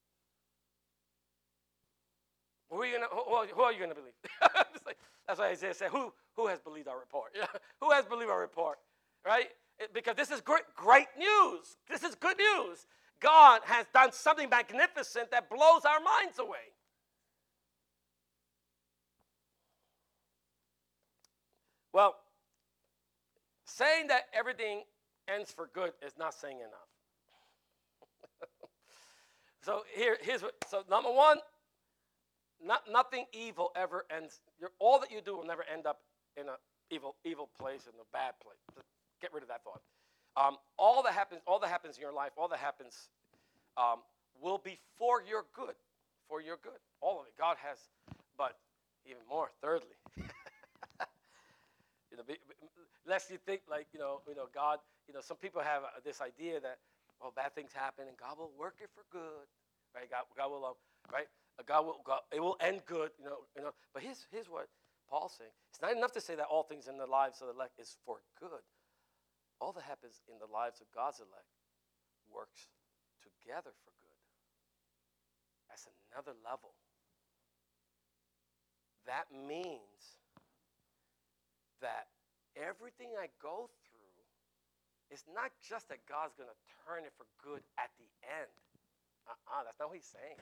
Who 2.70 2.82
are 2.82 2.86
you 2.86 2.94
gonna, 2.94 3.08
who, 3.54 3.62
are 3.62 3.72
you 3.72 3.86
to 3.86 3.94
believe? 3.94 4.14
like, 4.86 4.98
that's 5.26 5.38
why 5.38 5.48
Isaiah 5.48 5.74
said, 5.74 5.90
who, 5.90 6.12
who 6.36 6.46
has 6.46 6.60
believed 6.60 6.88
our 6.88 6.98
report? 6.98 7.36
Who 7.80 7.90
has 7.90 8.06
believed 8.06 8.30
our 8.30 8.40
report? 8.40 8.78
Right? 9.24 9.48
Because 9.92 10.16
this 10.16 10.30
is 10.30 10.40
great, 10.40 10.62
great 10.76 11.08
news. 11.18 11.76
This 11.88 12.02
is 12.02 12.14
good 12.14 12.36
news. 12.38 12.86
God 13.20 13.62
has 13.64 13.86
done 13.92 14.12
something 14.12 14.48
magnificent 14.48 15.30
that 15.30 15.48
blows 15.48 15.84
our 15.84 16.00
minds 16.00 16.38
away. 16.38 16.58
Well, 21.92 22.16
saying 23.64 24.08
that 24.08 24.24
everything 24.32 24.82
ends 25.28 25.52
for 25.52 25.70
good 25.72 25.92
is 26.04 26.12
not 26.18 26.34
saying 26.34 26.58
enough. 26.58 26.90
so 29.62 29.82
here, 29.94 30.18
here's 30.20 30.42
what. 30.42 30.54
So 30.68 30.82
number 30.90 31.10
one, 31.10 31.38
not, 32.62 32.82
nothing 32.90 33.26
evil 33.32 33.70
ever 33.76 34.04
ends. 34.14 34.40
all 34.80 34.98
that 35.00 35.10
you 35.10 35.20
do 35.20 35.36
will 35.36 35.46
never 35.46 35.64
end 35.72 35.86
up 35.86 36.00
in 36.36 36.48
an 36.48 36.56
evil, 36.90 37.14
evil 37.24 37.48
place, 37.58 37.86
in 37.86 37.92
a 38.00 38.06
bad 38.12 38.32
place. 38.42 38.84
Get 39.24 39.32
rid 39.32 39.42
of 39.42 39.48
that 39.48 39.64
thought. 39.64 39.80
Um, 40.36 40.58
all 40.76 41.02
that 41.02 41.14
happens, 41.14 41.40
all 41.46 41.58
that 41.60 41.72
happens 41.72 41.96
in 41.96 42.02
your 42.02 42.12
life, 42.12 42.32
all 42.36 42.46
that 42.48 42.58
happens 42.58 43.08
um, 43.78 44.04
will 44.36 44.58
be 44.58 44.76
for 44.98 45.22
your 45.26 45.46
good, 45.56 45.72
for 46.28 46.42
your 46.42 46.58
good. 46.62 46.76
All 47.00 47.20
of 47.20 47.26
it. 47.26 47.32
God 47.38 47.56
has, 47.64 47.78
but 48.36 48.58
even 49.06 49.22
more. 49.26 49.48
Thirdly, 49.62 49.96
you 52.12 52.18
know, 52.18 52.22
lest 53.08 53.30
you 53.30 53.38
think 53.46 53.62
like 53.64 53.86
you 53.94 53.98
know, 53.98 54.20
you 54.28 54.34
know, 54.34 54.44
God. 54.54 54.78
You 55.08 55.14
know, 55.14 55.20
some 55.22 55.38
people 55.38 55.62
have 55.62 55.84
uh, 55.84 56.04
this 56.04 56.20
idea 56.20 56.60
that 56.60 56.76
well, 57.20 57.32
bad 57.34 57.54
things 57.54 57.72
happen 57.72 58.04
and 58.06 58.16
God 58.18 58.36
will 58.36 58.52
work 58.58 58.76
it 58.82 58.90
for 58.92 59.04
good, 59.10 59.48
right? 59.94 60.10
God, 60.10 60.24
God 60.36 60.50
will, 60.50 60.64
uh, 60.64 60.72
right? 61.12 61.28
Uh, 61.58 61.62
God 61.64 61.86
will, 61.86 62.00
God, 62.04 62.20
it 62.30 62.40
will 62.40 62.56
end 62.60 62.82
good, 62.84 63.10
you 63.18 63.24
know, 63.24 63.48
you 63.56 63.62
know. 63.62 63.72
But 63.94 64.02
here's 64.02 64.26
here's 64.30 64.50
what 64.50 64.68
Paul's 65.08 65.32
saying. 65.38 65.52
It's 65.70 65.80
not 65.80 65.96
enough 65.96 66.12
to 66.12 66.20
say 66.20 66.34
that 66.36 66.44
all 66.44 66.62
things 66.62 66.88
in 66.88 66.98
the 66.98 67.06
lives 67.06 67.40
of 67.40 67.48
the 67.48 67.54
elect 67.54 67.80
is 67.80 67.96
for 68.04 68.20
good 68.38 68.60
all 69.64 69.72
that 69.72 69.88
happens 69.88 70.20
in 70.28 70.36
the 70.36 70.50
lives 70.52 70.84
of 70.84 70.86
God's 70.92 71.24
elect 71.24 71.48
works 72.28 72.68
together 73.24 73.72
for 73.72 73.96
good 73.96 74.20
That's 75.72 75.88
another 76.12 76.36
level. 76.44 76.76
That 79.08 79.32
means 79.32 80.20
that 81.80 82.12
everything 82.52 83.16
I 83.16 83.32
go 83.40 83.72
through 83.88 84.20
is 85.08 85.24
not 85.32 85.48
just 85.64 85.88
that 85.88 86.04
God's 86.04 86.36
going 86.36 86.52
to 86.52 86.60
turn 86.84 87.08
it 87.08 87.16
for 87.16 87.24
good 87.40 87.64
at 87.80 87.88
the 87.96 88.08
end. 88.20 88.52
Uh 89.24 89.32
uh-uh, 89.32 89.60
uh, 89.60 89.62
that's 89.64 89.80
not 89.80 89.88
what 89.88 89.96
he's 89.96 90.12
saying. 90.12 90.40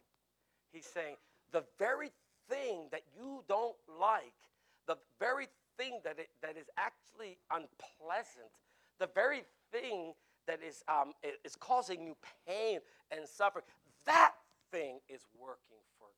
He's 0.74 0.86
saying 0.90 1.14
the 1.54 1.62
very 1.78 2.10
thing 2.50 2.90
that 2.90 3.06
you 3.14 3.46
don't 3.46 3.78
like, 3.86 4.34
the 4.90 4.98
very 5.22 5.46
thing 5.78 6.02
that, 6.02 6.18
it, 6.18 6.30
that 6.42 6.58
is 6.58 6.66
actually 6.74 7.38
unpleasant, 7.54 8.50
the 8.98 9.08
very 9.14 9.42
thing 9.70 10.14
that 10.46 10.60
is, 10.66 10.82
um, 10.88 11.12
is 11.44 11.56
causing 11.56 12.02
you 12.02 12.16
pain 12.46 12.80
and 13.10 13.26
suffering, 13.28 13.64
that 14.06 14.32
thing 14.70 14.98
is 15.08 15.22
working 15.38 15.78
for 15.98 16.08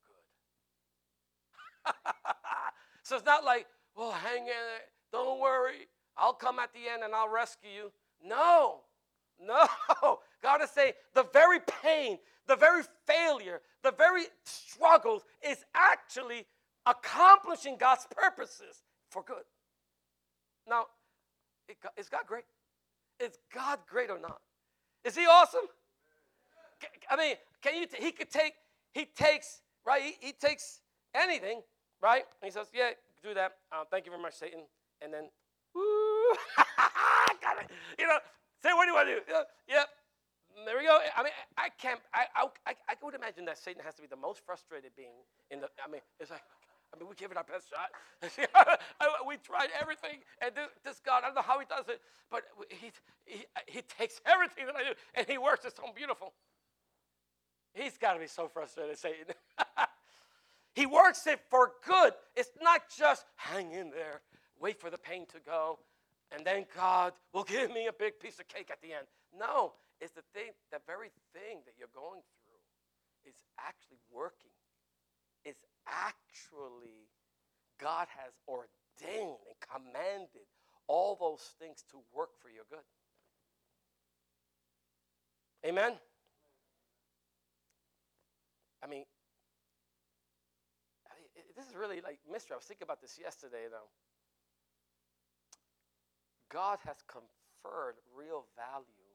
good. 1.84 1.94
so 3.02 3.16
it's 3.16 3.26
not 3.26 3.44
like, 3.44 3.66
well, 3.96 4.12
hang 4.12 4.42
in 4.42 4.46
there, 4.46 4.84
don't 5.12 5.40
worry, 5.40 5.88
I'll 6.16 6.32
come 6.32 6.58
at 6.58 6.72
the 6.72 6.90
end 6.92 7.02
and 7.02 7.14
I'll 7.14 7.28
rescue 7.28 7.70
you. 7.70 7.92
No, 8.24 8.80
no. 9.40 9.66
God 10.42 10.62
is 10.62 10.70
saying 10.70 10.92
the 11.14 11.26
very 11.32 11.60
pain, 11.82 12.18
the 12.46 12.56
very 12.56 12.82
failure, 13.06 13.60
the 13.82 13.92
very 13.92 14.24
struggles 14.44 15.22
is 15.46 15.64
actually 15.74 16.46
accomplishing 16.86 17.76
God's 17.76 18.06
purposes 18.10 18.82
for 19.10 19.22
good. 19.22 19.44
Now, 20.68 20.86
is 21.96 22.08
God 22.08 22.22
great? 22.26 22.44
Is 23.20 23.38
God 23.54 23.80
great 23.88 24.10
or 24.10 24.18
not? 24.18 24.40
Is 25.04 25.16
He 25.16 25.26
awesome? 25.26 25.68
I 27.10 27.16
mean, 27.16 27.36
can 27.62 27.76
you? 27.76 27.86
T- 27.86 28.02
he 28.02 28.12
could 28.12 28.30
take. 28.30 28.54
He 28.92 29.06
takes 29.06 29.62
right. 29.86 30.02
He, 30.02 30.14
he 30.20 30.32
takes 30.32 30.80
anything 31.14 31.62
right. 32.02 32.24
And 32.42 32.46
he 32.46 32.50
says, 32.50 32.68
"Yeah, 32.74 32.90
do 33.22 33.34
that. 33.34 33.52
Uh, 33.72 33.84
thank 33.90 34.06
you 34.06 34.10
very 34.12 34.22
much, 34.22 34.34
Satan." 34.34 34.64
And 35.02 35.12
then, 35.12 35.24
woo, 35.74 35.80
you 37.98 38.06
know, 38.06 38.18
say 38.62 38.72
what 38.72 38.84
do 38.84 38.88
you 38.88 38.94
want 38.94 39.08
to 39.08 39.14
do? 39.16 39.20
Yeah, 39.28 39.42
yeah, 39.68 39.84
there 40.64 40.78
we 40.78 40.84
go. 40.84 40.98
I 41.16 41.22
mean, 41.22 41.32
I 41.56 41.68
can't. 41.78 42.00
I, 42.12 42.26
I, 42.66 42.74
I 42.88 42.94
would 43.02 43.14
imagine 43.14 43.44
that 43.46 43.58
Satan 43.58 43.82
has 43.84 43.94
to 43.94 44.02
be 44.02 44.08
the 44.08 44.16
most 44.16 44.40
frustrated 44.44 44.92
being 44.96 45.14
in 45.50 45.60
the. 45.60 45.68
I 45.84 45.90
mean, 45.90 46.00
it's 46.20 46.30
like 46.30 46.42
I 46.94 46.98
mean, 46.98 47.08
we 47.08 47.16
give 47.16 47.30
it 47.30 47.36
our 47.36 47.44
best 47.44 47.66
shot. 47.70 47.90
we 49.26 49.36
tried 49.38 49.68
everything, 49.80 50.20
and 50.40 50.54
this, 50.54 50.68
this, 50.84 51.00
God, 51.04 51.22
I 51.24 51.26
don't 51.26 51.34
know 51.34 51.42
how 51.42 51.58
He 51.58 51.66
does 51.66 51.88
it, 51.88 52.00
but 52.30 52.42
he, 52.70 52.92
he, 53.24 53.44
he 53.66 53.82
takes 53.82 54.20
everything 54.26 54.66
that 54.66 54.76
I 54.76 54.84
do, 54.84 54.94
and 55.14 55.26
He 55.26 55.38
works 55.38 55.64
it 55.64 55.74
so 55.76 55.84
beautiful. 55.94 56.32
He's 57.74 57.98
got 57.98 58.14
to 58.14 58.20
be 58.20 58.28
so 58.28 58.46
frustrated, 58.46 58.96
Satan. 58.96 59.34
he 60.74 60.86
works 60.86 61.26
it 61.26 61.40
for 61.50 61.72
good. 61.84 62.12
It's 62.36 62.50
not 62.62 62.82
just 62.96 63.24
hang 63.34 63.72
in 63.72 63.90
there, 63.90 64.20
wait 64.60 64.80
for 64.80 64.90
the 64.90 64.98
pain 64.98 65.26
to 65.32 65.40
go, 65.44 65.80
and 66.30 66.46
then 66.46 66.66
God 66.76 67.14
will 67.32 67.42
give 67.42 67.72
me 67.72 67.88
a 67.88 67.92
big 67.92 68.20
piece 68.20 68.38
of 68.38 68.46
cake 68.46 68.68
at 68.70 68.80
the 68.80 68.92
end. 68.92 69.06
No, 69.36 69.72
it's 70.00 70.12
the 70.12 70.22
thing, 70.32 70.52
the 70.70 70.78
very 70.86 71.10
thing 71.32 71.58
that 71.66 71.74
you're 71.76 71.92
going 71.92 72.22
through 72.38 73.30
is 73.30 73.34
actually 73.58 73.98
working 74.12 74.54
is 75.44 75.56
actually 75.88 77.08
God 77.80 78.06
has 78.16 78.32
ordained 78.48 79.38
and 79.48 79.56
commanded 79.60 80.46
all 80.86 81.16
those 81.18 81.54
things 81.58 81.84
to 81.90 81.98
work 82.14 82.30
for 82.40 82.48
your 82.48 82.64
good. 82.70 82.84
Amen? 85.66 85.92
I 88.82 88.86
mean, 88.86 89.04
this 91.56 91.66
is 91.66 91.74
really 91.74 92.00
like 92.00 92.18
mystery. 92.30 92.54
I 92.54 92.56
was 92.56 92.66
thinking 92.66 92.84
about 92.84 93.00
this 93.00 93.18
yesterday, 93.20 93.64
though. 93.70 93.88
God 96.52 96.78
has 96.84 97.00
conferred 97.08 97.96
real 98.14 98.44
value 98.54 99.08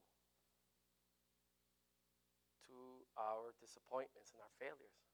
to 2.67 2.75
our 3.15 3.53
disappointments 3.61 4.33
and 4.33 4.41
our 4.41 4.53
failures 4.57 5.08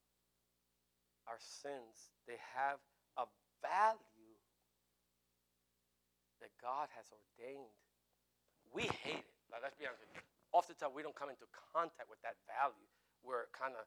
our 1.25 1.41
sins, 1.41 2.13
they 2.29 2.37
have 2.53 2.77
a 3.17 3.25
value 3.61 4.37
that 6.41 6.53
God 6.61 6.91
has 6.93 7.09
ordained. 7.09 7.73
We 8.69 8.85
hate 9.01 9.25
it. 9.25 9.35
Like, 9.49 9.65
let's 9.65 9.77
be 9.77 9.87
honest 9.87 10.03
with 10.05 10.13
you. 10.13 10.23
Oftentimes, 10.53 10.93
we 10.93 11.03
don't 11.03 11.15
come 11.15 11.33
into 11.33 11.47
contact 11.73 12.07
with 12.07 12.21
that 12.21 12.37
value. 12.45 12.89
We're 13.25 13.49
kind 13.51 13.73
of, 13.73 13.85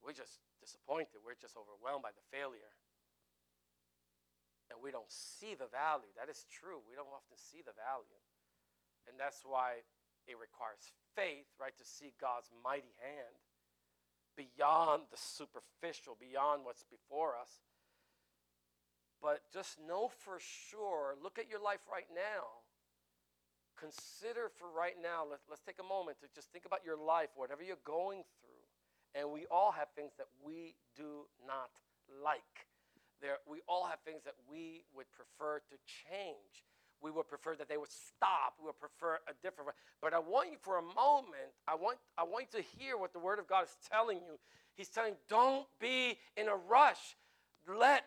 we're 0.00 0.16
just 0.16 0.40
disappointed. 0.58 1.20
We're 1.22 1.38
just 1.38 1.54
overwhelmed 1.54 2.02
by 2.02 2.14
the 2.16 2.24
failure. 2.32 2.72
And 4.72 4.82
we 4.82 4.90
don't 4.90 5.10
see 5.12 5.54
the 5.54 5.70
value. 5.70 6.10
That 6.18 6.26
is 6.26 6.42
true. 6.50 6.82
We 6.90 6.98
don't 6.98 7.10
often 7.12 7.38
see 7.38 7.62
the 7.62 7.76
value. 7.76 8.22
And 9.06 9.14
that's 9.14 9.46
why 9.46 9.86
it 10.26 10.34
requires 10.34 10.82
faith, 11.14 11.46
right, 11.62 11.74
to 11.78 11.86
see 11.86 12.10
God's 12.18 12.50
mighty 12.66 12.90
hand 12.98 13.36
beyond 14.36 15.02
the 15.10 15.16
superficial, 15.16 16.16
beyond 16.20 16.64
what's 16.64 16.84
before 16.84 17.34
us. 17.40 17.50
But 19.20 19.40
just 19.52 19.78
know 19.80 20.08
for 20.08 20.38
sure, 20.38 21.16
look 21.22 21.38
at 21.38 21.48
your 21.48 21.62
life 21.62 21.80
right 21.90 22.08
now. 22.14 22.62
Consider 23.80 24.48
for 24.56 24.68
right 24.72 24.96
now, 25.02 25.24
let, 25.28 25.40
let's 25.48 25.62
take 25.62 25.80
a 25.80 25.84
moment 25.84 26.20
to 26.20 26.28
just 26.34 26.52
think 26.52 26.64
about 26.64 26.80
your 26.84 26.96
life, 26.96 27.28
whatever 27.36 27.62
you're 27.62 27.82
going 27.84 28.24
through. 28.40 28.64
And 29.14 29.32
we 29.32 29.46
all 29.50 29.72
have 29.72 29.88
things 29.96 30.12
that 30.16 30.28
we 30.44 30.76
do 30.96 31.28
not 31.46 31.72
like. 32.22 32.68
There, 33.20 33.40
we 33.48 33.60
all 33.68 33.86
have 33.86 34.00
things 34.04 34.24
that 34.24 34.36
we 34.48 34.84
would 34.94 35.08
prefer 35.12 35.60
to 35.60 35.76
change. 35.88 36.64
We 37.02 37.10
would 37.10 37.28
prefer 37.28 37.54
that 37.56 37.68
they 37.68 37.76
would 37.76 37.90
stop. 37.90 38.54
We 38.60 38.66
would 38.66 38.80
prefer 38.80 39.18
a 39.28 39.32
different 39.42 39.68
way. 39.68 39.74
But 40.00 40.14
I 40.14 40.18
want 40.18 40.50
you 40.50 40.58
for 40.60 40.78
a 40.78 40.82
moment, 40.82 41.52
I 41.68 41.74
want, 41.74 41.98
I 42.16 42.24
want 42.24 42.46
you 42.52 42.62
to 42.62 42.66
hear 42.78 42.96
what 42.96 43.12
the 43.12 43.18
Word 43.18 43.38
of 43.38 43.46
God 43.46 43.64
is 43.64 43.76
telling 43.90 44.18
you. 44.18 44.38
He's 44.74 44.88
telling, 44.88 45.14
don't 45.28 45.66
be 45.80 46.18
in 46.36 46.48
a 46.48 46.56
rush. 46.56 47.16
Let 47.68 48.04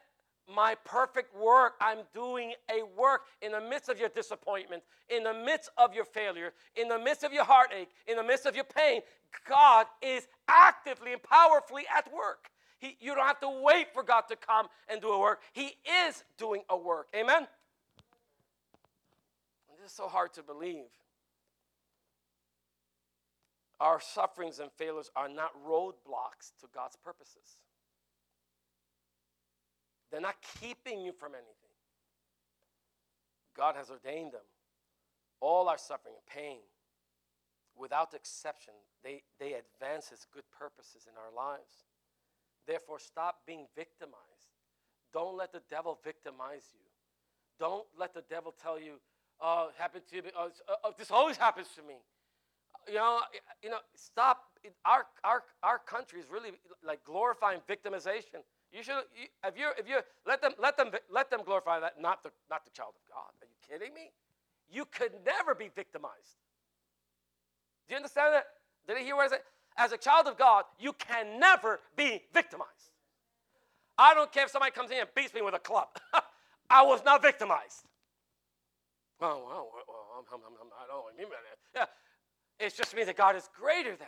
my 0.53 0.75
perfect 0.83 1.35
work, 1.35 1.73
I'm 1.79 1.99
doing 2.13 2.53
a 2.69 2.83
work 2.99 3.21
in 3.41 3.51
the 3.51 3.61
midst 3.61 3.89
of 3.89 3.99
your 3.99 4.09
disappointment, 4.09 4.83
in 5.09 5.23
the 5.23 5.33
midst 5.33 5.69
of 5.77 5.93
your 5.93 6.05
failure, 6.05 6.53
in 6.75 6.87
the 6.87 6.97
midst 6.97 7.23
of 7.23 7.31
your 7.31 7.43
heartache, 7.43 7.89
in 8.07 8.17
the 8.17 8.23
midst 8.23 8.45
of 8.45 8.55
your 8.55 8.63
pain. 8.63 9.01
God 9.47 9.85
is 10.01 10.27
actively 10.47 11.13
and 11.13 11.21
powerfully 11.21 11.83
at 11.95 12.11
work. 12.11 12.49
He, 12.79 12.97
you 12.99 13.13
don't 13.13 13.27
have 13.27 13.41
to 13.41 13.61
wait 13.63 13.93
for 13.93 14.03
God 14.03 14.21
to 14.29 14.35
come 14.35 14.67
and 14.87 15.01
do 15.01 15.09
a 15.09 15.19
work. 15.19 15.41
He 15.53 15.75
is 16.07 16.23
doing 16.37 16.63
a 16.69 16.77
work. 16.77 17.07
Amen? 17.15 17.47
Is 19.89 19.95
so 19.95 20.07
hard 20.07 20.33
to 20.33 20.43
believe. 20.43 20.91
Our 23.79 23.99
sufferings 23.99 24.59
and 24.59 24.71
failures 24.77 25.09
are 25.15 25.29
not 25.29 25.51
roadblocks 25.67 26.51
to 26.61 26.67
God's 26.73 26.97
purposes. 27.03 27.57
They're 30.11 30.21
not 30.21 30.35
keeping 30.59 31.01
you 31.01 31.11
from 31.11 31.33
anything. 31.33 31.53
God 33.55 33.75
has 33.75 33.89
ordained 33.89 34.33
them. 34.33 34.45
All 35.39 35.69
our 35.69 35.77
suffering 35.77 36.15
and 36.15 36.25
pain, 36.25 36.59
without 37.75 38.13
exception, 38.13 38.73
they, 39.03 39.23
they 39.39 39.53
advance 39.53 40.09
His 40.09 40.25
good 40.33 40.43
purposes 40.57 41.07
in 41.07 41.13
our 41.17 41.33
lives. 41.33 41.85
Therefore, 42.67 42.99
stop 42.99 43.37
being 43.47 43.65
victimized. 43.75 44.53
Don't 45.13 45.37
let 45.37 45.53
the 45.53 45.61
devil 45.69 45.97
victimize 46.03 46.67
you. 46.73 46.85
Don't 47.59 47.85
let 47.97 48.13
the 48.13 48.23
devil 48.29 48.53
tell 48.61 48.79
you, 48.79 48.99
uh, 49.41 49.67
happened 49.77 50.03
to 50.11 50.21
me. 50.21 50.29
Uh, 50.37 50.49
uh, 50.83 50.91
this 50.97 51.11
always 51.11 51.37
happens 51.37 51.67
to 51.75 51.81
me. 51.81 51.95
You 52.87 52.95
know, 52.95 53.19
you 53.63 53.69
know. 53.69 53.77
Stop. 53.95 54.43
Our 54.85 55.05
our 55.23 55.43
our 55.63 55.79
country 55.79 56.19
is 56.19 56.25
really 56.31 56.51
like 56.85 57.03
glorifying 57.03 57.59
victimization. 57.69 58.43
You 58.71 58.83
should. 58.83 59.03
You, 59.15 59.27
if 59.45 59.57
you 59.57 59.69
if 59.77 59.87
you 59.87 59.99
let 60.25 60.41
them 60.41 60.53
let 60.59 60.77
them 60.77 60.91
let 61.11 61.29
them 61.29 61.41
glorify 61.45 61.79
that, 61.79 62.01
not 62.01 62.23
the 62.23 62.31
not 62.49 62.65
the 62.65 62.71
child 62.71 62.93
of 62.95 63.13
God. 63.13 63.31
Are 63.41 63.47
you 63.47 63.55
kidding 63.67 63.93
me? 63.93 64.11
You 64.71 64.85
could 64.85 65.11
never 65.25 65.55
be 65.55 65.69
victimized. 65.75 66.37
Do 67.87 67.93
you 67.93 67.97
understand 67.97 68.33
that? 68.35 68.45
Did 68.87 68.99
you 68.99 69.05
hear 69.05 69.15
what 69.15 69.25
I 69.25 69.29
said? 69.29 69.41
As 69.77 69.91
a 69.91 69.97
child 69.97 70.27
of 70.27 70.37
God, 70.37 70.65
you 70.79 70.93
can 70.93 71.39
never 71.39 71.79
be 71.95 72.21
victimized. 72.33 72.91
I 73.97 74.13
don't 74.13 74.31
care 74.31 74.45
if 74.45 74.51
somebody 74.51 74.71
comes 74.71 74.91
in 74.91 74.97
and 74.97 75.09
beats 75.15 75.33
me 75.33 75.41
with 75.41 75.53
a 75.53 75.59
club. 75.59 75.87
I 76.69 76.83
was 76.83 77.03
not 77.03 77.21
victimized. 77.21 77.83
Oh, 79.21 79.43
well, 79.45 79.69
well 79.87 80.25
I 80.81 80.87
don't 80.87 81.17
mean 81.17 81.27
that. 81.29 81.89
Yeah. 82.59 82.65
It 82.65 82.75
just 82.75 82.95
means 82.95 83.07
that 83.07 83.17
God 83.17 83.35
is 83.35 83.49
greater 83.57 83.95
than. 83.95 84.07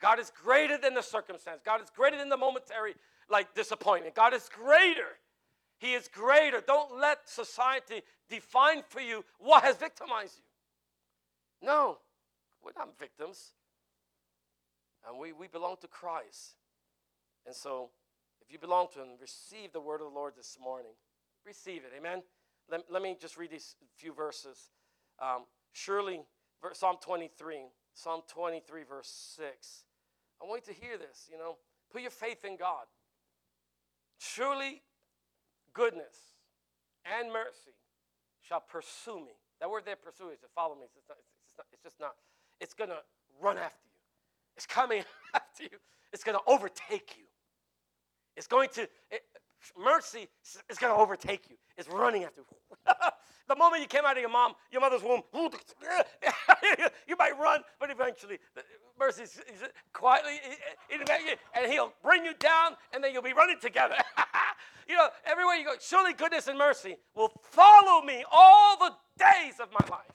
God 0.00 0.18
is 0.18 0.32
greater 0.42 0.76
than 0.76 0.94
the 0.94 1.02
circumstance. 1.02 1.60
God 1.64 1.82
is 1.82 1.90
greater 1.90 2.18
than 2.18 2.28
the 2.28 2.36
momentary 2.36 2.94
like 3.30 3.54
disappointment. 3.54 4.14
God 4.14 4.34
is 4.34 4.48
greater. 4.48 5.18
He 5.78 5.94
is 5.94 6.08
greater. 6.08 6.62
Don't 6.66 6.98
let 6.98 7.28
society 7.28 8.02
define 8.28 8.82
for 8.88 9.00
you 9.00 9.24
what 9.38 9.64
has 9.64 9.76
victimized 9.76 10.38
you. 10.38 11.66
No, 11.66 11.98
we're 12.62 12.72
not 12.76 12.98
victims. 12.98 13.52
And 15.08 15.18
we, 15.18 15.32
we 15.32 15.48
belong 15.48 15.76
to 15.82 15.88
Christ. 15.88 16.56
And 17.46 17.54
so, 17.54 17.90
if 18.40 18.50
you 18.50 18.58
belong 18.58 18.88
to 18.94 19.00
Him, 19.00 19.08
receive 19.20 19.72
the 19.72 19.80
word 19.80 20.00
of 20.00 20.08
the 20.08 20.14
Lord 20.14 20.34
this 20.36 20.56
morning. 20.62 20.92
Receive 21.46 21.82
it. 21.84 21.92
Amen. 21.96 22.22
Let, 22.70 22.82
let 22.90 23.02
me 23.02 23.16
just 23.20 23.36
read 23.36 23.50
these 23.50 23.76
few 23.96 24.12
verses. 24.12 24.70
Um, 25.20 25.44
surely, 25.72 26.20
Psalm 26.72 26.96
23, 27.00 27.56
Psalm 27.92 28.22
23, 28.28 28.82
verse 28.88 29.36
6. 29.36 29.84
I 30.42 30.46
want 30.46 30.62
you 30.66 30.74
to 30.74 30.80
hear 30.80 30.98
this, 30.98 31.28
you 31.30 31.38
know. 31.38 31.56
Put 31.92 32.02
your 32.02 32.10
faith 32.10 32.44
in 32.44 32.56
God. 32.56 32.86
Surely, 34.18 34.82
goodness 35.72 36.34
and 37.04 37.32
mercy 37.32 37.76
shall 38.40 38.60
pursue 38.60 39.20
me. 39.20 39.32
That 39.60 39.70
word 39.70 39.82
there, 39.84 39.96
pursue, 39.96 40.30
is 40.30 40.40
to 40.40 40.48
follow 40.54 40.74
me. 40.74 40.86
It's, 40.96 41.08
not, 41.08 41.18
it's, 41.18 41.58
not, 41.58 41.66
it's 41.72 41.82
just 41.82 42.00
not. 42.00 42.14
It's 42.60 42.74
going 42.74 42.90
to 42.90 42.98
run 43.40 43.58
after 43.58 43.84
you. 43.84 43.94
It's 44.56 44.66
coming 44.66 45.02
after 45.34 45.64
you. 45.64 45.78
It's 46.12 46.24
going 46.24 46.36
to 46.36 46.44
overtake 46.46 47.14
you. 47.16 47.24
It's 48.36 48.46
going 48.46 48.68
to, 48.74 48.82
it, 48.82 49.22
mercy 49.78 50.28
is 50.68 50.78
going 50.78 50.92
to 50.92 50.98
overtake 50.98 51.48
you. 51.48 51.56
It's 51.76 51.88
running 51.88 52.24
after 52.24 52.40
you. 52.40 52.92
the 53.48 53.56
moment 53.56 53.82
you 53.82 53.88
came 53.88 54.04
out 54.04 54.16
of 54.16 54.20
your 54.20 54.30
mom, 54.30 54.54
your 54.70 54.80
mother's 54.80 55.02
womb, 55.02 55.22
you 57.08 57.16
might 57.18 57.38
run, 57.38 57.60
but 57.78 57.90
eventually, 57.90 58.38
mercy 58.98 59.22
is 59.22 59.40
quietly, 59.92 60.32
and 61.56 61.72
he'll 61.72 61.92
bring 62.02 62.24
you 62.24 62.34
down, 62.38 62.72
and 62.92 63.02
then 63.02 63.12
you'll 63.12 63.22
be 63.22 63.32
running 63.32 63.58
together. 63.60 63.96
you 64.88 64.94
know, 64.96 65.08
everywhere 65.24 65.56
you 65.56 65.64
go, 65.64 65.74
surely 65.80 66.12
goodness 66.12 66.48
and 66.48 66.58
mercy 66.58 66.96
will 67.14 67.32
follow 67.42 68.02
me 68.02 68.24
all 68.30 68.78
the 68.78 68.92
days 69.18 69.60
of 69.60 69.68
my 69.72 69.86
life. 69.90 70.12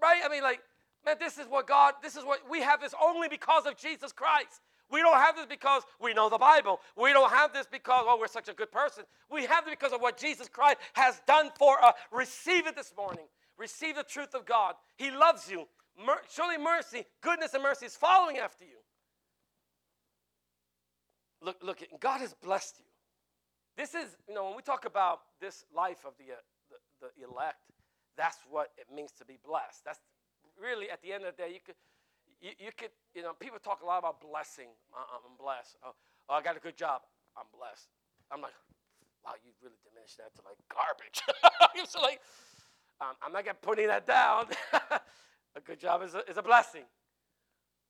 Right? 0.00 0.20
I 0.24 0.28
mean, 0.28 0.42
like, 0.42 0.60
man, 1.04 1.16
this 1.18 1.38
is 1.38 1.46
what 1.48 1.66
God, 1.66 1.94
this 2.02 2.16
is 2.16 2.24
what 2.24 2.40
we 2.50 2.60
have 2.60 2.80
this 2.80 2.94
only 3.02 3.28
because 3.28 3.66
of 3.66 3.76
Jesus 3.76 4.12
Christ. 4.12 4.60
We 4.90 5.00
don't 5.00 5.16
have 5.16 5.36
this 5.36 5.46
because 5.46 5.82
we 6.00 6.12
know 6.14 6.28
the 6.28 6.38
Bible. 6.38 6.80
We 6.96 7.12
don't 7.12 7.30
have 7.30 7.52
this 7.52 7.66
because, 7.70 8.04
oh, 8.06 8.18
we're 8.18 8.28
such 8.28 8.48
a 8.48 8.54
good 8.54 8.70
person. 8.70 9.04
We 9.30 9.44
have 9.46 9.66
it 9.66 9.70
because 9.70 9.92
of 9.92 10.00
what 10.00 10.16
Jesus 10.16 10.48
Christ 10.48 10.78
has 10.92 11.20
done 11.26 11.50
for 11.58 11.82
us. 11.84 11.94
Receive 12.12 12.66
it 12.66 12.76
this 12.76 12.92
morning. 12.96 13.24
Receive 13.56 13.96
the 13.96 14.04
truth 14.04 14.34
of 14.34 14.44
God. 14.44 14.74
He 14.96 15.10
loves 15.10 15.50
you. 15.50 15.66
Mer- 16.04 16.22
surely 16.30 16.58
mercy, 16.58 17.04
goodness, 17.22 17.54
and 17.54 17.62
mercy 17.62 17.86
is 17.86 17.96
following 17.96 18.38
after 18.38 18.64
you. 18.64 18.76
Look, 21.40 21.62
look, 21.62 21.82
God 22.00 22.20
has 22.20 22.34
blessed 22.34 22.76
you. 22.78 22.84
This 23.76 23.94
is, 23.94 24.16
you 24.28 24.34
know, 24.34 24.44
when 24.44 24.56
we 24.56 24.62
talk 24.62 24.84
about 24.86 25.20
this 25.40 25.64
life 25.74 26.04
of 26.06 26.14
the, 26.18 26.32
uh, 26.32 26.36
the, 27.00 27.08
the 27.08 27.28
elect, 27.28 27.58
that's 28.16 28.38
what 28.48 28.70
it 28.78 28.94
means 28.94 29.12
to 29.18 29.24
be 29.24 29.38
blessed. 29.44 29.84
That's 29.84 30.00
really, 30.60 30.90
at 30.90 31.02
the 31.02 31.12
end 31.12 31.24
of 31.24 31.36
the 31.36 31.42
day, 31.42 31.50
you 31.52 31.60
could 31.64 31.74
you, 32.44 32.52
you 32.60 32.72
could, 32.76 32.92
you 33.16 33.24
know, 33.24 33.32
people 33.32 33.56
talk 33.56 33.80
a 33.80 33.86
lot 33.88 34.04
about 34.04 34.20
blessing. 34.20 34.68
Uh, 34.92 35.16
I'm 35.16 35.32
blessed. 35.40 35.80
Oh, 35.80 35.96
oh, 36.28 36.34
I 36.36 36.42
got 36.44 36.56
a 36.56 36.60
good 36.60 36.76
job. 36.76 37.00
I'm 37.40 37.48
blessed. 37.56 37.88
I'm 38.28 38.44
like, 38.44 38.52
wow, 39.24 39.32
you 39.40 39.56
really 39.64 39.80
diminished 39.80 40.20
that 40.20 40.36
to 40.36 40.44
like 40.44 40.60
garbage. 40.68 41.24
so 41.88 42.04
like, 42.04 42.20
um, 43.00 43.16
I'm 43.24 43.32
not 43.32 43.48
gonna 43.48 43.56
putting 43.64 43.88
that 43.88 44.06
down. 44.06 44.52
a 45.56 45.60
good 45.64 45.80
job 45.80 46.02
is 46.04 46.12
a, 46.14 46.20
is 46.28 46.36
a 46.36 46.44
blessing, 46.44 46.84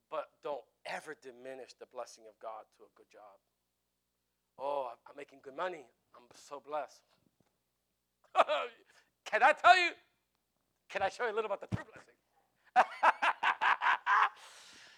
but 0.09 0.31
don't 0.47 0.63
ever 0.87 1.19
diminish 1.19 1.75
the 1.81 1.91
blessing 1.91 2.23
of 2.31 2.39
God 2.39 2.63
to 2.79 2.87
a 2.87 2.91
good 2.95 3.11
job. 3.11 3.35
Oh, 4.57 4.95
I'm 5.11 5.17
making 5.17 5.41
good 5.43 5.57
money. 5.57 5.83
I'm 6.15 6.31
so 6.31 6.63
blessed. 6.65 7.03
can 9.27 9.43
I 9.43 9.53
tell 9.53 9.77
you? 9.77 9.91
Can 10.89 11.03
I 11.03 11.09
show 11.09 11.27
you 11.27 11.33
a 11.33 11.35
little 11.35 11.51
about 11.51 11.61
the 11.61 11.75
true 11.75 11.85
blessing? 11.91 13.11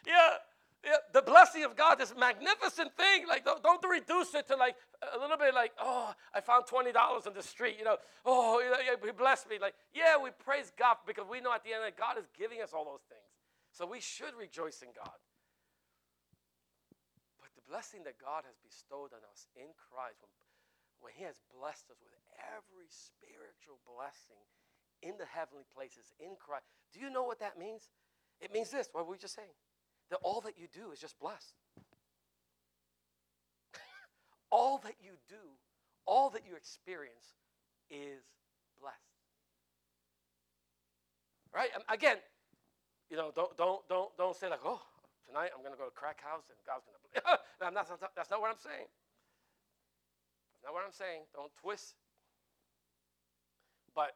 Yeah, 0.06 0.38
yeah, 0.86 1.02
the 1.12 1.22
blessing 1.22 1.64
of 1.66 1.74
God, 1.74 1.98
this 1.98 2.14
magnificent 2.14 2.94
thing. 2.94 3.26
Like, 3.26 3.44
don't, 3.44 3.58
don't 3.58 3.82
reduce 3.82 4.38
it 4.38 4.46
to 4.46 4.56
like 4.56 4.78
a 5.02 5.18
little 5.18 5.36
bit 5.36 5.50
like, 5.50 5.74
oh, 5.82 6.14
I 6.30 6.40
found 6.40 6.70
$20 6.70 6.94
on 6.94 7.34
the 7.34 7.42
street, 7.42 7.74
you 7.78 7.84
know, 7.84 7.98
oh, 8.24 8.62
he 8.62 9.10
blessed 9.10 9.50
me. 9.50 9.58
Like, 9.58 9.74
yeah, 9.90 10.14
we 10.14 10.30
praise 10.30 10.70
God 10.78 11.02
because 11.02 11.26
we 11.26 11.42
know 11.42 11.50
at 11.50 11.66
the 11.66 11.74
end 11.74 11.82
that 11.82 11.98
God 11.98 12.22
is 12.22 12.30
giving 12.38 12.62
us 12.62 12.70
all 12.70 12.86
those 12.86 13.02
things. 13.10 13.26
So 13.74 13.82
we 13.82 13.98
should 13.98 14.38
rejoice 14.38 14.78
in 14.86 14.94
God. 14.94 15.18
But 17.42 17.50
the 17.58 17.66
blessing 17.66 18.06
that 18.06 18.22
God 18.22 18.46
has 18.46 18.54
bestowed 18.62 19.10
on 19.10 19.26
us 19.26 19.50
in 19.58 19.74
Christ, 19.74 20.22
when, 20.22 20.30
when 21.02 21.12
He 21.18 21.26
has 21.26 21.42
blessed 21.50 21.90
us 21.90 21.98
with 21.98 22.14
every 22.38 22.86
spiritual 22.86 23.82
blessing 23.82 24.38
in 25.02 25.18
the 25.18 25.26
heavenly 25.26 25.66
places 25.74 26.14
in 26.22 26.38
Christ, 26.38 26.70
do 26.94 27.02
you 27.02 27.10
know 27.10 27.26
what 27.26 27.42
that 27.42 27.58
means? 27.58 27.90
It 28.38 28.54
means 28.54 28.70
this, 28.70 28.86
what 28.94 29.02
were 29.02 29.12
we 29.12 29.18
just 29.18 29.34
saying 29.34 29.50
that 30.10 30.18
all 30.22 30.40
that 30.42 30.58
you 30.58 30.66
do 30.72 30.92
is 30.92 30.98
just 30.98 31.18
blessed. 31.18 31.54
all 34.50 34.78
that 34.84 34.94
you 35.00 35.12
do, 35.28 35.42
all 36.06 36.30
that 36.30 36.42
you 36.48 36.56
experience 36.56 37.34
is 37.90 38.22
blessed. 38.80 38.96
Right? 41.54 41.70
Um, 41.74 41.82
again, 41.88 42.16
you 43.10 43.16
know, 43.16 43.32
don't 43.34 43.56
don't 43.56 43.80
don't 43.88 44.10
don't 44.16 44.36
say 44.36 44.48
like, 44.48 44.60
oh, 44.64 44.82
tonight 45.26 45.50
I'm 45.56 45.62
gonna 45.62 45.76
go 45.76 45.86
to 45.86 45.94
crack 45.94 46.20
house 46.22 46.44
and 46.50 46.58
God's 46.66 46.84
gonna. 46.84 47.38
no, 47.60 47.70
that's 48.14 48.30
not 48.30 48.40
what 48.40 48.50
I'm 48.50 48.58
saying. 48.58 48.86
That's 50.54 50.64
not 50.64 50.74
what 50.74 50.84
I'm 50.84 50.92
saying. 50.92 51.22
Don't 51.34 51.52
twist. 51.60 51.94
But 53.94 54.12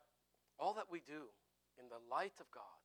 all 0.58 0.74
that 0.74 0.90
we 0.90 1.00
do 1.00 1.32
in 1.80 1.88
the 1.88 1.96
light 2.10 2.36
of 2.40 2.50
God, 2.50 2.80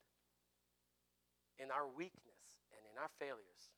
in 1.60 1.72
our 1.72 1.88
weakness 1.98 2.35
in 2.96 3.04
our 3.04 3.12
failures, 3.20 3.76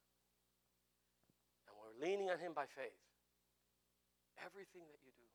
and 1.66 1.74
we're 1.74 1.98
leaning 1.98 2.30
on 2.30 2.38
Him 2.38 2.54
by 2.54 2.70
faith, 2.70 3.02
everything 4.46 4.86
that 4.94 5.02
you 5.02 5.10
do, 5.18 5.26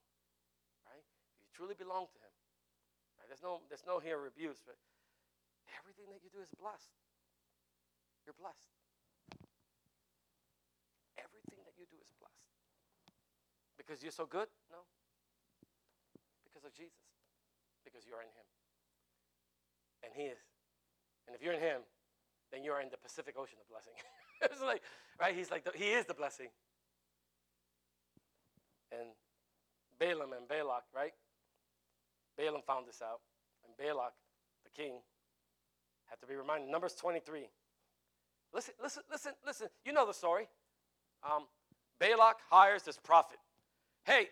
right? 0.87 1.03
If 1.03 1.43
you 1.43 1.51
truly 1.51 1.75
belong 1.75 2.07
to 2.07 2.19
Him, 2.23 2.35
right? 3.19 3.27
There's 3.27 3.43
no, 3.43 3.59
there's 3.67 3.83
no 3.83 3.99
here 3.99 4.23
abuse, 4.31 4.63
but 4.63 4.79
everything 5.75 6.15
that 6.15 6.23
you 6.23 6.31
do 6.31 6.39
is 6.39 6.55
blessed. 6.55 6.95
You're 8.23 8.39
blessed. 8.39 8.71
Everything 11.19 11.59
that 11.67 11.75
you 11.75 11.91
do 11.91 11.99
is 11.99 12.15
blessed. 12.23 12.47
Because 13.75 13.99
you're 13.99 14.15
so 14.15 14.31
good? 14.31 14.47
No. 14.71 14.87
Because 16.47 16.63
of 16.63 16.71
Jesus. 16.71 17.03
Because 17.83 18.07
you're 18.07 18.23
in 18.23 18.31
Him. 18.31 18.47
And 20.07 20.15
He 20.15 20.31
is. 20.31 20.39
And 21.27 21.35
if 21.35 21.43
you're 21.43 21.59
in 21.59 21.63
Him, 21.63 21.83
then 22.53 22.63
you're 22.63 22.81
in 22.81 22.89
the 22.91 22.99
Pacific 22.99 23.35
Ocean 23.39 23.59
of 23.61 23.69
blessing. 23.69 23.95
it's 24.43 24.63
like, 24.63 24.83
right? 25.21 25.35
He's 25.35 25.51
like, 25.51 25.65
the, 25.65 25.73
he 25.75 25.91
is 25.93 26.05
the 26.05 26.15
blessing. 26.15 26.49
And 28.93 29.09
Balaam 29.99 30.33
and 30.37 30.47
Balak, 30.47 30.85
right? 30.95 31.13
Balaam 32.37 32.61
found 32.67 32.87
this 32.87 33.01
out. 33.03 33.21
And 33.65 33.75
Balak, 33.77 34.13
the 34.65 34.71
king, 34.71 34.95
had 36.05 36.21
to 36.21 36.27
be 36.27 36.35
reminded. 36.35 36.71
Numbers 36.71 36.95
23. 36.95 37.49
Listen, 38.53 38.75
listen, 38.83 39.03
listen, 39.11 39.33
listen. 39.47 39.69
You 39.87 39.95
know 39.95 40.07
the 40.07 40.13
story. 40.13 40.47
Um, 41.25 41.47
Balak 41.99 42.37
hires 42.51 42.83
this 42.83 42.99
prophet. 42.99 43.39
Hey, 44.05 44.29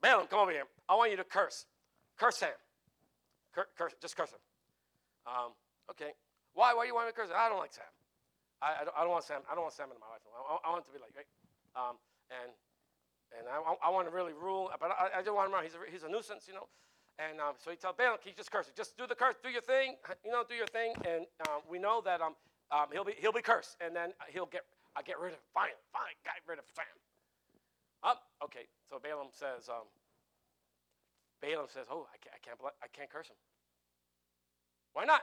Balaam, 0.00 0.26
come 0.28 0.38
over 0.38 0.52
here. 0.52 0.64
I 0.88 0.94
want 0.94 1.10
you 1.10 1.16
to 1.16 1.24
curse. 1.24 1.66
Curse 2.16 2.40
him. 2.40 2.50
Cur- 3.52 3.68
curse, 3.76 3.94
just 4.00 4.16
curse 4.16 4.30
him. 4.30 4.38
Um, 5.26 5.52
okay. 5.90 6.12
Why? 6.54 6.74
Why 6.74 6.84
do 6.84 6.88
you 6.88 6.96
want 6.96 7.08
me 7.08 7.12
to 7.12 7.16
curse? 7.16 7.32
I 7.32 7.48
don't 7.48 7.58
like 7.58 7.72
Sam. 7.72 7.88
I, 8.60 8.80
I, 8.80 8.82
don't, 8.84 8.96
I 8.96 9.00
don't 9.02 9.10
want 9.10 9.24
Sam. 9.24 9.40
I 9.50 9.54
don't 9.54 9.66
want 9.66 9.74
Sam 9.74 9.90
in 9.90 9.98
my 9.98 10.08
life. 10.12 10.22
I, 10.28 10.68
I 10.68 10.68
want 10.70 10.86
to 10.86 10.92
be 10.92 11.00
like, 11.02 11.16
right? 11.16 11.30
Um, 11.74 11.96
and 12.28 12.52
and 13.32 13.48
I, 13.48 13.56
I, 13.58 13.88
want 13.88 14.04
to 14.04 14.12
really 14.12 14.36
rule, 14.36 14.68
but 14.76 14.92
I, 14.92 15.20
I 15.20 15.22
don't 15.24 15.34
want 15.34 15.48
him 15.48 15.56
around. 15.56 15.64
He's 15.64 15.72
a, 15.72 15.80
he's 15.88 16.04
a 16.04 16.10
nuisance, 16.12 16.44
you 16.44 16.52
know. 16.52 16.68
And 17.16 17.40
um, 17.40 17.56
so 17.56 17.72
he 17.72 17.80
tells 17.80 17.96
Balaam, 17.96 18.20
he 18.20 18.36
just 18.36 18.52
curse 18.52 18.68
it. 18.68 18.76
Just 18.76 18.96
do 19.00 19.08
the 19.08 19.16
curse, 19.16 19.36
do 19.40 19.48
your 19.48 19.64
thing, 19.64 19.96
you 20.24 20.32
know, 20.32 20.44
do 20.44 20.52
your 20.52 20.68
thing. 20.68 20.92
And 21.08 21.24
um, 21.48 21.64
we 21.64 21.80
know 21.80 22.04
that 22.04 22.20
um, 22.20 22.36
um, 22.68 22.92
he'll 22.92 23.08
be 23.08 23.16
he'll 23.16 23.32
be 23.32 23.44
cursed, 23.44 23.80
and 23.80 23.96
then 23.96 24.12
he'll 24.28 24.48
get 24.48 24.68
I 24.96 25.00
get 25.00 25.18
rid 25.18 25.32
of 25.32 25.40
fine, 25.56 25.76
fine, 25.92 26.16
get 26.24 26.44
rid 26.44 26.60
of 26.60 26.68
Sam. 26.76 26.84
Um, 28.04 28.18
okay. 28.44 28.68
So 28.90 29.00
Balaam 29.00 29.32
says, 29.32 29.68
um, 29.68 29.88
Balaam 31.40 31.66
says, 31.72 31.86
oh, 31.90 32.06
I 32.12 32.16
can't, 32.20 32.36
I 32.36 32.40
can't, 32.44 32.58
I 32.82 32.88
can't 32.92 33.10
curse 33.10 33.28
him. 33.28 33.40
Why 34.92 35.04
not? 35.04 35.22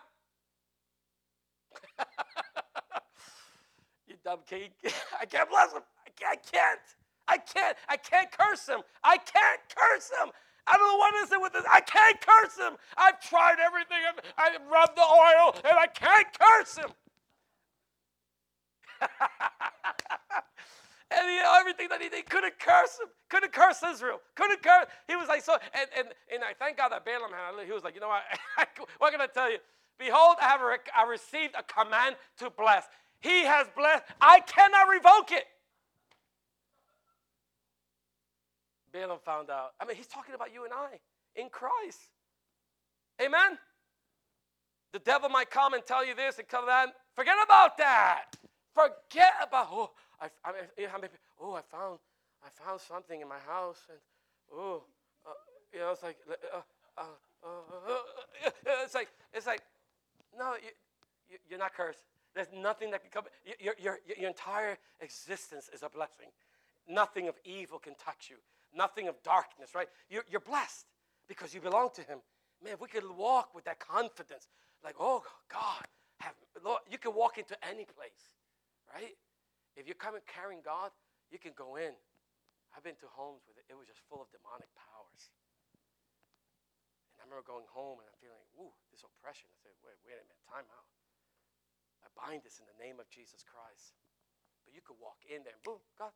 you 4.08 4.16
dumb 4.24 4.40
king. 4.48 4.70
I 5.22 5.26
can't 5.26 5.50
bless 5.50 5.74
him. 5.74 5.82
I 6.08 6.36
can't. 6.36 6.80
I 7.28 7.38
can't. 7.38 7.78
I 7.88 7.98
can't 7.98 8.32
curse 8.32 8.68
him. 8.68 8.82
I 9.04 9.18
can't 9.18 9.62
curse 9.76 10.10
him. 10.22 10.32
I 10.68 10.78
don't 10.78 10.88
know 10.88 10.98
what 10.98 11.16
is 11.24 11.32
it 11.32 11.42
with 11.42 11.54
this. 11.54 11.64
I 11.72 11.82
can't 11.82 12.20
curse 12.22 12.58
him. 12.58 12.76
I've 12.98 13.20
tried 13.22 13.58
everything. 13.60 13.98
I've, 14.08 14.20
I've 14.38 14.62
rubbed 14.72 14.98
the 14.98 15.02
oil 15.04 15.56
and 15.66 15.78
I 15.78 15.88
can't 15.88 16.28
curse 16.40 16.78
him. 16.78 16.90
and 21.12 21.28
you 21.28 21.42
know, 21.42 21.56
everything 21.60 21.88
that 21.90 22.02
he 22.02 22.10
did 22.10 22.30
couldn't 22.30 22.60
curse 22.60 23.00
him, 23.00 23.08
couldn't 23.30 23.54
curse 23.54 23.82
Israel, 23.84 24.20
couldn't 24.36 24.62
curse. 24.62 24.86
He 25.08 25.16
was 25.16 25.28
like 25.28 25.42
so, 25.44 25.58
and 25.74 25.88
and, 25.98 26.08
and 26.34 26.44
I 26.44 26.54
thank 26.60 26.78
God 26.78 26.90
that 26.90 27.06
Balaam 27.06 27.32
had. 27.32 27.66
He 27.66 27.72
was 27.72 27.84
like, 27.84 27.96
you 27.96 28.02
know 28.02 28.10
what? 28.10 28.24
what 29.00 29.12
can 29.12 29.22
I 29.22 29.28
tell 29.28 29.50
you? 29.52 29.58
Behold, 30.00 30.38
I 30.42 30.46
have 30.46 30.62
I 30.96 31.10
received 31.10 31.54
a 31.60 31.64
command 31.64 32.16
to 32.40 32.50
bless. 32.50 32.86
He 33.20 33.44
has 33.44 33.68
blessed. 33.76 34.06
I 34.22 34.40
cannot 34.40 34.88
revoke 34.90 35.32
it. 35.34 35.44
Balaam 38.94 39.20
found 39.24 39.50
out. 39.50 39.72
I 39.80 39.86
mean, 39.86 39.98
he's 39.98 40.08
talking 40.08 40.34
about 40.34 40.54
you 40.54 40.64
and 40.64 40.74
I 40.74 41.00
in 41.36 41.50
Christ. 41.50 42.00
Amen? 43.22 43.58
The 44.94 45.00
devil 45.00 45.30
might 45.30 45.52
come 45.52 45.74
and 45.74 45.86
tell 45.86 46.06
you 46.06 46.16
this 46.16 46.40
and 46.40 46.48
tell 46.48 46.66
that. 46.66 46.90
Forget 47.16 47.36
about 47.44 47.78
that. 47.78 48.26
Forget 48.74 49.34
about, 49.44 49.68
oh, 49.70 49.92
I, 50.22 50.28
I 50.44 50.52
oh, 51.42 51.54
I 51.54 51.62
found, 51.62 52.00
I 52.44 52.48
found 52.54 52.80
something 52.80 53.22
in 53.22 53.28
my 53.28 53.38
house. 53.40 53.82
And, 53.90 54.00
oh, 54.54 54.84
uh, 55.28 55.32
you 55.74 55.80
know, 55.80 55.92
it's 55.92 56.02
like, 56.02 56.18
uh, 56.30 56.62
uh, 56.98 57.04
uh, 57.44 57.48
uh 57.48 57.98
it's 58.84 58.96
like, 58.96 59.10
it's 59.34 59.46
like, 59.46 59.62
no, 60.38 60.54
you, 61.30 61.56
are 61.56 61.60
not 61.60 61.74
cursed. 61.74 62.04
There's 62.36 62.48
nothing 62.56 62.92
that 62.92 63.02
can 63.02 63.12
come. 63.12 63.24
Your, 63.60 63.76
your, 63.80 64.00
your, 64.06 64.30
entire 64.30 64.78
existence 65.02 65.70
is 65.74 65.84
a 65.84 65.90
blessing. 65.90 66.30
Nothing 66.88 67.28
of 67.28 67.36
evil 67.44 67.80
can 67.80 67.96
touch 67.96 68.28
you. 68.30 68.38
Nothing 68.76 69.08
of 69.08 69.22
darkness, 69.24 69.74
right? 69.74 69.88
You're, 70.10 70.26
you're 70.30 70.42
blessed 70.42 70.86
because 71.28 71.54
you 71.54 71.62
belong 71.62 71.90
to 71.96 72.02
Him. 72.02 72.20
Man, 72.64 72.74
if 72.74 72.82
we 72.82 72.88
could 72.88 73.06
walk 73.18 73.56
with 73.56 73.66
that 73.66 73.80
confidence, 73.80 74.48
like, 74.84 74.96
oh 75.00 75.24
God, 75.52 75.86
have, 76.20 76.34
Lord, 76.64 76.82
you 76.90 76.98
can 76.98 77.16
walk 77.16 77.38
into 77.38 77.56
any 77.64 77.86
place, 77.86 78.36
right? 78.94 79.16
If 79.76 79.88
you're 79.88 79.96
coming 79.96 80.22
carrying 80.28 80.62
God, 80.64 80.92
you 81.32 81.40
can 81.40 81.54
go 81.56 81.78
in. 81.78 81.94
I've 82.76 82.84
been 82.84 83.00
to 83.02 83.10
homes 83.10 83.42
where 83.48 83.58
it 83.70 83.78
was 83.78 83.88
just 83.88 84.02
full 84.10 84.22
of 84.22 84.30
demonic 84.30 84.70
powers. 84.76 84.89
Remember 87.30 87.46
going 87.46 87.70
home 87.70 88.02
and 88.02 88.10
I'm 88.10 88.18
feeling, 88.18 88.42
ooh, 88.58 88.74
this 88.90 89.06
oppression. 89.06 89.54
I 89.54 89.58
said, 89.62 89.78
wait, 89.86 89.94
wait 90.02 90.18
a 90.18 90.26
minute, 90.26 90.42
time 90.50 90.66
out. 90.74 90.90
I 92.02 92.10
bind 92.18 92.42
this 92.42 92.58
in 92.58 92.66
the 92.66 92.74
name 92.82 92.98
of 92.98 93.06
Jesus 93.14 93.46
Christ. 93.46 93.94
But 94.66 94.74
you 94.74 94.82
could 94.82 94.98
walk 94.98 95.22
in 95.30 95.46
there 95.46 95.54
and 95.54 95.62
boom, 95.62 95.78
God, 95.94 96.10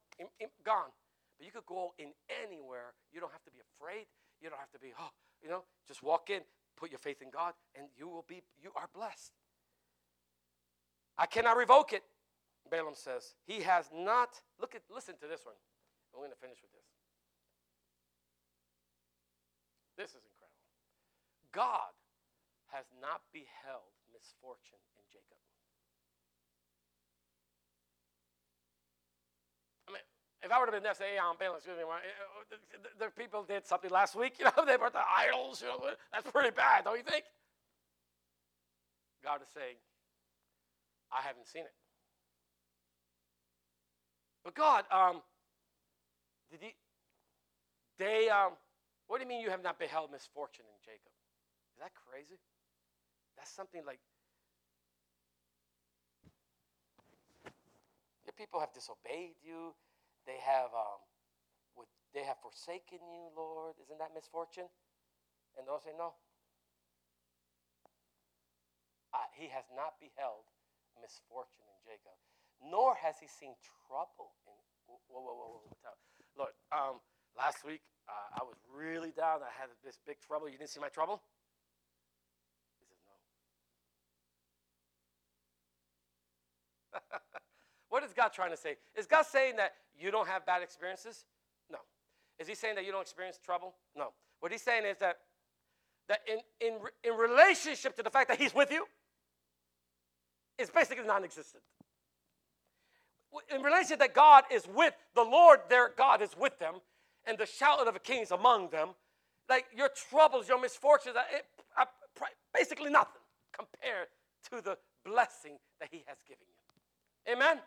gone. 0.65 0.89
But 1.37 1.45
you 1.45 1.53
could 1.53 1.69
go 1.69 1.93
in 2.01 2.17
anywhere. 2.33 2.97
You 3.13 3.21
don't 3.21 3.29
have 3.29 3.45
to 3.45 3.53
be 3.53 3.61
afraid. 3.61 4.09
You 4.41 4.49
don't 4.49 4.57
have 4.57 4.73
to 4.73 4.81
be, 4.81 4.89
oh, 4.97 5.13
you 5.37 5.53
know, 5.53 5.69
just 5.85 6.01
walk 6.01 6.33
in, 6.33 6.41
put 6.73 6.89
your 6.89 6.97
faith 6.97 7.21
in 7.21 7.29
God, 7.29 7.53
and 7.77 7.93
you 7.93 8.09
will 8.09 8.25
be, 8.25 8.41
you 8.57 8.73
are 8.73 8.89
blessed. 8.89 9.37
I 11.13 11.29
cannot 11.29 11.61
revoke 11.61 11.93
it. 11.93 12.01
Balaam 12.73 12.97
says, 12.97 13.37
He 13.45 13.61
has 13.61 13.85
not, 13.93 14.41
look 14.57 14.73
at, 14.73 14.81
listen 14.89 15.13
to 15.21 15.29
this 15.29 15.45
one. 15.45 15.61
I'm 16.09 16.25
going 16.25 16.33
to 16.33 16.41
finish 16.41 16.57
with 16.57 16.73
this. 16.73 16.89
This 19.93 20.17
is. 20.17 20.32
God 21.53 21.93
has 22.73 22.85
not 22.99 23.21
beheld 23.31 23.93
misfortune 24.09 24.81
in 24.97 25.05
Jacob. 25.13 25.37
I 29.87 29.93
mean, 29.93 30.05
if 30.41 30.51
I 30.51 30.57
would 30.57 30.65
have 30.65 30.73
been 30.73 30.83
there, 30.83 30.97
say, 30.97 31.13
hey, 31.13 31.21
I'm 31.21 31.37
Balaam, 31.37 31.61
excuse 31.61 31.77
me, 31.77 31.85
the 32.97 33.13
people 33.13 33.45
did 33.45 33.65
something 33.65 33.91
last 33.91 34.15
week, 34.17 34.35
you 34.39 34.45
know, 34.45 34.65
they 34.65 34.75
brought 34.75 34.93
the 34.93 35.05
idols, 35.05 35.61
you 35.61 35.69
know, 35.69 35.93
that's 36.11 36.29
pretty 36.31 36.51
bad, 36.51 36.85
don't 36.85 36.97
you 36.97 37.05
think? 37.05 37.25
God 39.23 39.41
is 39.41 39.47
saying, 39.53 39.77
I 41.13 41.21
haven't 41.21 41.47
seen 41.47 41.63
it. 41.63 41.73
But 44.43 44.55
God, 44.55 44.83
um, 44.91 45.21
did 46.51 46.59
he, 46.61 46.75
they, 47.97 48.29
um, 48.29 48.53
what 49.07 49.19
do 49.19 49.23
you 49.23 49.29
mean 49.29 49.41
you 49.41 49.49
have 49.49 49.63
not 49.63 49.79
beheld 49.79 50.11
misfortune 50.11 50.65
in 50.65 50.81
Jacob? 50.83 51.13
Is 51.73 51.79
that 51.81 51.91
crazy? 51.97 52.37
That's 53.35 53.49
something 53.49 53.81
like, 53.85 53.99
your 58.23 58.37
people 58.37 58.61
have 58.61 58.71
disobeyed 58.71 59.41
you. 59.41 59.73
They 60.29 60.37
have, 60.39 60.69
um, 60.71 61.01
would, 61.75 61.89
they 62.13 62.23
have 62.23 62.37
forsaken 62.39 63.01
you, 63.01 63.33
Lord. 63.35 63.75
Isn't 63.81 63.97
that 63.97 64.13
misfortune? 64.13 64.69
And 65.57 65.65
they'll 65.65 65.81
say, 65.81 65.97
no. 65.97 66.13
Uh, 69.13 69.29
he 69.33 69.49
has 69.49 69.65
not 69.73 69.97
beheld 69.97 70.45
misfortune 71.01 71.65
in 71.67 71.77
Jacob 71.83 72.17
nor 72.63 72.95
has 72.95 73.19
he 73.19 73.27
seen 73.27 73.55
trouble 73.87 74.31
in. 74.47 74.55
Whoa, 74.87 74.99
whoa, 75.07 75.35
whoa, 75.35 75.59
whoa. 75.59 75.71
Lord, 76.37 76.55
um, 76.71 76.99
last 77.37 77.65
week 77.65 77.81
uh, 78.07 78.39
I 78.39 78.43
was 78.43 78.57
really 78.71 79.11
down. 79.11 79.43
I 79.43 79.51
had 79.59 79.69
this 79.83 79.99
big 80.05 80.19
trouble. 80.21 80.47
You 80.49 80.57
didn't 80.57 80.71
see 80.71 80.79
my 80.79 80.89
trouble? 80.89 81.21
He 82.79 82.85
says, 82.87 82.97
no. 83.07 83.15
what 87.89 88.03
is 88.03 88.13
God 88.13 88.29
trying 88.33 88.51
to 88.51 88.57
say? 88.57 88.77
Is 88.95 89.05
God 89.05 89.25
saying 89.25 89.57
that 89.57 89.73
you 89.97 90.11
don't 90.11 90.27
have 90.27 90.45
bad 90.45 90.61
experiences? 90.61 91.25
No. 91.71 91.79
Is 92.39 92.47
he 92.47 92.55
saying 92.55 92.75
that 92.75 92.85
you 92.85 92.91
don't 92.91 93.01
experience 93.01 93.39
trouble? 93.43 93.73
No. 93.95 94.09
What 94.39 94.51
he's 94.51 94.61
saying 94.61 94.85
is 94.85 94.97
that, 94.97 95.17
that 96.09 96.19
in, 96.27 96.39
in, 96.59 96.79
in 97.03 97.17
relationship 97.17 97.95
to 97.95 98.03
the 98.03 98.09
fact 98.09 98.29
that 98.29 98.39
he's 98.39 98.53
with 98.53 98.71
you, 98.71 98.85
it's 100.57 100.69
basically 100.69 101.05
non 101.05 101.23
existent 101.23 101.63
in 103.53 103.61
relation 103.61 103.99
that 103.99 104.13
God 104.13 104.43
is 104.51 104.67
with 104.67 104.93
the 105.15 105.23
Lord, 105.23 105.61
their 105.69 105.91
God 105.97 106.21
is 106.21 106.35
with 106.37 106.57
them, 106.59 106.75
and 107.25 107.37
the 107.37 107.45
shout 107.45 107.85
of 107.85 107.93
the 107.93 107.99
kings 107.99 108.31
among 108.31 108.69
them, 108.69 108.89
like 109.49 109.65
your 109.75 109.89
troubles, 110.09 110.47
your 110.47 110.59
misfortunes, 110.59 111.15
uh, 111.15 111.19
are, 111.77 111.83
uh, 111.83 112.21
are 112.21 112.27
basically 112.53 112.89
nothing 112.89 113.21
compared 113.51 114.07
to 114.51 114.61
the 114.61 114.77
blessing 115.05 115.57
that 115.79 115.89
He 115.91 116.03
has 116.07 116.17
given 116.27 116.45
you. 116.47 116.62
Amen. 117.29 117.59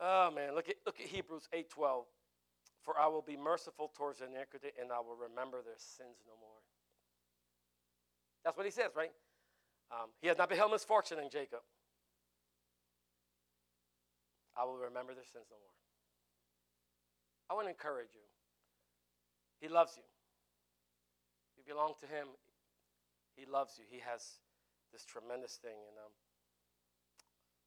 Oh 0.00 0.30
man, 0.34 0.54
look 0.54 0.68
at 0.68 0.76
look 0.84 1.00
at 1.00 1.06
Hebrews 1.06 1.48
8:12. 1.54 2.04
For 2.82 2.98
I 2.98 3.06
will 3.06 3.22
be 3.22 3.36
merciful 3.36 3.92
towards 3.96 4.20
iniquity, 4.20 4.68
and 4.80 4.90
I 4.90 4.98
will 4.98 5.14
remember 5.14 5.62
their 5.62 5.78
sins 5.78 6.18
no 6.26 6.34
more. 6.40 6.58
That's 8.44 8.56
what 8.56 8.66
he 8.66 8.72
says, 8.72 8.90
right? 8.96 9.12
Um, 9.92 10.10
he 10.20 10.26
has 10.26 10.36
not 10.36 10.48
beheld 10.48 10.72
misfortune 10.72 11.20
in 11.20 11.30
Jacob. 11.30 11.60
I 14.56 14.64
will 14.64 14.78
remember 14.78 15.14
their 15.14 15.24
sins 15.24 15.46
no 15.48 15.56
more. 15.56 15.76
I 17.48 17.54
want 17.54 17.66
to 17.66 17.70
encourage 17.70 18.10
you. 18.14 18.26
He 19.60 19.68
loves 19.68 19.94
you. 19.96 20.02
You 21.56 21.62
belong 21.62 21.94
to 22.00 22.06
Him. 22.06 22.28
He 23.36 23.46
loves 23.46 23.78
you. 23.78 23.84
He 23.88 24.00
has 24.00 24.40
this 24.92 25.04
tremendous 25.04 25.56
thing. 25.56 25.80
And 25.88 25.96
um, 25.98 26.12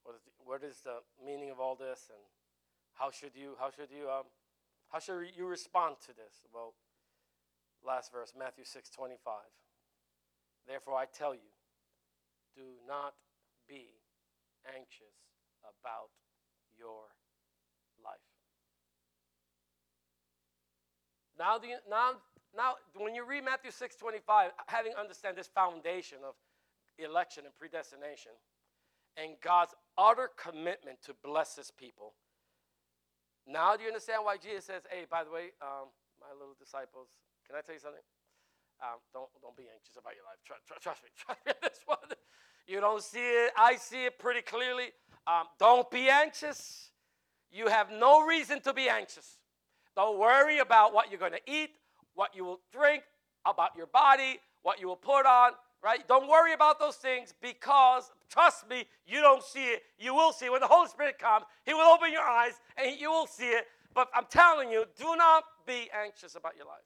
what, 0.04 0.14
is 0.14 0.22
the, 0.22 0.32
what 0.38 0.62
is 0.62 0.76
the 0.86 0.98
meaning 1.18 1.50
of 1.50 1.58
all 1.58 1.74
this? 1.74 2.08
And 2.08 2.22
how 2.94 3.10
should 3.10 3.34
you? 3.34 3.54
How 3.58 3.70
should 3.70 3.90
you? 3.90 4.08
Um, 4.08 4.30
how 4.88 5.00
should 5.00 5.34
you 5.36 5.46
respond 5.46 5.96
to 6.06 6.14
this? 6.14 6.46
Well, 6.54 6.74
last 7.84 8.12
verse, 8.12 8.32
Matthew 8.38 8.64
six 8.64 8.88
twenty-five. 8.88 9.50
Therefore, 10.66 10.94
I 10.96 11.04
tell 11.06 11.34
you, 11.34 11.50
do 12.54 12.62
not 12.88 13.14
be 13.68 13.86
anxious 14.66 15.14
about 15.62 16.10
your 16.78 17.10
life. 18.02 18.22
Now, 21.38 21.60
you, 21.62 21.76
now, 21.88 22.12
now, 22.56 22.74
when 22.96 23.14
you 23.14 23.24
read 23.26 23.44
Matthew 23.44 23.70
6 23.70 23.96
25, 23.96 24.52
having 24.66 24.92
understand 24.98 25.36
this 25.36 25.46
foundation 25.46 26.18
of 26.26 26.34
election 26.98 27.44
and 27.44 27.54
predestination 27.54 28.32
and 29.16 29.36
God's 29.42 29.74
utter 29.96 30.30
commitment 30.36 31.00
to 31.04 31.14
bless 31.24 31.56
his 31.56 31.70
people, 31.70 32.14
now 33.46 33.76
do 33.76 33.82
you 33.82 33.88
understand 33.88 34.24
why 34.24 34.36
Jesus 34.36 34.64
says, 34.64 34.82
hey, 34.90 35.06
by 35.10 35.24
the 35.24 35.30
way, 35.30 35.54
um, 35.62 35.88
my 36.20 36.32
little 36.32 36.56
disciples, 36.58 37.08
can 37.46 37.56
I 37.56 37.60
tell 37.60 37.74
you 37.74 37.80
something? 37.80 38.02
Um, 38.82 38.98
don't, 39.12 39.28
don't 39.40 39.56
be 39.56 39.64
anxious 39.72 39.96
about 39.96 40.12
your 40.14 40.24
life. 40.24 40.36
Trust, 40.44 40.66
trust 40.82 41.02
me. 41.02 41.08
Trust 41.16 41.40
me 41.46 41.52
this 41.62 41.80
one. 41.86 41.98
You 42.66 42.80
don't 42.80 43.02
see 43.02 43.24
it. 43.24 43.52
I 43.56 43.76
see 43.76 44.04
it 44.04 44.18
pretty 44.18 44.42
clearly. 44.42 44.90
Um, 45.26 45.46
don't 45.58 45.90
be 45.90 46.08
anxious. 46.10 46.90
You 47.50 47.68
have 47.68 47.90
no 47.90 48.26
reason 48.26 48.60
to 48.62 48.74
be 48.74 48.88
anxious. 48.88 49.38
Don't 49.94 50.18
worry 50.18 50.58
about 50.58 50.92
what 50.92 51.10
you're 51.10 51.20
going 51.20 51.32
to 51.32 51.50
eat, 51.50 51.70
what 52.14 52.34
you 52.34 52.44
will 52.44 52.60
drink, 52.72 53.02
about 53.46 53.70
your 53.76 53.86
body, 53.86 54.40
what 54.62 54.80
you 54.80 54.88
will 54.88 54.96
put 54.96 55.24
on, 55.24 55.52
right? 55.82 56.06
Don't 56.08 56.28
worry 56.28 56.52
about 56.52 56.78
those 56.78 56.96
things 56.96 57.34
because, 57.40 58.10
trust 58.28 58.68
me, 58.68 58.84
you 59.06 59.20
don't 59.20 59.42
see 59.42 59.64
it. 59.64 59.82
You 59.98 60.14
will 60.14 60.32
see 60.32 60.46
it. 60.46 60.52
When 60.52 60.60
the 60.60 60.66
Holy 60.66 60.88
Spirit 60.88 61.18
comes, 61.18 61.44
He 61.64 61.74
will 61.74 61.92
open 61.92 62.12
your 62.12 62.22
eyes 62.22 62.54
and 62.76 62.98
you 62.98 63.10
will 63.10 63.26
see 63.26 63.48
it. 63.48 63.66
But 63.94 64.08
I'm 64.14 64.26
telling 64.30 64.70
you, 64.70 64.84
do 64.98 65.16
not 65.16 65.44
be 65.66 65.88
anxious 66.04 66.34
about 66.34 66.56
your 66.56 66.66
life. 66.66 66.84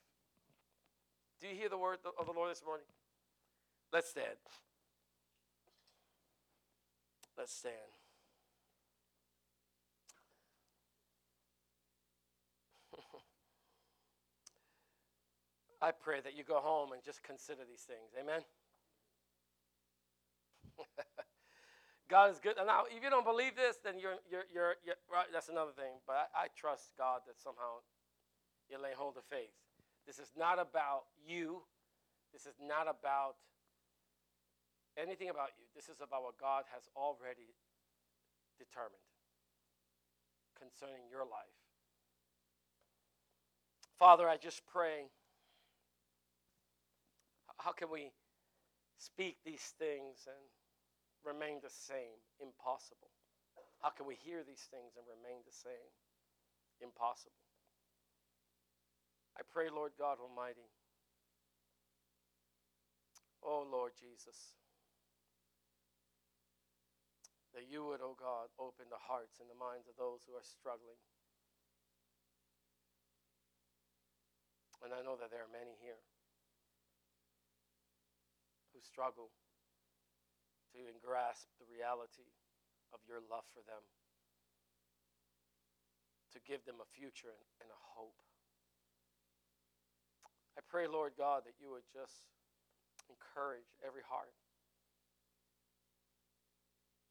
Do 1.41 1.49
you 1.49 1.55
hear 1.57 1.69
the 1.69 1.79
word 1.79 1.99
of 2.19 2.27
the 2.27 2.33
Lord 2.33 2.51
this 2.51 2.63
morning? 2.65 2.87
Let's 3.93 4.11
stand. 4.11 4.27
Let's 7.37 7.53
stand. 7.55 7.75
I 15.83 15.91
pray 15.93 16.21
that 16.21 16.37
you 16.37 16.45
go 16.45 16.61
home 16.61 16.93
and 16.93 17.03
just 17.03 17.23
consider 17.23 17.63
these 17.69 17.81
things. 17.81 18.13
Amen. 18.21 18.43
God 22.11 22.31
is 22.31 22.41
good. 22.43 22.59
And 22.59 22.67
now, 22.67 22.85
if 22.91 23.03
you 23.03 23.11
don't 23.11 23.25
believe 23.25 23.55
this, 23.55 23.79
then 23.83 23.99
you're, 23.99 24.19
you're, 24.27 24.45
you're, 24.53 24.75
you're 24.83 24.99
right, 25.07 25.31
that's 25.33 25.49
another 25.49 25.71
thing. 25.71 26.03
But 26.07 26.31
I, 26.35 26.47
I 26.47 26.47
trust 26.59 26.91
God 26.99 27.23
that 27.27 27.39
somehow 27.39 27.87
you 28.69 28.83
lay 28.83 28.95
hold 28.95 29.17
of 29.17 29.25
faith. 29.31 29.55
This 30.07 30.19
is 30.19 30.33
not 30.37 30.59
about 30.59 31.07
you. 31.23 31.63
This 32.33 32.47
is 32.47 32.59
not 32.59 32.91
about 32.91 33.39
anything 34.99 35.31
about 35.31 35.55
you. 35.59 35.67
This 35.75 35.89
is 35.89 36.03
about 36.03 36.23
what 36.23 36.39
God 36.39 36.65
has 36.75 36.83
already 36.97 37.55
determined 38.59 39.07
concerning 40.59 41.07
your 41.11 41.23
life. 41.23 41.57
Father, 43.99 44.29
I 44.29 44.37
just 44.37 44.63
pray. 44.67 45.09
How 47.59 47.73
can 47.73 47.91
we 47.91 48.11
speak 48.99 49.37
these 49.45 49.75
things 49.79 50.27
and 50.27 50.43
remain 51.25 51.61
the 51.63 51.73
same? 51.73 52.21
Impossible. 52.41 53.13
How 53.81 53.91
can 53.91 54.05
we 54.05 54.17
hear 54.17 54.45
these 54.45 54.69
things 54.69 54.97
and 54.97 55.05
remain 55.09 55.41
the 55.45 55.57
same? 55.57 55.93
Impossible. 56.81 57.41
I 59.37 59.43
pray, 59.49 59.73
Lord 59.73 59.97
God 59.97 60.21
Almighty. 60.21 60.69
Oh, 63.41 63.65
Lord 63.65 63.97
Jesus, 63.97 64.53
that 67.57 67.65
you 67.65 67.89
would, 67.89 68.05
oh 68.05 68.13
God, 68.13 68.53
open 68.61 68.93
the 68.93 69.01
hearts 69.01 69.41
and 69.41 69.49
the 69.49 69.57
minds 69.57 69.89
of 69.89 69.97
those 69.97 70.29
who 70.29 70.37
are 70.37 70.45
struggling. 70.45 71.01
And 74.85 74.93
I 74.93 75.01
know 75.01 75.17
that 75.17 75.33
there 75.33 75.45
are 75.45 75.53
many 75.53 75.73
here 75.81 76.05
who 78.73 78.81
struggle 78.85 79.33
to 80.73 80.79
even 80.79 80.99
grasp 81.03 81.51
the 81.59 81.67
reality 81.67 82.31
of 82.95 83.03
your 83.07 83.23
love 83.31 83.47
for 83.51 83.63
them, 83.67 83.83
to 86.35 86.39
give 86.47 86.63
them 86.67 86.79
a 86.79 86.89
future 86.95 87.35
and, 87.59 87.71
a 87.71 87.81
hope. 87.95 88.19
I 90.59 90.63
pray, 90.67 90.87
Lord 90.87 91.15
God, 91.19 91.43
that 91.47 91.59
you 91.59 91.71
would 91.71 91.87
just 91.91 92.27
encourage 93.11 93.67
every 93.83 94.03
heart. 94.07 94.35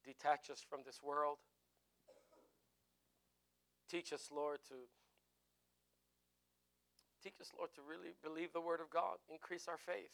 Detach 0.03 0.49
us 0.49 0.63
from 0.63 0.81
this 0.85 1.03
world. 1.03 1.37
Teach 3.89 4.13
us, 4.13 4.29
Lord, 4.31 4.59
to 4.69 4.75
teach 7.23 7.41
us, 7.41 7.51
Lord, 7.57 7.73
to 7.75 7.81
really 7.81 8.13
believe 8.23 8.53
the 8.53 8.61
word 8.61 8.79
of 8.79 8.89
God. 8.89 9.17
Increase 9.27 9.67
our 9.67 9.77
faith. 9.77 10.13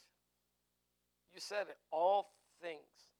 You 1.34 1.40
said 1.40 1.68
it, 1.68 1.76
all 1.92 2.32
things 2.60 3.12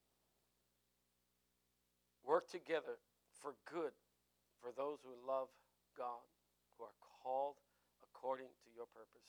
work 2.27 2.51
together 2.51 2.99
for 3.31 3.55
good 3.63 3.95
for 4.59 4.75
those 4.75 4.99
who 5.01 5.15
love 5.23 5.47
God, 5.95 6.27
who 6.75 6.83
are 6.83 6.99
called 7.23 7.55
according 8.03 8.51
to 8.67 8.69
your 8.75 8.85
purpose. 8.91 9.23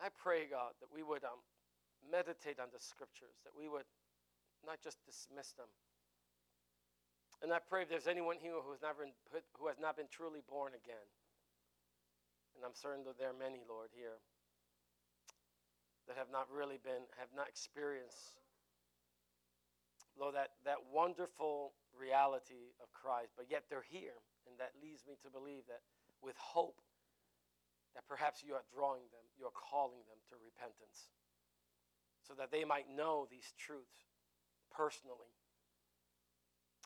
I 0.00 0.08
pray, 0.10 0.48
God, 0.50 0.74
that 0.80 0.90
we 0.90 1.04
would 1.04 1.22
um, 1.22 1.38
meditate 2.10 2.58
on 2.58 2.72
the 2.72 2.80
scriptures, 2.80 3.38
that 3.44 3.54
we 3.54 3.68
would 3.68 3.86
not 4.66 4.82
just 4.82 4.98
dismiss 5.04 5.52
them. 5.54 5.68
And 7.42 7.52
I 7.52 7.58
pray 7.58 7.82
if 7.82 7.90
there's 7.90 8.10
anyone 8.10 8.38
here 8.38 8.58
who 8.58 8.70
has, 8.72 8.82
never 8.82 9.06
put, 9.30 9.46
who 9.58 9.66
has 9.66 9.78
not 9.78 9.98
been 9.98 10.10
truly 10.10 10.42
born 10.46 10.74
again, 10.74 11.06
and 12.54 12.62
I'm 12.62 12.74
certain 12.74 13.02
that 13.06 13.18
there 13.18 13.30
are 13.30 13.38
many, 13.38 13.62
Lord, 13.66 13.90
here 13.94 14.22
that 16.06 16.18
have 16.18 16.30
not 16.30 16.50
really 16.50 16.78
been, 16.82 17.06
have 17.18 17.30
not 17.34 17.46
experienced, 17.46 18.41
Lord, 20.18 20.34
that, 20.36 20.56
that 20.64 20.78
wonderful 20.92 21.72
reality 21.96 22.76
of 22.82 22.92
Christ, 22.92 23.32
but 23.36 23.46
yet 23.48 23.64
they're 23.68 23.86
here. 23.86 24.20
And 24.46 24.58
that 24.58 24.76
leads 24.82 25.06
me 25.06 25.16
to 25.22 25.30
believe 25.30 25.64
that 25.70 25.80
with 26.20 26.36
hope, 26.36 26.80
that 27.94 28.08
perhaps 28.08 28.42
you 28.42 28.54
are 28.54 28.64
drawing 28.72 29.04
them, 29.12 29.24
you 29.36 29.44
are 29.44 29.54
calling 29.54 30.00
them 30.08 30.20
to 30.32 30.36
repentance 30.40 31.12
so 32.26 32.34
that 32.38 32.50
they 32.50 32.64
might 32.64 32.88
know 32.88 33.26
these 33.30 33.52
truths 33.58 34.08
personally. 34.70 35.32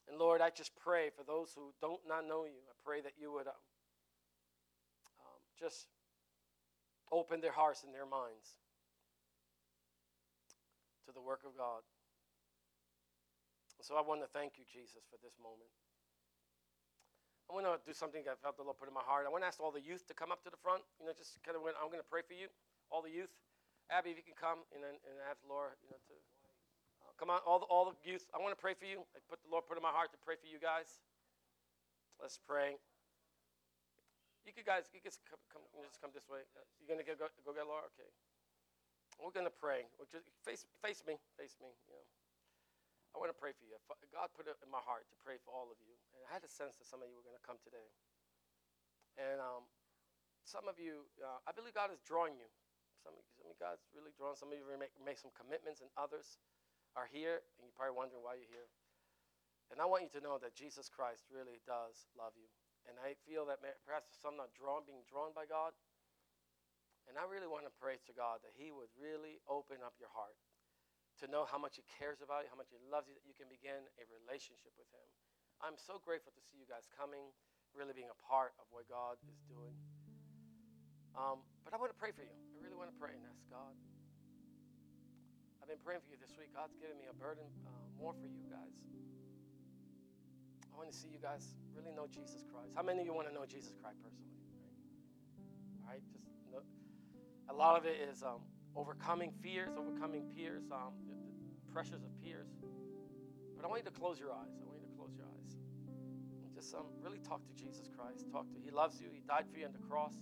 And 0.08 0.18
Lord, 0.18 0.40
I 0.40 0.50
just 0.50 0.74
pray 0.76 1.10
for 1.10 1.24
those 1.24 1.52
who 1.54 1.74
don't 1.80 2.00
not 2.06 2.26
know 2.26 2.44
you. 2.44 2.62
I 2.66 2.74
pray 2.84 3.00
that 3.02 3.12
you 3.18 3.32
would 3.32 3.46
um, 3.46 3.64
um, 5.18 5.42
just 5.58 5.86
open 7.10 7.40
their 7.40 7.52
hearts 7.52 7.82
and 7.82 7.94
their 7.94 8.06
minds 8.06 8.54
to 11.06 11.12
the 11.12 11.20
work 11.20 11.40
of 11.46 11.56
God. 11.56 11.82
So 13.86 13.94
I 13.94 14.02
want 14.02 14.18
to 14.18 14.30
thank 14.34 14.58
you, 14.58 14.66
Jesus, 14.66 15.06
for 15.06 15.14
this 15.22 15.38
moment. 15.38 15.70
I 17.46 17.54
want 17.54 17.70
to 17.70 17.78
do 17.86 17.94
something 17.94 18.26
that 18.26 18.34
I 18.34 18.38
felt 18.42 18.58
the 18.58 18.66
Lord 18.66 18.82
put 18.82 18.90
in 18.90 18.96
my 18.98 19.06
heart. 19.06 19.22
I 19.22 19.30
want 19.30 19.46
to 19.46 19.50
ask 19.50 19.62
all 19.62 19.70
the 19.70 19.78
youth 19.78 20.02
to 20.10 20.14
come 20.18 20.34
up 20.34 20.42
to 20.42 20.50
the 20.50 20.58
front. 20.58 20.82
You 20.98 21.06
know, 21.06 21.14
just 21.14 21.38
kind 21.46 21.54
of 21.54 21.62
when 21.62 21.78
I'm 21.78 21.86
going 21.86 22.02
to 22.02 22.10
pray 22.10 22.26
for 22.26 22.34
you, 22.34 22.50
all 22.90 22.98
the 22.98 23.14
youth. 23.14 23.30
Abby, 23.86 24.10
if 24.10 24.18
you 24.18 24.26
can 24.26 24.34
come 24.34 24.66
and 24.74 24.82
then 24.82 24.98
and 25.06 25.14
ask 25.30 25.38
Laura, 25.46 25.70
you 25.78 25.86
know, 25.86 26.02
to 26.10 26.14
uh, 26.18 27.14
come 27.14 27.30
on, 27.30 27.38
all 27.46 27.62
the, 27.62 27.70
all 27.70 27.86
the 27.86 27.94
youth. 28.02 28.26
I 28.34 28.42
want 28.42 28.50
to 28.50 28.58
pray 28.58 28.74
for 28.74 28.90
you. 28.90 29.06
I 29.14 29.22
put 29.30 29.38
the 29.46 29.50
Lord 29.54 29.70
put 29.70 29.78
in 29.78 29.86
my 29.86 29.94
heart 29.94 30.10
to 30.10 30.18
pray 30.18 30.34
for 30.34 30.50
you 30.50 30.58
guys. 30.58 30.98
Let's 32.18 32.42
pray. 32.42 32.74
You 34.42 34.50
could 34.50 34.66
guys, 34.66 34.90
you 34.90 34.98
guys 34.98 35.22
come, 35.30 35.38
come 35.46 35.62
just 35.86 36.02
come 36.02 36.10
this 36.10 36.26
way. 36.26 36.42
Uh, 36.58 36.66
you 36.82 36.90
gonna 36.90 37.06
go, 37.06 37.14
go 37.14 37.54
get 37.54 37.62
Laura? 37.62 37.86
Okay. 37.94 38.10
We're 39.22 39.30
gonna 39.30 39.54
pray. 39.54 39.86
We're 39.94 40.10
just, 40.10 40.26
face 40.42 40.66
face 40.82 41.06
me, 41.06 41.22
face 41.38 41.54
me. 41.62 41.70
You 41.86 41.94
know. 41.94 42.15
I 43.16 43.18
want 43.18 43.32
to 43.32 43.40
pray 43.40 43.56
for 43.56 43.64
you. 43.64 43.80
God 44.12 44.28
put 44.36 44.44
it 44.44 44.60
in 44.60 44.68
my 44.68 44.84
heart 44.84 45.08
to 45.08 45.16
pray 45.24 45.40
for 45.40 45.56
all 45.56 45.72
of 45.72 45.80
you. 45.80 45.96
And 46.12 46.20
I 46.28 46.36
had 46.36 46.44
a 46.44 46.52
sense 46.52 46.76
that 46.76 46.84
some 46.84 47.00
of 47.00 47.08
you 47.08 47.16
were 47.16 47.24
going 47.24 47.40
to 47.40 47.40
come 47.40 47.56
today. 47.64 47.88
And 49.16 49.40
um, 49.40 49.64
some 50.44 50.68
of 50.68 50.76
you, 50.76 51.08
uh, 51.24 51.40
I 51.48 51.56
believe 51.56 51.72
God 51.72 51.88
is 51.88 52.04
drawing 52.04 52.36
you. 52.36 52.44
Some 53.00 53.16
of, 53.16 53.24
some 53.32 53.48
of 53.48 53.56
God's 53.56 53.88
really 53.96 54.12
drawing. 54.12 54.36
Some 54.36 54.52
of 54.52 54.60
you 54.60 54.68
make, 54.76 54.92
make 55.00 55.16
some 55.16 55.32
commitments, 55.32 55.80
and 55.80 55.88
others 55.96 56.36
are 56.92 57.08
here, 57.08 57.40
and 57.56 57.64
you're 57.64 57.72
probably 57.72 57.96
wondering 57.96 58.20
why 58.20 58.36
you're 58.36 58.52
here. 58.52 58.68
And 59.72 59.80
I 59.80 59.88
want 59.88 60.04
you 60.04 60.12
to 60.20 60.22
know 60.22 60.36
that 60.36 60.52
Jesus 60.52 60.92
Christ 60.92 61.24
really 61.32 61.64
does 61.64 62.12
love 62.12 62.36
you. 62.36 62.52
And 62.84 63.00
I 63.00 63.16
feel 63.24 63.48
that 63.48 63.64
perhaps 63.88 64.12
some 64.12 64.36
not 64.36 64.52
drawn, 64.52 64.84
being 64.84 65.08
drawn 65.08 65.32
by 65.32 65.48
God. 65.48 65.72
And 67.08 67.16
I 67.16 67.24
really 67.24 67.48
want 67.48 67.64
to 67.64 67.72
pray 67.80 67.96
to 67.96 68.12
God 68.12 68.44
that 68.44 68.52
He 68.60 68.76
would 68.76 68.92
really 69.00 69.40
open 69.48 69.80
up 69.80 69.96
your 69.96 70.12
heart 70.12 70.36
to 71.22 71.26
know 71.26 71.48
how 71.48 71.56
much 71.56 71.80
He 71.80 71.84
cares 71.98 72.20
about 72.20 72.44
you, 72.44 72.48
how 72.52 72.60
much 72.60 72.70
He 72.70 72.80
loves 72.88 73.08
you, 73.08 73.14
that 73.16 73.24
you 73.24 73.36
can 73.36 73.48
begin 73.48 73.86
a 73.96 74.04
relationship 74.08 74.72
with 74.76 74.88
Him. 74.92 75.06
I'm 75.64 75.80
so 75.80 75.96
grateful 76.00 76.36
to 76.36 76.42
see 76.44 76.60
you 76.60 76.68
guys 76.68 76.84
coming, 76.92 77.32
really 77.72 77.96
being 77.96 78.12
a 78.12 78.18
part 78.28 78.52
of 78.60 78.68
what 78.68 78.84
God 78.88 79.16
is 79.24 79.40
doing. 79.48 79.72
Um, 81.16 81.40
but 81.64 81.72
I 81.72 81.80
want 81.80 81.88
to 81.92 81.98
pray 81.98 82.12
for 82.12 82.20
you. 82.20 82.32
I 82.32 82.60
really 82.60 82.76
want 82.76 82.92
to 82.92 82.98
pray 83.00 83.16
and 83.16 83.24
ask 83.24 83.40
God. 83.48 83.72
I've 85.64 85.72
been 85.72 85.80
praying 85.80 86.04
for 86.04 86.12
you 86.12 86.20
this 86.20 86.36
week. 86.36 86.52
God's 86.52 86.76
given 86.76 87.00
me 87.00 87.08
a 87.08 87.16
burden 87.16 87.48
uh, 87.64 87.72
more 87.96 88.12
for 88.12 88.28
you 88.28 88.44
guys. 88.52 88.76
I 90.70 90.76
want 90.76 90.92
to 90.92 90.96
see 90.96 91.08
you 91.08 91.16
guys 91.16 91.56
really 91.72 91.90
know 91.96 92.04
Jesus 92.04 92.44
Christ. 92.52 92.76
How 92.76 92.84
many 92.84 93.00
of 93.00 93.06
you 93.08 93.16
want 93.16 93.32
to 93.32 93.34
know 93.34 93.48
Jesus 93.48 93.72
Christ 93.80 93.96
personally? 94.04 94.28
Right? 94.60 94.76
All 95.80 95.88
right, 95.88 96.04
just 96.12 96.28
know. 96.52 96.60
a 97.48 97.56
lot 97.56 97.80
of 97.80 97.88
it 97.88 97.96
is 97.96 98.20
um, 98.22 98.44
overcoming 98.76 99.32
fears, 99.42 99.70
overcoming 99.76 100.22
peers, 100.36 100.64
um, 100.70 100.92
the, 101.08 101.14
the 101.14 101.72
pressures 101.72 102.04
of 102.04 102.12
peers. 102.22 102.48
But 103.56 103.64
I 103.64 103.68
want 103.68 103.82
you 103.84 103.90
to 103.90 103.98
close 103.98 104.20
your 104.20 104.32
eyes. 104.32 104.52
I 104.60 104.64
want 104.68 104.78
you 104.80 104.86
to 104.86 104.94
close 104.94 105.16
your 105.16 105.24
eyes. 105.24 105.56
And 106.44 106.54
just 106.54 106.74
um, 106.74 106.86
really 107.02 107.18
talk 107.18 107.40
to 107.46 107.54
Jesus 107.54 107.88
Christ. 107.96 108.26
Talk 108.30 108.44
to 108.52 108.58
He 108.62 108.70
loves 108.70 109.00
you. 109.00 109.08
He 109.12 109.22
died 109.26 109.46
for 109.50 109.58
you 109.58 109.66
on 109.66 109.72
the 109.72 109.86
cross. 109.88 110.14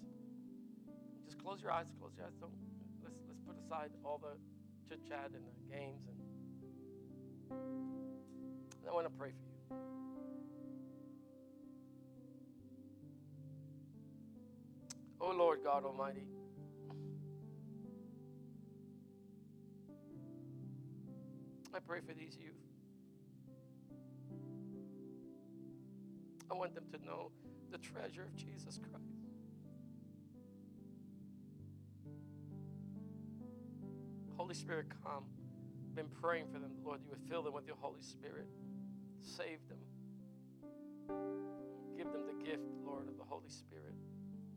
Just 1.27 1.39
close 1.43 1.61
your 1.61 1.73
eyes. 1.73 1.91
Close 1.99 2.13
your 2.17 2.27
eyes. 2.27 2.35
Don't 2.41 2.55
let's 3.03 3.19
let's 3.27 3.41
put 3.41 3.59
aside 3.59 3.91
all 4.05 4.19
the 4.23 4.39
chit 4.89 5.03
chat 5.09 5.31
and 5.35 5.45
the 5.45 5.75
games 5.75 6.07
and, 6.07 6.19
and 7.51 8.89
I 8.89 8.93
want 8.93 9.07
to 9.07 9.13
pray 9.19 9.31
for 9.31 9.49
you. 9.49 9.81
Oh 15.21 15.33
Lord 15.33 15.61
God 15.65 15.85
Almighty. 15.85 16.27
I 21.75 21.81
pray 21.81 21.99
for 22.07 22.15
these 22.15 22.37
youth. 22.37 22.55
I 26.49 26.55
want 26.55 26.73
them 26.73 26.85
to 26.93 27.05
know 27.05 27.33
the 27.73 27.79
treasure 27.79 28.23
of 28.23 28.37
Jesus 28.37 28.79
Christ. 28.79 29.05
Holy 34.37 34.55
Spirit, 34.55 34.87
come. 35.03 35.25
Been 35.97 36.07
praying 36.21 36.47
for 36.53 36.61
them, 36.61 36.71
Lord, 36.85 37.01
you 37.03 37.11
would 37.11 37.29
fill 37.29 37.43
them 37.43 37.55
with 37.55 37.67
your 37.67 37.77
Holy 37.81 38.03
Spirit. 38.03 38.47
Save 39.21 39.59
them. 39.69 39.79
Give 41.97 42.07
them 42.13 42.23
the 42.27 42.45
gift, 42.45 42.63
Lord, 42.85 43.09
of 43.09 43.17
the 43.17 43.25
Holy 43.25 43.49
Spirit 43.49 43.95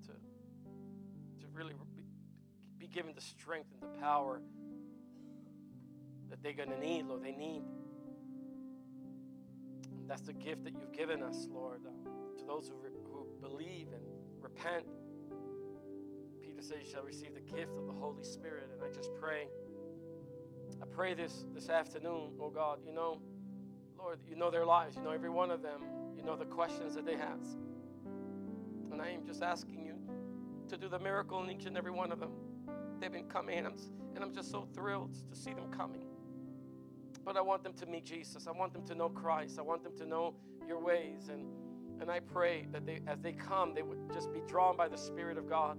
to, 0.03 0.11
to 0.11 1.47
really 1.51 1.74
be, 1.95 2.03
be 2.78 2.88
given 2.88 3.15
the 3.15 3.22
strength 3.22 3.70
and 3.72 3.82
the 3.82 3.99
power 3.99 4.41
that 6.30 6.41
they're 6.43 6.53
going 6.53 6.69
to 6.69 6.80
need, 6.80 7.05
Lord. 7.05 7.23
They 7.23 7.36
need 7.36 7.63
That's 10.07 10.21
the 10.21 10.34
gift 10.34 10.63
that 10.63 10.73
you've 10.80 10.93
given 10.93 11.21
us, 11.21 11.47
Lord, 11.51 11.82
uh, 11.86 12.39
to 12.39 12.45
those 12.45 12.69
who, 12.69 12.75
re- 12.82 12.89
who 13.11 13.28
believe 13.41 13.88
and 13.93 14.03
repent. 14.41 14.86
Peter 16.41 16.61
says 16.61 16.78
you 16.86 16.89
shall 16.89 17.03
receive 17.03 17.34
the 17.34 17.41
gift 17.41 17.75
of 17.75 17.86
the 17.88 17.93
Holy 17.93 18.23
Spirit. 18.23 18.69
And 18.73 18.82
I 18.84 18.93
just 18.93 19.13
pray. 19.19 19.47
I 20.82 20.86
pray 20.86 21.13
this 21.13 21.45
this 21.53 21.69
afternoon, 21.69 22.32
oh 22.39 22.49
God, 22.49 22.80
you 22.86 22.93
know, 22.93 23.19
Lord, 23.97 24.19
you 24.30 24.36
know 24.36 24.49
their 24.49 24.65
lives. 24.65 24.95
You 24.95 25.01
know 25.01 25.11
every 25.11 25.30
one 25.30 25.51
of 25.51 25.61
them. 25.61 25.82
You 26.15 26.23
know 26.23 26.38
the 26.38 26.45
questions 26.45 26.95
that 26.95 27.05
they 27.05 27.17
have. 27.17 27.41
And 28.91 29.01
I 29.01 29.09
am 29.09 29.25
just 29.25 29.43
asking 29.43 29.84
you 29.84 29.95
to 30.69 30.78
do 30.78 30.88
the 30.88 30.99
miracle 30.99 31.43
in 31.43 31.49
each 31.51 31.65
and 31.65 31.78
every 31.78 31.91
one 31.91 32.11
of 32.11 32.19
them. 32.19 32.32
They've 32.99 33.11
been 33.11 33.28
coming, 33.28 33.57
and 33.57 33.67
I'm, 33.67 33.75
and 34.15 34.23
I'm 34.23 34.34
just 34.34 34.51
so 34.51 34.67
thrilled 34.73 35.13
to 35.30 35.36
see 35.36 35.53
them 35.53 35.69
coming. 35.69 36.06
But 37.28 37.36
I 37.36 37.41
want 37.41 37.61
them 37.61 37.73
to 37.73 37.86
meet 37.86 38.05
Jesus. 38.05 38.47
I 38.47 38.51
want 38.51 38.71
them 38.71 38.86
to 38.86 38.95
know 38.95 39.09
Christ. 39.09 39.59
I 39.59 39.61
want 39.61 39.84
them 39.84 39.91
to 39.97 40.05
know 40.05 40.34
your 40.65 40.80
ways. 40.80 41.28
And, 41.30 41.45
and 41.99 42.09
I 42.09 42.21
pray 42.21 42.67
that 42.71 42.86
they, 42.86 43.01
as 43.05 43.19
they 43.19 43.34
come, 43.34 43.73
they 43.75 43.82
would 43.82 43.99
just 44.13 44.32
be 44.32 44.39
drawn 44.47 44.78
by 44.78 44.88
the 44.88 44.97
Spirit 44.97 45.38
of 45.38 45.49
God. 45.49 45.78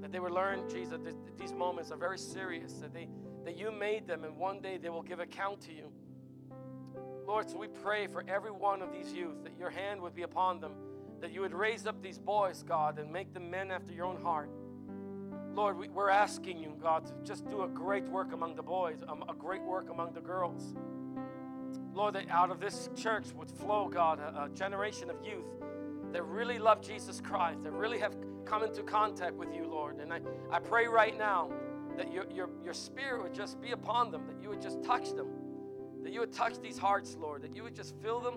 That 0.00 0.10
they 0.10 0.18
would 0.18 0.32
learn, 0.32 0.68
Jesus, 0.68 0.98
that 1.04 1.38
these 1.38 1.52
moments 1.52 1.92
are 1.92 1.96
very 1.96 2.18
serious, 2.18 2.72
that, 2.80 2.92
they, 2.92 3.06
that 3.44 3.56
you 3.56 3.70
made 3.70 4.08
them, 4.08 4.24
and 4.24 4.36
one 4.36 4.60
day 4.60 4.76
they 4.76 4.88
will 4.88 5.04
give 5.04 5.20
account 5.20 5.60
to 5.62 5.72
you. 5.72 5.92
Lord, 7.28 7.48
so 7.48 7.58
we 7.58 7.68
pray 7.68 8.08
for 8.08 8.24
every 8.26 8.50
one 8.50 8.82
of 8.82 8.90
these 8.92 9.12
youth 9.12 9.44
that 9.44 9.56
your 9.56 9.70
hand 9.70 10.00
would 10.00 10.16
be 10.16 10.22
upon 10.22 10.58
them, 10.58 10.72
that 11.20 11.32
you 11.32 11.42
would 11.42 11.54
raise 11.54 11.86
up 11.86 12.02
these 12.02 12.18
boys, 12.18 12.64
God, 12.66 12.98
and 12.98 13.12
make 13.12 13.32
them 13.32 13.52
men 13.52 13.70
after 13.70 13.94
your 13.94 14.06
own 14.06 14.20
heart. 14.20 14.50
Lord, 15.56 15.78
we, 15.78 15.88
are 15.96 16.10
asking 16.10 16.58
you, 16.58 16.76
God, 16.82 17.06
to 17.06 17.14
just 17.24 17.48
do 17.48 17.62
a 17.62 17.68
great 17.68 18.04
work 18.04 18.34
among 18.34 18.56
the 18.56 18.62
boys, 18.62 18.98
um, 19.08 19.24
a 19.26 19.32
great 19.32 19.62
work 19.62 19.88
among 19.90 20.12
the 20.12 20.20
girls. 20.20 20.74
Lord, 21.94 22.14
that 22.14 22.28
out 22.28 22.50
of 22.50 22.60
this 22.60 22.90
church 22.94 23.32
would 23.34 23.50
flow, 23.50 23.88
God, 23.88 24.20
a, 24.20 24.44
a 24.44 24.48
generation 24.50 25.08
of 25.08 25.16
youth 25.24 25.46
that 26.12 26.22
really 26.24 26.58
love 26.58 26.82
Jesus 26.82 27.22
Christ, 27.22 27.64
that 27.64 27.72
really 27.72 27.98
have 27.98 28.14
come 28.44 28.64
into 28.64 28.82
contact 28.82 29.34
with 29.34 29.48
you, 29.54 29.66
Lord. 29.66 29.96
And 29.96 30.12
I, 30.12 30.20
I 30.50 30.58
pray 30.58 30.88
right 30.88 31.16
now 31.16 31.50
that 31.96 32.12
your, 32.12 32.26
your, 32.30 32.50
your 32.62 32.74
spirit 32.74 33.22
would 33.22 33.34
just 33.34 33.58
be 33.58 33.70
upon 33.70 34.10
them, 34.10 34.26
that 34.26 34.42
you 34.42 34.50
would 34.50 34.60
just 34.60 34.84
touch 34.84 35.14
them, 35.14 35.28
that 36.02 36.12
you 36.12 36.20
would 36.20 36.34
touch 36.34 36.60
these 36.60 36.76
hearts, 36.76 37.16
Lord, 37.18 37.40
that 37.40 37.56
you 37.56 37.62
would 37.62 37.74
just 37.74 37.94
fill 38.02 38.20
them, 38.20 38.34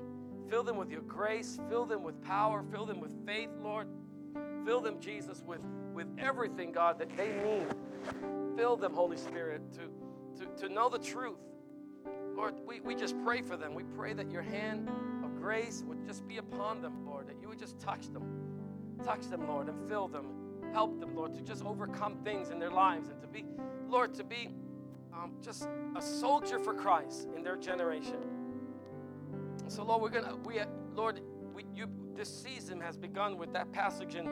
fill 0.49 0.63
them 0.63 0.77
with 0.77 0.89
your 0.89 1.01
grace, 1.01 1.59
fill 1.69 1.85
them 1.85 2.01
with 2.01 2.21
power, 2.21 2.63
fill 2.71 2.85
them 2.85 3.01
with 3.01 3.13
faith, 3.25 3.49
Lord. 3.61 3.89
Fill 4.65 4.81
them, 4.81 4.99
Jesus, 4.99 5.43
with, 5.45 5.61
with 5.93 6.07
everything, 6.17 6.71
God, 6.71 6.99
that 6.99 7.15
they 7.15 7.29
need. 7.29 7.67
Fill 8.55 8.77
them, 8.77 8.93
Holy 8.93 9.17
Spirit, 9.17 9.61
to, 9.73 10.45
to, 10.45 10.67
to 10.67 10.73
know 10.73 10.89
the 10.89 10.99
truth. 10.99 11.37
Lord, 12.35 12.55
we, 12.65 12.79
we 12.79 12.95
just 12.95 13.15
pray 13.23 13.41
for 13.41 13.57
them. 13.57 13.73
We 13.73 13.83
pray 13.83 14.13
that 14.13 14.31
your 14.31 14.41
hand 14.41 14.89
of 15.23 15.35
grace 15.35 15.83
would 15.85 16.05
just 16.05 16.27
be 16.27 16.37
upon 16.37 16.81
them, 16.81 17.05
Lord, 17.05 17.27
that 17.27 17.35
you 17.41 17.49
would 17.49 17.59
just 17.59 17.79
touch 17.79 18.11
them. 18.13 18.23
Touch 19.03 19.27
them, 19.29 19.47
Lord, 19.47 19.67
and 19.67 19.89
fill 19.89 20.07
them. 20.07 20.27
Help 20.73 20.99
them, 20.99 21.15
Lord, 21.15 21.33
to 21.35 21.41
just 21.41 21.65
overcome 21.65 22.17
things 22.23 22.49
in 22.49 22.59
their 22.59 22.71
lives 22.71 23.09
and 23.09 23.21
to 23.21 23.27
be, 23.27 23.43
Lord, 23.87 24.13
to 24.15 24.23
be 24.23 24.49
um, 25.13 25.33
just 25.41 25.67
a 25.95 26.01
soldier 26.01 26.59
for 26.59 26.73
Christ 26.73 27.27
in 27.35 27.43
their 27.43 27.57
generation. 27.57 28.17
So, 29.67 29.83
Lord, 29.83 30.01
we're 30.01 30.09
gonna, 30.09 30.35
we, 30.45 30.59
Lord, 30.95 31.21
we, 31.53 31.65
you, 31.75 31.87
this 32.15 32.29
season 32.29 32.79
has 32.81 32.97
begun 32.97 33.37
with 33.37 33.53
that 33.53 33.71
passage 33.71 34.15
in, 34.15 34.25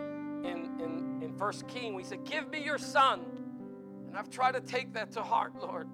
in, 0.44 0.80
in, 0.82 1.20
in 1.24 1.34
First 1.38 1.68
King. 1.68 1.94
We 1.94 2.04
said, 2.04 2.24
Give 2.24 2.50
me 2.50 2.64
your 2.64 2.78
son. 2.78 3.22
And 4.08 4.18
I've 4.18 4.30
tried 4.30 4.54
to 4.54 4.62
take 4.62 4.94
that 4.94 5.12
to 5.14 5.22
heart, 5.22 5.54
Lord. 5.60 5.88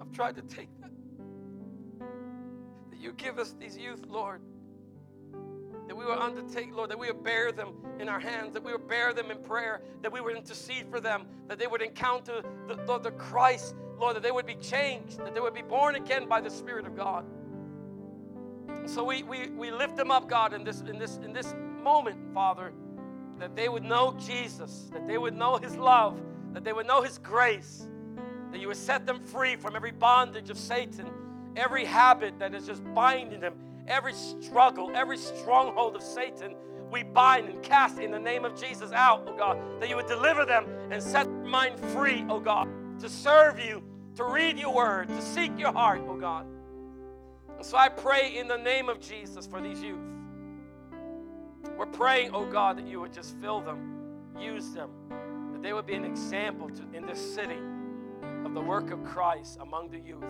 I've 0.00 0.10
tried 0.12 0.36
to 0.36 0.42
take 0.42 0.68
that. 0.80 0.90
That 2.90 2.98
you 2.98 3.12
give 3.12 3.38
us 3.38 3.54
these 3.58 3.76
youth, 3.76 4.04
Lord. 4.08 4.40
That 5.86 5.96
we 5.96 6.04
will 6.04 6.20
undertake, 6.20 6.74
Lord, 6.74 6.90
that 6.90 6.98
we 6.98 7.10
will 7.10 7.22
bear 7.22 7.52
them 7.52 7.74
in 7.98 8.08
our 8.08 8.20
hands, 8.20 8.54
that 8.54 8.62
we 8.62 8.72
would 8.72 8.88
bear 8.88 9.12
them 9.12 9.30
in 9.30 9.38
prayer, 9.38 9.82
that 10.00 10.12
we 10.12 10.20
would 10.20 10.36
intercede 10.36 10.88
for 10.90 11.00
them, 11.00 11.26
that 11.48 11.58
they 11.58 11.66
would 11.66 11.82
encounter 11.82 12.42
the, 12.66 12.76
the, 12.86 12.98
the 12.98 13.10
Christ, 13.12 13.74
Lord, 13.98 14.16
that 14.16 14.22
they 14.22 14.30
would 14.30 14.46
be 14.46 14.54
changed, 14.56 15.18
that 15.18 15.34
they 15.34 15.40
would 15.40 15.54
be 15.54 15.62
born 15.62 15.96
again 15.96 16.28
by 16.28 16.40
the 16.40 16.50
Spirit 16.50 16.86
of 16.86 16.96
God. 16.96 17.24
So 18.86 19.04
we, 19.04 19.22
we, 19.22 19.48
we 19.50 19.70
lift 19.70 19.96
them 19.96 20.10
up, 20.10 20.28
God, 20.28 20.52
in 20.52 20.64
this, 20.64 20.80
in, 20.80 20.98
this, 20.98 21.16
in 21.18 21.32
this 21.32 21.54
moment, 21.82 22.16
Father, 22.32 22.72
that 23.38 23.56
they 23.56 23.68
would 23.68 23.82
know 23.82 24.16
Jesus, 24.18 24.88
that 24.92 25.06
they 25.06 25.18
would 25.18 25.34
know 25.34 25.56
His 25.56 25.76
love, 25.76 26.20
that 26.52 26.64
they 26.64 26.72
would 26.72 26.86
know 26.86 27.02
His 27.02 27.18
grace, 27.18 27.88
that 28.50 28.60
you 28.60 28.68
would 28.68 28.76
set 28.76 29.06
them 29.06 29.20
free 29.20 29.56
from 29.56 29.74
every 29.74 29.90
bondage 29.90 30.50
of 30.50 30.58
Satan, 30.58 31.10
every 31.56 31.84
habit 31.84 32.38
that 32.38 32.54
is 32.54 32.66
just 32.66 32.82
binding 32.94 33.40
them, 33.40 33.54
every 33.88 34.14
struggle, 34.14 34.90
every 34.94 35.18
stronghold 35.18 35.96
of 35.96 36.02
Satan. 36.02 36.54
We 36.90 37.02
bind 37.02 37.48
and 37.48 37.62
cast 37.62 37.98
in 37.98 38.10
the 38.10 38.18
name 38.18 38.44
of 38.44 38.54
Jesus 38.54 38.92
out, 38.92 39.24
oh 39.26 39.36
God, 39.36 39.58
that 39.80 39.88
you 39.88 39.96
would 39.96 40.06
deliver 40.06 40.44
them 40.44 40.66
and 40.90 41.02
set 41.02 41.24
their 41.24 41.44
mind 41.44 41.80
free, 41.92 42.24
oh 42.28 42.38
God, 42.38 42.68
to 43.00 43.08
serve 43.08 43.58
you, 43.58 43.82
to 44.16 44.24
read 44.24 44.58
your 44.58 44.74
word, 44.74 45.08
to 45.08 45.22
seek 45.22 45.58
your 45.58 45.72
heart, 45.72 46.02
oh 46.06 46.16
God. 46.16 46.46
And 47.56 47.64
so 47.64 47.78
I 47.78 47.88
pray 47.88 48.36
in 48.36 48.46
the 48.46 48.58
name 48.58 48.88
of 48.88 49.00
Jesus 49.00 49.46
for 49.46 49.60
these 49.60 49.82
youth. 49.82 50.11
We're 51.76 51.86
praying, 51.86 52.30
oh 52.34 52.44
God, 52.44 52.78
that 52.78 52.86
you 52.86 53.00
would 53.00 53.12
just 53.12 53.36
fill 53.40 53.60
them, 53.60 54.10
use 54.38 54.70
them, 54.70 54.90
that 55.52 55.62
they 55.62 55.72
would 55.72 55.86
be 55.86 55.94
an 55.94 56.04
example 56.04 56.68
to, 56.70 56.82
in 56.92 57.06
this 57.06 57.20
city 57.34 57.58
of 58.44 58.54
the 58.54 58.60
work 58.60 58.90
of 58.90 59.04
Christ 59.04 59.58
among 59.60 59.90
the 59.90 59.98
youth. 59.98 60.24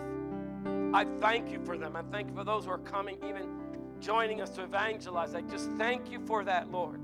I 0.93 1.05
thank 1.19 1.51
you 1.51 1.59
for 1.65 1.77
them. 1.77 1.95
I 1.95 2.03
thank 2.11 2.29
you 2.29 2.35
for 2.35 2.43
those 2.43 2.65
who 2.65 2.71
are 2.71 2.77
coming, 2.77 3.17
even 3.27 3.49
joining 3.99 4.41
us 4.41 4.51
to 4.51 4.63
evangelize. 4.63 5.33
I 5.33 5.41
just 5.41 5.71
thank 5.71 6.11
you 6.11 6.19
for 6.25 6.43
that, 6.43 6.71
Lord. 6.71 6.99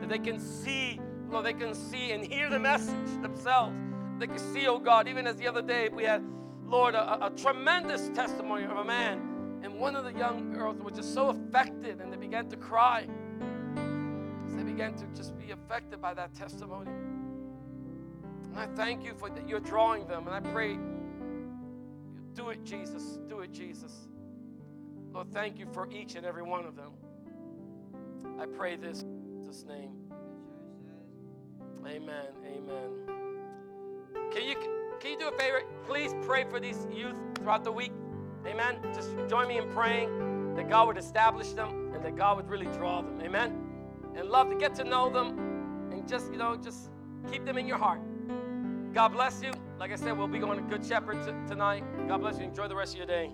That 0.00 0.08
they 0.08 0.18
can 0.18 0.38
see, 0.38 1.00
Lord, 1.30 1.46
they 1.46 1.54
can 1.54 1.74
see 1.74 2.12
and 2.12 2.24
hear 2.24 2.50
the 2.50 2.58
message 2.58 3.22
themselves. 3.22 3.76
They 4.18 4.26
can 4.26 4.38
see, 4.38 4.66
oh 4.66 4.78
God, 4.78 5.08
even 5.08 5.26
as 5.26 5.36
the 5.36 5.48
other 5.48 5.62
day 5.62 5.88
we 5.88 6.04
had, 6.04 6.22
Lord, 6.66 6.94
a, 6.94 7.26
a 7.26 7.30
tremendous 7.30 8.10
testimony 8.10 8.64
of 8.64 8.76
a 8.76 8.84
man. 8.84 9.60
And 9.62 9.78
one 9.78 9.96
of 9.96 10.04
the 10.04 10.12
young 10.12 10.52
girls 10.52 10.76
was 10.82 10.94
just 10.94 11.14
so 11.14 11.28
affected 11.28 12.00
and 12.00 12.12
they 12.12 12.16
began 12.16 12.48
to 12.48 12.56
cry. 12.56 13.06
Began 14.80 14.94
to 14.94 15.04
just 15.14 15.38
be 15.38 15.50
affected 15.50 16.00
by 16.00 16.14
that 16.14 16.32
testimony. 16.32 16.90
And 18.44 18.56
I 18.56 18.66
thank 18.74 19.04
you 19.04 19.12
for 19.12 19.28
that 19.28 19.46
you're 19.46 19.60
drawing 19.60 20.06
them. 20.06 20.26
And 20.26 20.34
I 20.34 20.40
pray, 20.52 20.78
do 22.32 22.48
it, 22.48 22.64
Jesus. 22.64 23.18
Do 23.28 23.40
it, 23.40 23.52
Jesus. 23.52 24.08
Lord, 25.12 25.30
thank 25.34 25.58
you 25.58 25.66
for 25.70 25.86
each 25.92 26.14
and 26.14 26.24
every 26.24 26.42
one 26.42 26.64
of 26.64 26.76
them. 26.76 26.92
I 28.40 28.46
pray 28.46 28.76
this 28.76 29.02
in 29.02 29.20
Jesus' 29.20 29.66
name. 29.68 29.90
Amen. 31.86 32.28
Amen. 32.46 32.90
Can 34.32 34.48
you 34.48 34.54
can 34.98 35.10
you 35.10 35.18
do 35.18 35.28
a 35.28 35.38
favor? 35.38 35.60
Please 35.84 36.14
pray 36.22 36.44
for 36.44 36.58
these 36.58 36.86
youth 36.90 37.16
throughout 37.34 37.64
the 37.64 37.72
week. 37.72 37.92
Amen. 38.46 38.78
Just 38.94 39.10
join 39.28 39.46
me 39.46 39.58
in 39.58 39.68
praying 39.74 40.54
that 40.54 40.70
God 40.70 40.86
would 40.86 40.96
establish 40.96 41.52
them 41.52 41.92
and 41.94 42.02
that 42.02 42.16
God 42.16 42.38
would 42.38 42.48
really 42.48 42.64
draw 42.78 43.02
them. 43.02 43.20
Amen. 43.20 43.59
And 44.16 44.28
love 44.28 44.50
to 44.50 44.56
get 44.56 44.74
to 44.76 44.84
know 44.84 45.10
them 45.10 45.90
and 45.92 46.06
just, 46.08 46.30
you 46.30 46.38
know, 46.38 46.56
just 46.56 46.90
keep 47.30 47.44
them 47.44 47.58
in 47.58 47.66
your 47.66 47.78
heart. 47.78 48.00
God 48.92 49.08
bless 49.08 49.42
you. 49.42 49.52
Like 49.78 49.92
I 49.92 49.96
said, 49.96 50.18
we'll 50.18 50.28
be 50.28 50.38
going 50.38 50.58
to 50.58 50.64
Good 50.64 50.86
Shepherd 50.86 51.24
t- 51.24 51.32
tonight. 51.48 51.84
God 52.08 52.18
bless 52.20 52.38
you. 52.38 52.44
Enjoy 52.44 52.68
the 52.68 52.76
rest 52.76 52.94
of 52.94 52.98
your 52.98 53.06
day. 53.06 53.30